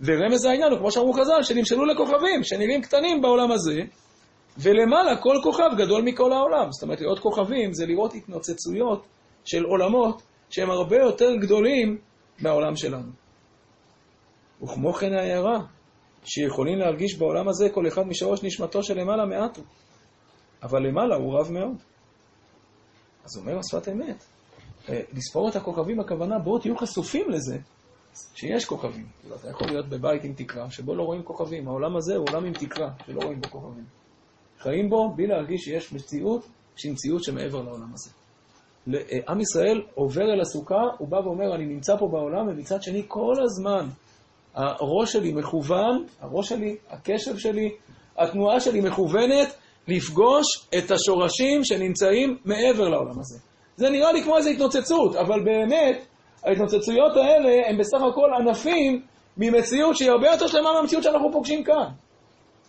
ורמז 0.00 0.44
העניין 0.44 0.70
הוא, 0.70 0.78
כמו 0.78 0.90
שאמרו 0.90 1.12
חז"ל, 1.12 1.42
שנמשלו 1.42 1.84
לכוכבים, 1.84 2.42
שנראים 2.42 2.82
קטנים 2.82 3.22
בעולם 3.22 3.52
הזה, 3.52 3.80
ולמעלה 4.58 5.16
כל 5.22 5.36
כוכב 5.42 5.70
גדול 5.78 6.02
מכל 6.02 6.32
העולם. 6.32 6.72
זאת 6.72 6.82
אומרת, 6.82 7.00
לראות 7.00 7.18
כוכבים 7.18 7.72
זה 7.72 7.86
לראות 7.86 8.14
התנוצצויות 8.14 9.06
של 9.44 9.64
עולמות 9.64 10.22
שהם 10.50 10.70
הרבה 10.70 10.96
יותר 10.96 11.36
גדולים 11.36 11.98
מהעולם 12.40 12.76
שלנו. 12.76 13.10
וכמו 14.62 14.92
כן 14.92 15.12
ההערה, 15.12 15.58
שיכולים 16.24 16.78
להרגיש 16.78 17.18
בעולם 17.18 17.48
הזה 17.48 17.68
כל 17.68 17.88
אחד 17.88 18.06
משורש 18.06 18.42
נשמתו 18.42 18.82
שלמעלה 18.82 19.24
הוא. 19.56 19.64
אבל 20.62 20.82
למעלה 20.82 21.16
הוא 21.16 21.38
רב 21.38 21.50
מאוד. 21.50 21.76
אז 23.24 23.36
אומר 23.36 23.58
השפת 23.58 23.88
אמת, 23.88 24.24
אה, 24.88 25.00
לספור 25.12 25.48
את 25.48 25.56
הכוכבים, 25.56 26.00
הכוונה, 26.00 26.38
בואו 26.38 26.58
תהיו 26.58 26.76
חשופים 26.76 27.30
לזה 27.30 27.58
שיש 28.34 28.64
כוכבים. 28.64 29.06
אתה 29.40 29.50
יכול 29.50 29.66
להיות 29.66 29.88
בבית 29.88 30.24
עם 30.24 30.32
תקרה, 30.34 30.70
שבו 30.70 30.94
לא 30.94 31.02
רואים 31.02 31.22
כוכבים. 31.22 31.68
העולם 31.68 31.96
הזה 31.96 32.16
הוא 32.16 32.26
עולם 32.30 32.44
עם 32.44 32.52
תקרה, 32.52 32.90
שלא 33.06 33.20
רואים 33.20 33.40
בו 33.40 33.48
כוכבים. 33.50 34.01
חיים 34.62 34.90
בו 34.90 35.12
בלי 35.16 35.26
להרגיש 35.26 35.60
שיש 35.60 35.92
מציאות 35.92 36.46
שהיא 36.76 36.92
מציאות 36.92 37.24
שמעבר 37.24 37.62
לעולם 37.62 37.92
הזה. 37.94 38.10
אה, 38.94 39.18
עם 39.28 39.40
ישראל 39.40 39.82
עובר 39.94 40.24
אל 40.34 40.40
הסוכה, 40.40 40.82
הוא 40.98 41.08
בא 41.08 41.16
ואומר, 41.16 41.54
אני 41.54 41.64
נמצא 41.64 41.96
פה 41.96 42.08
בעולם, 42.08 42.48
ומצד 42.48 42.82
שני, 42.82 43.02
כל 43.08 43.34
הזמן 43.44 43.88
הראש 44.54 45.12
שלי 45.12 45.32
מכוון, 45.32 46.04
הראש 46.20 46.48
שלי, 46.48 46.76
הקשב 46.90 47.38
שלי, 47.38 47.70
התנועה 48.18 48.60
שלי 48.60 48.80
מכוונת 48.80 49.54
לפגוש 49.88 50.46
את 50.78 50.90
השורשים 50.90 51.64
שנמצאים 51.64 52.36
מעבר 52.44 52.88
לעולם 52.88 53.18
הזה. 53.20 53.38
זה 53.76 53.90
נראה 53.90 54.12
לי 54.12 54.22
כמו 54.22 54.36
איזו 54.36 54.50
התנוצצות, 54.50 55.16
אבל 55.16 55.44
באמת, 55.44 56.06
ההתנוצצויות 56.44 57.16
האלה 57.16 57.68
הן 57.68 57.78
בסך 57.78 57.98
הכל 58.12 58.30
ענפים 58.40 59.02
ממציאות 59.36 59.96
שהיא 59.96 60.10
הרבה 60.10 60.30
יותר 60.30 60.46
שלמה 60.46 60.72
מהמציאות 60.72 61.04
שאנחנו 61.04 61.32
פוגשים 61.32 61.64
כאן. 61.64 61.88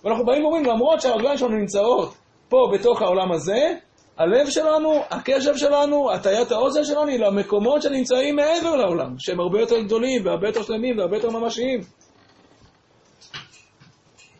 ואנחנו 0.03 0.25
באים 0.25 0.43
ואומרים, 0.43 0.65
למרות 0.65 1.01
שהרגליים 1.01 1.37
שלנו 1.37 1.57
נמצאות 1.57 2.13
פה 2.49 2.57
בתוך 2.73 3.01
העולם 3.01 3.31
הזה, 3.31 3.73
הלב 4.17 4.49
שלנו, 4.49 5.01
הקשב 5.09 5.55
שלנו, 5.55 6.11
הטיית 6.11 6.51
האוזן 6.51 6.83
שלנו 6.83 7.07
היא 7.07 7.19
למקומות 7.19 7.81
שנמצאים 7.81 8.35
מעבר 8.35 8.75
לעולם, 8.75 9.15
שהם 9.19 9.39
הרבה 9.39 9.59
יותר 9.59 9.81
גדולים 9.81 10.25
והרבה 10.25 10.47
יותר 10.47 10.63
שלמים 10.63 10.97
והרבה 10.97 11.17
יותר 11.17 11.29
ממשיים. 11.29 11.79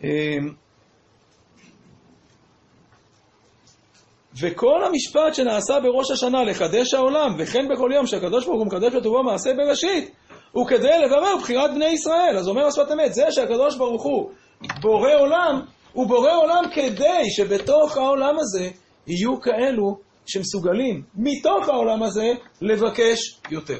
אמ, 0.03 0.53
וכל 4.41 4.83
המשפט 4.83 5.33
שנעשה 5.33 5.79
בראש 5.79 6.11
השנה 6.11 6.43
לחדש 6.43 6.93
העולם, 6.93 7.35
וכן 7.37 7.67
בכל 7.69 7.91
יום 7.93 8.07
שהקדוש 8.07 8.45
ברוך 8.45 8.57
הוא 8.57 8.67
מקדש 8.67 8.93
בטובו 8.93 9.23
מעשה 9.23 9.53
בראשית, 9.53 10.11
הוא 10.51 10.67
כדי 10.67 10.99
לברר 11.05 11.37
בחירת 11.37 11.73
בני 11.73 11.85
ישראל. 11.85 12.37
אז 12.37 12.47
אומר 12.47 12.65
השפת 12.65 12.91
אמת, 12.91 13.13
זה 13.13 13.31
שהקדוש 13.31 13.77
ברוך 13.77 14.03
הוא 14.03 14.29
בורא 14.81 15.13
עולם, 15.19 15.61
הוא 15.93 16.07
בורא 16.07 16.31
עולם 16.35 16.63
כדי 16.75 17.31
שבתוך 17.35 17.97
העולם 17.97 18.39
הזה 18.39 18.69
יהיו 19.07 19.41
כאלו 19.41 19.97
שמסוגלים 20.25 21.03
מתוך 21.15 21.69
העולם 21.69 22.03
הזה 22.03 22.31
לבקש 22.61 23.19
יותר. 23.51 23.79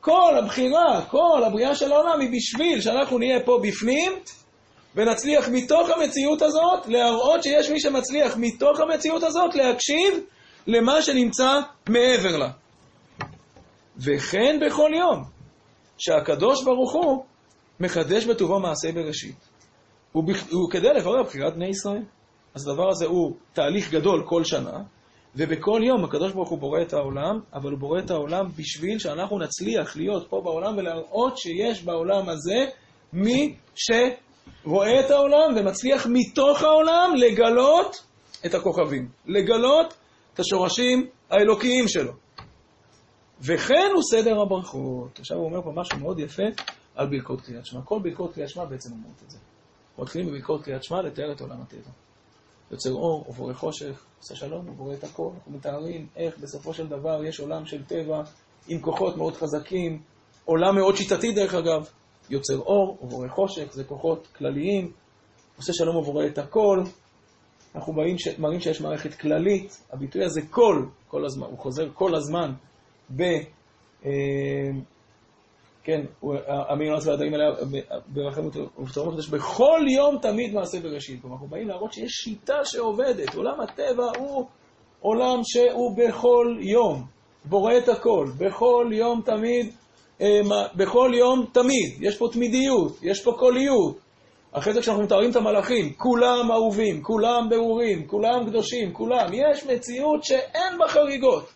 כל 0.00 0.34
הבחירה, 0.38 1.04
כל 1.10 1.42
הבריאה 1.46 1.74
של 1.74 1.92
העולם 1.92 2.20
היא 2.20 2.30
בשביל 2.32 2.80
שאנחנו 2.80 3.18
נהיה 3.18 3.40
פה 3.44 3.60
בפנים 3.62 4.12
ונצליח 4.94 5.48
מתוך 5.48 5.90
המציאות 5.90 6.42
הזאת 6.42 6.86
להראות 6.86 7.42
שיש 7.42 7.70
מי 7.70 7.80
שמצליח 7.80 8.36
מתוך 8.36 8.80
המציאות 8.80 9.22
הזאת 9.22 9.54
להקשיב 9.54 10.14
למה 10.66 11.02
שנמצא 11.02 11.60
מעבר 11.88 12.36
לה. 12.36 12.50
וכן 13.98 14.58
בכל 14.66 14.90
יום 14.94 15.24
שהקדוש 15.98 16.64
ברוך 16.64 16.94
הוא 16.94 17.24
מחדש 17.80 18.24
בטובו 18.24 18.60
מעשה 18.60 18.92
בראשית. 18.92 19.47
הוא, 20.12 20.24
הוא 20.50 20.70
כדי 20.70 20.88
לברר 20.96 21.22
בחירת 21.22 21.54
בני 21.54 21.68
ישראל. 21.68 22.02
אז 22.54 22.68
הדבר 22.68 22.88
הזה 22.90 23.06
הוא 23.06 23.36
תהליך 23.52 23.92
גדול 23.92 24.24
כל 24.26 24.44
שנה, 24.44 24.82
ובכל 25.36 25.80
יום 25.84 26.04
הקדוש 26.04 26.32
ברוך 26.32 26.48
הוא 26.48 26.58
בורא 26.58 26.82
את 26.82 26.92
העולם, 26.92 27.40
אבל 27.54 27.70
הוא 27.70 27.78
בורא 27.78 27.98
את 27.98 28.10
העולם 28.10 28.48
בשביל 28.56 28.98
שאנחנו 28.98 29.38
נצליח 29.38 29.96
להיות 29.96 30.26
פה 30.30 30.40
בעולם 30.44 30.76
ולהראות 30.78 31.38
שיש 31.38 31.84
בעולם 31.84 32.28
הזה 32.28 32.66
מי 33.12 33.56
שרואה 33.74 35.00
את 35.00 35.10
העולם 35.10 35.56
ומצליח 35.56 36.06
מתוך 36.10 36.62
העולם 36.62 37.12
לגלות 37.16 38.04
את 38.46 38.54
הכוכבים, 38.54 39.08
לגלות 39.26 39.94
את 40.34 40.40
השורשים 40.40 41.06
האלוקיים 41.30 41.88
שלו. 41.88 42.12
וכן 43.40 43.90
הוא 43.94 44.02
סדר 44.10 44.40
הברכות. 44.40 45.18
עכשיו 45.18 45.36
הוא 45.36 45.46
אומר 45.46 45.62
פה 45.62 45.72
משהו 45.74 45.98
מאוד 45.98 46.20
יפה 46.20 46.42
על 46.94 47.06
ברכות 47.06 47.40
קריאת 47.40 47.66
שמע. 47.66 47.80
כל 47.84 47.98
ברכות 48.02 48.34
קריאת 48.34 48.48
שמע 48.48 48.64
בעצם 48.64 48.92
אומרות 48.92 49.22
את 49.24 49.30
זה. 49.30 49.38
מתחילים 49.98 50.28
בברכות 50.28 50.62
קריאת 50.62 50.84
שמע 50.84 51.02
לתאר 51.02 51.32
את 51.32 51.40
עולם 51.40 51.60
הטבע. 51.60 51.90
יוצר 52.70 52.92
אור, 52.92 53.24
ובורא 53.28 53.52
חושך, 53.52 54.04
עושה 54.18 54.36
שלום, 54.36 54.68
ובורא 54.68 54.94
את 54.94 55.04
הכל. 55.04 55.30
אנחנו 55.34 55.52
מתארים 55.52 56.06
איך 56.16 56.38
בסופו 56.38 56.74
של 56.74 56.86
דבר 56.86 57.24
יש 57.24 57.40
עולם 57.40 57.66
של 57.66 57.84
טבע 57.84 58.22
עם 58.68 58.80
כוחות 58.80 59.16
מאוד 59.16 59.36
חזקים, 59.36 60.02
עולם 60.44 60.76
מאוד 60.76 60.96
שיטתי 60.96 61.32
דרך 61.32 61.54
אגב, 61.54 61.88
יוצר 62.30 62.58
אור, 62.58 62.98
ובורא 63.02 63.28
חושך, 63.28 63.72
זה 63.72 63.84
כוחות 63.84 64.26
כלליים, 64.36 64.92
עושה 65.56 65.72
שלום 65.72 65.96
ובורא 65.96 66.26
את 66.26 66.38
הכל. 66.38 66.82
אנחנו 67.74 67.92
באים, 67.92 68.18
ש... 68.18 68.28
מראים 68.38 68.60
שיש 68.60 68.80
מערכת 68.80 69.14
כללית, 69.14 69.84
הביטוי 69.92 70.24
הזה 70.24 70.40
כל, 70.50 70.86
כל 71.08 71.24
הזמן, 71.24 71.46
הוא 71.46 71.58
חוזר 71.58 71.88
כל 71.94 72.14
הזמן 72.14 72.52
ב... 73.16 73.22
אה, 75.88 75.94
כן, 75.94 76.00
אמיר 76.72 76.94
נאצל 76.94 77.10
והדעים 77.10 77.34
עליה 77.34 77.50
ברחמות 78.08 78.56
ובתורמות 78.56 79.14
הקדוש, 79.14 79.28
בכל 79.28 79.80
יום 79.88 80.18
תמיד 80.22 80.54
מעשה 80.54 80.80
בראשית. 80.80 81.20
כלומר, 81.20 81.36
אנחנו 81.36 81.48
באים 81.48 81.68
להראות 81.68 81.92
שיש 81.92 82.12
שיטה 82.12 82.64
שעובדת. 82.64 83.34
עולם 83.34 83.60
הטבע 83.60 84.04
הוא 84.18 84.46
עולם 85.00 85.40
שהוא 85.42 85.96
בכל 85.96 86.56
יום 86.60 87.06
בורא 87.44 87.78
את 87.78 87.88
הכל, 87.88 88.26
בכל 88.38 88.90
יום 88.92 89.22
תמיד, 89.24 89.72
אה, 90.20 90.40
בכל 90.74 91.10
יום 91.14 91.46
תמיד. 91.52 91.96
יש 92.00 92.18
פה 92.18 92.28
תמידיות, 92.32 92.92
יש 93.02 93.24
פה 93.24 93.32
קוליות. 93.38 93.98
אחרי 94.52 94.72
זה 94.72 94.80
כשאנחנו 94.80 95.02
מתארים 95.04 95.30
את 95.30 95.36
המלאכים, 95.36 95.92
כולם 95.96 96.52
אהובים, 96.52 97.02
כולם 97.02 97.48
ברורים, 97.50 98.06
כולם 98.06 98.46
קדושים, 98.46 98.92
כולם. 98.92 99.26
יש 99.32 99.66
מציאות 99.66 100.24
שאין 100.24 100.78
בה 100.78 100.88
חריגות. 100.88 101.52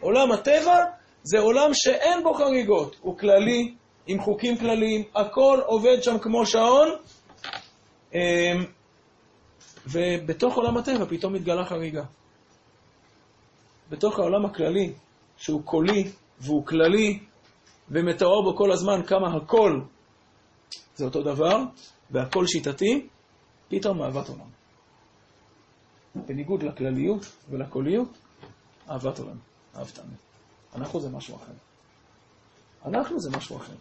עולם 0.00 0.32
הטבע 0.32 0.84
זה 1.28 1.38
עולם 1.38 1.70
שאין 1.74 2.22
בו 2.22 2.34
חריגות, 2.34 2.96
הוא 3.00 3.18
כללי, 3.18 3.74
עם 4.06 4.20
חוקים 4.20 4.58
כלליים, 4.58 5.02
הכל 5.14 5.60
עובד 5.66 6.02
שם 6.02 6.18
כמו 6.18 6.46
שעון, 6.46 6.88
אמ, 8.14 8.18
ובתוך 9.86 10.56
עולם 10.56 10.76
הטבע 10.76 11.04
פתאום 11.08 11.32
מתגלה 11.32 11.64
חריגה. 11.64 12.04
בתוך 13.90 14.18
העולם 14.18 14.44
הכללי, 14.44 14.92
שהוא 15.36 15.62
קולי 15.64 16.04
והוא 16.40 16.66
כללי, 16.66 17.18
ומתואר 17.90 18.42
בו 18.42 18.56
כל 18.56 18.72
הזמן 18.72 19.02
כמה 19.06 19.36
הכל 19.36 19.80
זה 20.94 21.04
אותו 21.04 21.22
דבר, 21.22 21.56
והכל 22.10 22.46
שיטתי, 22.46 23.06
פתאום 23.68 24.02
אהבת 24.02 24.28
עולם. 24.28 24.50
בניגוד 26.14 26.62
לכלליות 26.62 27.36
ולקוליות, 27.50 28.08
אהבת 28.90 29.18
עולם, 29.18 29.38
אהבת 29.76 29.98
אמת. 29.98 30.25
אנחנו 30.74 31.00
זה 31.00 31.08
משהו 31.10 31.36
אחר. 31.36 31.52
אנחנו 32.84 33.20
זה 33.20 33.30
משהו 33.36 33.56
אחר. 33.56 33.72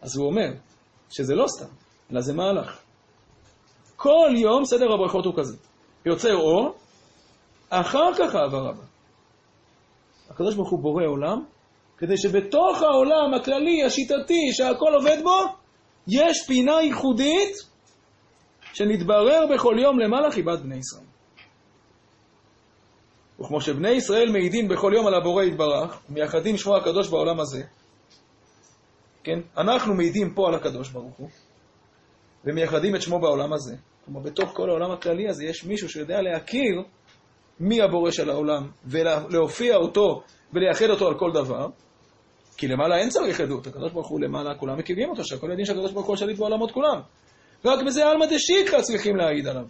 אז 0.00 0.16
הוא 0.16 0.26
אומר 0.26 0.48
שזה 1.10 1.34
לא 1.34 1.46
סתם, 1.48 1.72
אלא 2.12 2.20
זה 2.20 2.32
מהלך. 2.32 2.78
כל 3.96 4.30
יום 4.36 4.64
סדר 4.64 4.92
הברכות 4.92 5.24
הוא 5.24 5.34
כזה. 5.36 5.56
יוצר 6.06 6.36
אור, 6.36 6.74
אחר 7.70 8.14
כך 8.18 8.34
העברה 8.34 8.72
בה. 8.72 8.82
הקדוש 10.30 10.54
ברוך 10.54 10.70
הוא 10.70 10.80
בורא 10.80 11.04
עולם, 11.06 11.44
כדי 11.98 12.16
שבתוך 12.16 12.82
העולם 12.82 13.34
הכללי, 13.34 13.84
השיטתי, 13.84 14.52
שהכל 14.52 14.94
עובד 14.94 15.22
בו, 15.22 15.38
יש 16.08 16.46
פינה 16.46 16.82
ייחודית 16.82 17.56
שנתברר 18.74 19.46
בכל 19.54 19.74
יום 19.82 19.98
למעלה 19.98 20.30
חיבת 20.30 20.58
בני 20.58 20.76
ישראל. 20.76 21.04
וכמו 23.40 23.60
שבני 23.60 23.90
ישראל 23.90 24.30
מעידים 24.32 24.68
בכל 24.68 24.92
יום 24.94 25.06
על 25.06 25.14
הבורא 25.14 25.42
יתברך, 25.42 26.00
ומייחדים 26.10 26.56
שמו 26.56 26.76
הקדוש 26.76 27.08
בעולם 27.08 27.40
הזה, 27.40 27.62
כן? 29.24 29.40
אנחנו 29.56 29.94
מעידים 29.94 30.34
פה 30.34 30.48
על 30.48 30.54
הקדוש 30.54 30.90
ברוך 30.90 31.16
הוא, 31.16 31.28
ומייחדים 32.44 32.96
את 32.96 33.02
שמו 33.02 33.20
בעולם 33.20 33.52
הזה. 33.52 33.76
כלומר, 34.04 34.20
בתוך 34.20 34.50
כל 34.54 34.70
העולם 34.70 34.90
הכללי 34.90 35.28
הזה 35.28 35.44
יש 35.44 35.64
מישהו 35.64 35.88
שיודע 35.88 36.22
להכיר 36.22 36.82
מי 37.60 37.82
הבורא 37.82 38.10
של 38.10 38.30
העולם, 38.30 38.70
ולהופיע 38.84 39.76
אותו 39.76 40.22
ולייחד 40.52 40.90
אותו 40.90 41.08
על 41.08 41.18
כל 41.18 41.30
דבר, 41.34 41.68
כי 42.56 42.68
למעלה 42.68 42.98
אין 42.98 43.08
צריך 43.08 43.40
עדות, 43.40 43.66
הקדוש 43.66 43.92
ברוך 43.92 44.08
הוא 44.08 44.20
למעלה, 44.20 44.54
כולם 44.54 44.78
מכירים 44.78 45.10
אותו, 45.10 45.24
שהכל 45.24 45.46
יודעים 45.46 45.66
שהקדוש 45.66 45.92
ברוך 45.92 46.06
הוא 46.06 46.16
שליט 46.16 46.38
בעולמות 46.38 46.72
כולם. 46.72 47.00
רק 47.64 47.86
בזה 47.86 48.06
עלמא 48.06 48.26
דשיקרא 48.26 48.82
צריכים 48.82 49.16
להעיד 49.16 49.46
עליו. 49.46 49.64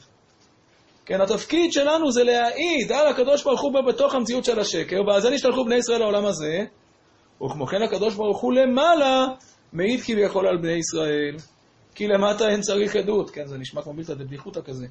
כן, 1.09 1.21
התפקיד 1.21 1.73
שלנו 1.73 2.13
זה 2.13 2.25
להעיד 2.25 2.93
על 2.93 3.07
הקדוש 3.07 3.45
ברוך 3.45 3.61
הוא 3.61 3.73
בתוך 3.89 4.15
המציאות 4.15 4.45
של 4.45 4.61
השקר, 4.61 4.97
ועל 5.07 5.21
זה 5.21 5.31
נשתלחו 5.31 5.65
בני 5.65 5.75
ישראל 5.75 5.99
לעולם 5.99 6.27
הזה, 6.27 6.65
וכמו 7.45 7.67
כן 7.67 7.83
הקדוש 7.83 8.15
ברוך 8.15 8.41
הוא 8.41 8.53
למעלה 8.53 9.27
מעיד 9.73 10.01
כביכול 10.01 10.47
על 10.47 10.57
בני 10.57 10.73
ישראל, 10.73 11.37
כי 11.95 12.09
למטה 12.09 12.49
אין 12.49 12.61
צריך 12.61 12.97
עדות. 12.97 13.31
כן, 13.31 13.47
זה 13.47 13.59
נשמע 13.59 13.83
כמו 13.83 13.93
בלתא 13.93 14.15
דבדיחותא 14.15 14.61
כזה. 14.65 14.87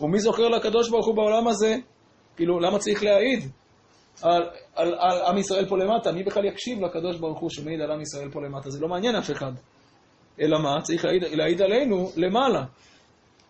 ומי 0.00 0.18
זוכר 0.18 0.48
לקדוש 0.48 0.90
ברוך 0.90 1.06
הוא 1.06 1.14
בעולם 1.14 1.48
הזה? 1.48 1.76
כאילו, 2.36 2.60
למה 2.60 2.78
צריך 2.78 3.02
להעיד 3.02 3.40
על, 4.22 4.42
על, 4.74 4.94
על 4.98 5.22
עם 5.26 5.38
ישראל 5.38 5.68
פה 5.68 5.78
למטה? 5.78 6.12
מי 6.12 6.22
בכלל 6.22 6.44
יקשיב 6.44 6.78
לקדוש 6.80 7.16
ברוך 7.16 7.38
הוא 7.38 7.50
שמעיד 7.50 7.80
על 7.80 7.90
עם 7.90 8.00
ישראל 8.00 8.30
פה 8.30 8.40
למטה? 8.40 8.70
זה 8.70 8.80
לא 8.80 8.88
מעניין 8.88 9.16
אף 9.16 9.30
אחד. 9.30 9.52
אלא 10.40 10.58
מה? 10.58 10.82
צריך 10.82 11.04
להעיד, 11.04 11.24
להעיד 11.24 11.62
עלינו 11.62 12.10
למעלה. 12.16 12.64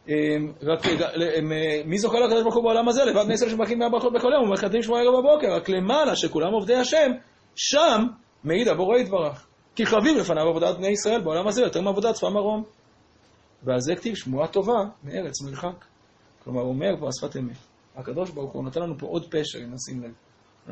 אמ, 0.08 0.52
רק 0.62 0.86
אמ, 0.86 1.52
מי 1.84 1.98
זוכר 1.98 2.20
לקדוש 2.20 2.42
ברוך 2.42 2.54
הוא 2.54 2.64
בעולם 2.64 2.88
הזה? 2.88 3.04
לבד 3.04 3.24
בני 3.24 3.34
ישראל 3.34 3.50
שמברכים 3.50 3.78
מהברכות 3.78 4.12
בכל 4.12 4.32
יום 4.32 4.48
ומחדשים 4.48 4.82
שמוע 4.82 5.00
ערב 5.00 5.14
בבוקר, 5.18 5.46
רק 5.56 5.68
למעלה 5.68 6.16
שכולם 6.16 6.52
עובדי 6.52 6.74
השם, 6.74 7.10
שם 7.56 8.02
מעיד 8.44 8.68
הבורא 8.68 8.98
יתברך. 8.98 9.46
כי 9.76 9.86
חביב 9.86 10.16
לפניו 10.18 10.48
עבודת 10.48 10.76
בני 10.76 10.88
ישראל 10.88 11.20
בעולם 11.20 11.48
הזה 11.48 11.62
יותר 11.62 11.80
מעבודת 11.80 12.14
צבא 12.14 12.28
מרום. 12.28 12.64
ועל 13.62 13.80
זה 13.80 13.96
כתיב 13.96 14.14
שמועה 14.14 14.48
טובה 14.48 14.84
מארץ 15.04 15.42
מרחק. 15.42 15.84
כלומר, 16.44 16.60
הוא 16.60 16.68
אומר 16.68 17.00
פה 17.00 17.08
השפת 17.08 17.36
אמת. 17.36 17.56
הקדוש 17.96 18.30
ברוך 18.30 18.52
הוא 18.52 18.64
נותן 18.64 18.82
לנו 18.82 18.98
פה 18.98 19.06
עוד 19.06 19.26
פשר, 19.30 19.58
אם 19.58 19.74
נשים 19.74 20.02
לב. 20.02 20.10
הוא 20.10 20.12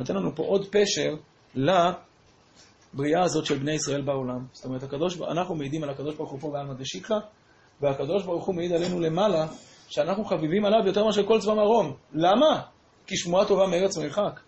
נותן 0.00 0.14
לנו 0.14 0.36
פה 0.36 0.42
עוד 0.42 0.66
פשר 0.70 1.14
לבריאה 1.54 3.22
הזאת 3.22 3.46
של 3.46 3.58
בני 3.58 3.72
ישראל 3.72 4.02
בעולם. 4.02 4.46
זאת 4.52 4.64
אומרת, 4.64 4.82
הקדוש, 4.82 5.20
אנחנו 5.20 5.54
מעידים 5.54 5.82
על 5.82 5.90
הקדוש 5.90 6.14
ברוך 6.14 6.30
הוא 6.30 6.40
פה 6.40 6.50
בעלמא 6.50 6.74
דשיקרא, 6.74 7.18
והקדוש 7.80 8.24
ברוך 8.24 8.44
הוא 8.44 8.54
מעיד 8.54 8.72
עלינו 8.72 9.00
למעלה, 9.00 9.46
שאנחנו 9.88 10.24
חביבים 10.24 10.64
עליו 10.64 10.86
יותר 10.86 11.04
מאשר 11.04 11.26
כל 11.26 11.40
צבא 11.40 11.54
מרום. 11.54 11.96
למה? 12.12 12.60
כי 13.06 13.16
שמועה 13.16 13.44
טובה 13.44 13.66
מארץ 13.66 13.98
מרחק. 13.98 14.40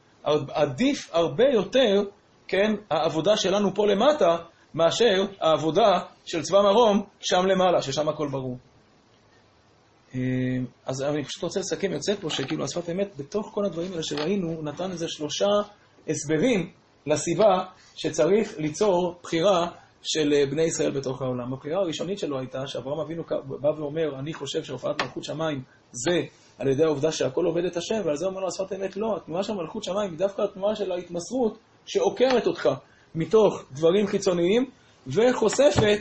עדיף 0.52 1.10
הרבה 1.12 1.44
יותר, 1.54 2.02
כן, 2.48 2.72
העבודה 2.90 3.36
שלנו 3.36 3.74
פה 3.74 3.86
למטה, 3.86 4.36
מאשר 4.74 5.26
העבודה 5.40 5.98
של 6.26 6.42
צבא 6.42 6.62
מרום 6.62 7.02
שם 7.20 7.46
למעלה, 7.46 7.82
ששם 7.82 8.08
הכל 8.08 8.28
ברור. 8.28 8.58
אה, 10.14 10.20
אז 10.86 11.02
אני 11.02 11.24
פשוט 11.24 11.42
רוצה 11.42 11.60
לסכם, 11.60 11.92
יוצא 11.92 12.14
פה 12.20 12.30
שכאילו 12.30 12.64
השפת 12.64 12.90
אמת, 12.90 13.16
בתוך 13.16 13.50
כל 13.54 13.64
הדברים 13.64 13.90
האלה 13.92 14.02
שראינו, 14.02 14.48
הוא 14.48 14.64
נתן 14.64 14.90
איזה 14.90 15.08
שלושה 15.08 15.48
הסברים 16.08 16.70
לסיבה 17.06 17.64
שצריך 17.94 18.58
ליצור 18.58 19.14
בחירה 19.22 19.68
של 20.06 20.32
אה, 20.32 20.46
בני 20.46 20.62
ישראל 20.62 20.90
בתוך 20.90 21.22
העולם. 21.22 21.52
הקריאה 21.54 21.78
הראשונית 21.78 22.18
שלו 22.18 22.38
הייתה 22.38 22.66
שאברהם 22.66 23.00
אבינו 23.00 23.22
בא 23.60 23.68
ואומר, 23.68 24.18
אני 24.18 24.34
חושב 24.34 24.64
שהופעת 24.64 25.02
מלכות 25.02 25.24
שמיים 25.24 25.62
זה 25.92 26.20
על 26.58 26.68
ידי 26.68 26.84
העובדה 26.84 27.12
שהכל 27.12 27.44
עובד 27.44 27.64
את 27.64 27.76
השם, 27.76 28.00
ועל 28.04 28.16
זה 28.16 28.26
אומר 28.26 28.40
לו 28.40 28.48
השפת 28.48 28.72
אמת 28.72 28.96
לא. 28.96 29.16
התנועה 29.16 29.42
של 29.42 29.52
מלכות 29.52 29.84
שמיים 29.84 30.10
היא 30.10 30.18
דווקא 30.18 30.42
התנועה 30.42 30.76
של 30.76 30.92
ההתמסרות 30.92 31.58
שעוקרת 31.86 32.46
אותך 32.46 32.68
מתוך 33.14 33.64
דברים 33.72 34.06
חיצוניים 34.06 34.70
וחושפת, 35.06 35.98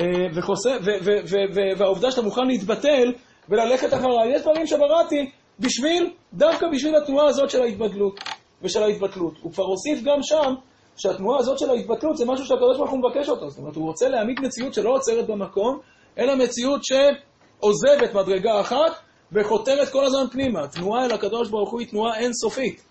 אה, 0.00 0.04
וחושף, 0.34 0.78
ו, 0.84 0.90
ו, 1.04 1.10
ו, 1.30 1.36
ו, 1.54 1.78
והעובדה 1.78 2.10
שאתה 2.10 2.22
מוכן 2.22 2.46
להתבטל 2.46 3.12
וללכת 3.48 3.94
אחריי. 3.94 4.34
יש 4.34 4.42
דברים 4.42 4.66
שבראתי 4.66 5.30
בשביל, 5.60 6.10
דווקא 6.32 6.66
בשביל 6.72 6.96
התנועה 6.96 7.26
הזאת 7.26 7.50
של 7.50 7.62
ההתבדלות 7.62 8.20
ושל 8.62 8.82
ההתבטלות. 8.82 9.34
הוא 9.42 9.52
כבר 9.52 9.64
הוסיף 9.64 10.02
גם 10.04 10.22
שם 10.22 10.54
שהתנועה 10.96 11.38
הזאת 11.38 11.58
של 11.58 11.70
ההתבטלות 11.70 12.16
זה 12.16 12.24
משהו 12.24 12.46
שהקדוש 12.46 12.76
ברוך 12.78 12.90
הוא 12.90 12.98
מבקש 12.98 13.28
אותו. 13.28 13.50
זאת 13.50 13.58
אומרת, 13.58 13.76
הוא 13.76 13.84
רוצה 13.84 14.08
להעמיד 14.08 14.40
מציאות 14.40 14.74
שלא 14.74 14.90
עוצרת 14.90 15.26
במקום, 15.26 15.78
אלא 16.18 16.34
מציאות 16.34 16.80
שעוזבת 16.84 18.14
מדרגה 18.14 18.60
אחת 18.60 18.92
וחותרת 19.32 19.88
כל 19.88 20.04
הזמן 20.04 20.24
פנימה. 20.32 20.68
תנועה 20.68 21.04
אל 21.04 21.12
הקדוש 21.12 21.50
ברוך 21.50 21.70
הוא 21.70 21.80
היא 21.80 21.88
תנועה 21.88 22.18
אינסופית. 22.18 22.82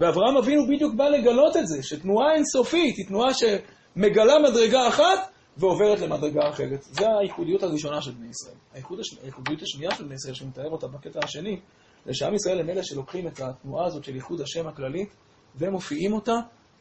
ואברהם 0.00 0.36
אבינו 0.36 0.66
בדיוק 0.66 0.94
בא 0.94 1.08
לגלות 1.08 1.56
את 1.56 1.66
זה, 1.66 1.82
שתנועה 1.82 2.34
אינסופית 2.34 2.96
היא 2.96 3.06
תנועה 3.06 3.28
שמגלה 3.34 4.38
מדרגה 4.38 4.88
אחת 4.88 5.30
ועוברת 5.56 6.00
למדרגה 6.00 6.48
אחרת. 6.48 6.82
זו 6.82 7.06
הייחודיות 7.20 7.62
הראשונה 7.62 8.02
של 8.02 8.10
בני 8.10 8.28
ישראל. 8.30 8.56
הייחוד 8.74 9.00
הש... 9.00 9.18
הייחודיות 9.22 9.62
השנייה 9.62 9.90
של 9.94 10.04
בני 10.04 10.14
ישראל, 10.14 10.34
שהוא 10.34 10.48
מתאר 10.48 10.70
אותה 10.70 10.86
בקטע 10.86 11.20
השני, 11.24 11.60
זה 12.06 12.14
שעם 12.14 12.34
ישראל 12.34 12.60
הם 12.60 12.70
אלה 12.70 12.84
שלוקחים 12.84 13.26
את 13.26 13.40
התנועה 13.40 13.86
הזאת 13.86 14.04
של 14.04 14.14
ייחוד 14.14 14.40
השם 14.40 14.68
הכללית 14.68 15.16
ומופיעים 15.56 16.12
אותה 16.12 16.34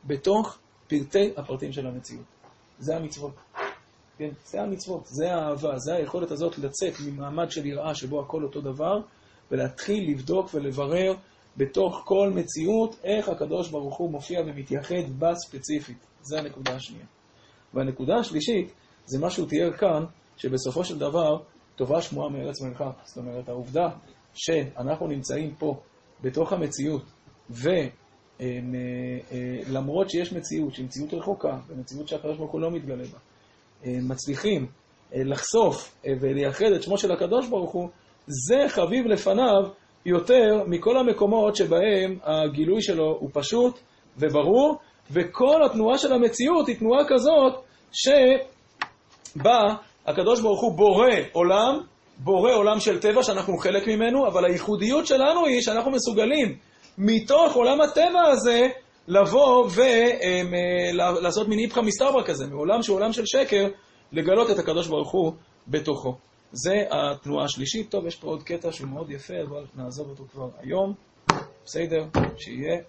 בתוך 0.05 0.57
פרטי 0.87 1.31
הפרטים 1.37 1.71
של 1.71 1.87
המציאות. 1.87 2.25
זה 2.79 2.95
המצוות. 2.95 3.33
כן, 4.17 4.29
זה 4.45 4.61
המצוות, 4.61 5.05
זה 5.05 5.33
האהבה, 5.35 5.77
זה 5.77 5.95
היכולת 5.95 6.31
הזאת 6.31 6.57
לצאת 6.57 6.93
ממעמד 7.05 7.51
של 7.51 7.65
יראה 7.65 7.95
שבו 7.95 8.21
הכל 8.21 8.43
אותו 8.43 8.61
דבר, 8.61 8.99
ולהתחיל 9.51 10.11
לבדוק 10.11 10.49
ולברר 10.53 11.13
בתוך 11.57 12.01
כל 12.05 12.31
מציאות 12.35 12.95
איך 13.03 13.29
הקדוש 13.29 13.69
ברוך 13.69 13.97
הוא 13.97 14.11
מופיע 14.11 14.41
ומתייחד 14.41 15.19
בה 15.19 15.35
ספציפית. 15.35 16.07
זה 16.21 16.39
הנקודה 16.39 16.75
השנייה. 16.75 17.05
והנקודה 17.73 18.15
השלישית, 18.15 18.73
זה 19.05 19.19
מה 19.19 19.29
שהוא 19.29 19.47
תיאר 19.49 19.77
כאן, 19.77 20.05
שבסופו 20.37 20.83
של 20.83 20.99
דבר 20.99 21.37
טובה 21.75 22.01
שמועה 22.01 22.29
מארץ 22.29 22.61
מרחק. 22.61 22.97
זאת 23.03 23.17
אומרת, 23.17 23.49
העובדה 23.49 23.87
שאנחנו 24.33 25.07
נמצאים 25.07 25.55
פה, 25.55 25.79
בתוך 26.21 26.53
המציאות, 26.53 27.03
ו... 27.49 27.69
אה, 28.41 28.47
אה, 29.31 29.37
למרות 29.71 30.09
שיש 30.09 30.33
מציאות 30.33 30.73
שהיא 30.73 30.85
מציאות 30.85 31.13
רחוקה, 31.13 31.57
ומציאות 31.67 32.07
שהקדוש 32.07 32.37
ברוך 32.37 32.51
הוא 32.51 32.61
לא 32.61 32.71
מתגלה 32.71 33.03
בה, 33.03 33.17
אה, 33.85 33.97
מצליחים 34.01 34.67
לחשוף 35.15 35.95
ולייחד 36.21 36.65
את 36.75 36.83
שמו 36.83 36.97
של 36.97 37.11
הקדוש 37.11 37.47
ברוך 37.47 37.71
הוא, 37.71 37.89
זה 38.27 38.65
חביב 38.67 39.05
לפניו 39.05 39.63
יותר 40.05 40.63
מכל 40.67 40.97
המקומות 40.97 41.55
שבהם 41.55 42.17
הגילוי 42.23 42.81
שלו 42.81 43.17
הוא 43.19 43.29
פשוט 43.33 43.79
וברור, 44.17 44.77
וכל 45.11 45.65
התנועה 45.65 45.97
של 45.97 46.13
המציאות 46.13 46.67
היא 46.67 46.75
תנועה 46.75 47.03
כזאת 47.07 47.63
שבה 47.91 49.75
הקדוש 50.05 50.41
ברוך 50.41 50.61
הוא 50.61 50.77
בורא 50.77 51.09
עולם, 51.31 51.79
בורא 52.17 52.51
עולם 52.53 52.79
של 52.79 52.99
טבע 52.99 53.23
שאנחנו 53.23 53.57
חלק 53.57 53.87
ממנו, 53.87 54.27
אבל 54.27 54.45
הייחודיות 54.45 55.07
שלנו 55.07 55.45
היא 55.45 55.61
שאנחנו 55.61 55.91
מסוגלים 55.91 56.57
מתוך 56.97 57.53
עולם 57.55 57.81
הטבע 57.81 58.21
הזה 58.31 58.67
לבוא 59.07 59.69
ולעשות 59.75 61.47
מין 61.47 61.59
איפכא 61.59 61.79
מסתברא 61.79 62.23
כזה, 62.25 62.47
מעולם 62.47 62.83
שהוא 62.83 62.95
עולם 62.97 63.13
של 63.13 63.25
שקר, 63.25 63.67
לגלות 64.11 64.51
את 64.51 64.59
הקדוש 64.59 64.87
ברוך 64.87 65.11
הוא 65.11 65.33
בתוכו. 65.67 66.15
זה 66.51 66.83
התנועה 66.91 67.45
השלישית. 67.45 67.91
טוב, 67.91 68.05
יש 68.07 68.15
פה 68.15 68.27
עוד 68.27 68.43
קטע 68.43 68.71
שהוא 68.71 68.89
מאוד 68.89 69.11
יפה, 69.11 69.33
אבל 69.49 69.65
נעזוב 69.75 70.09
אותו 70.09 70.23
כבר 70.31 70.49
היום. 70.59 70.93
בסדר, 71.65 72.05
שיהיה. 72.37 72.81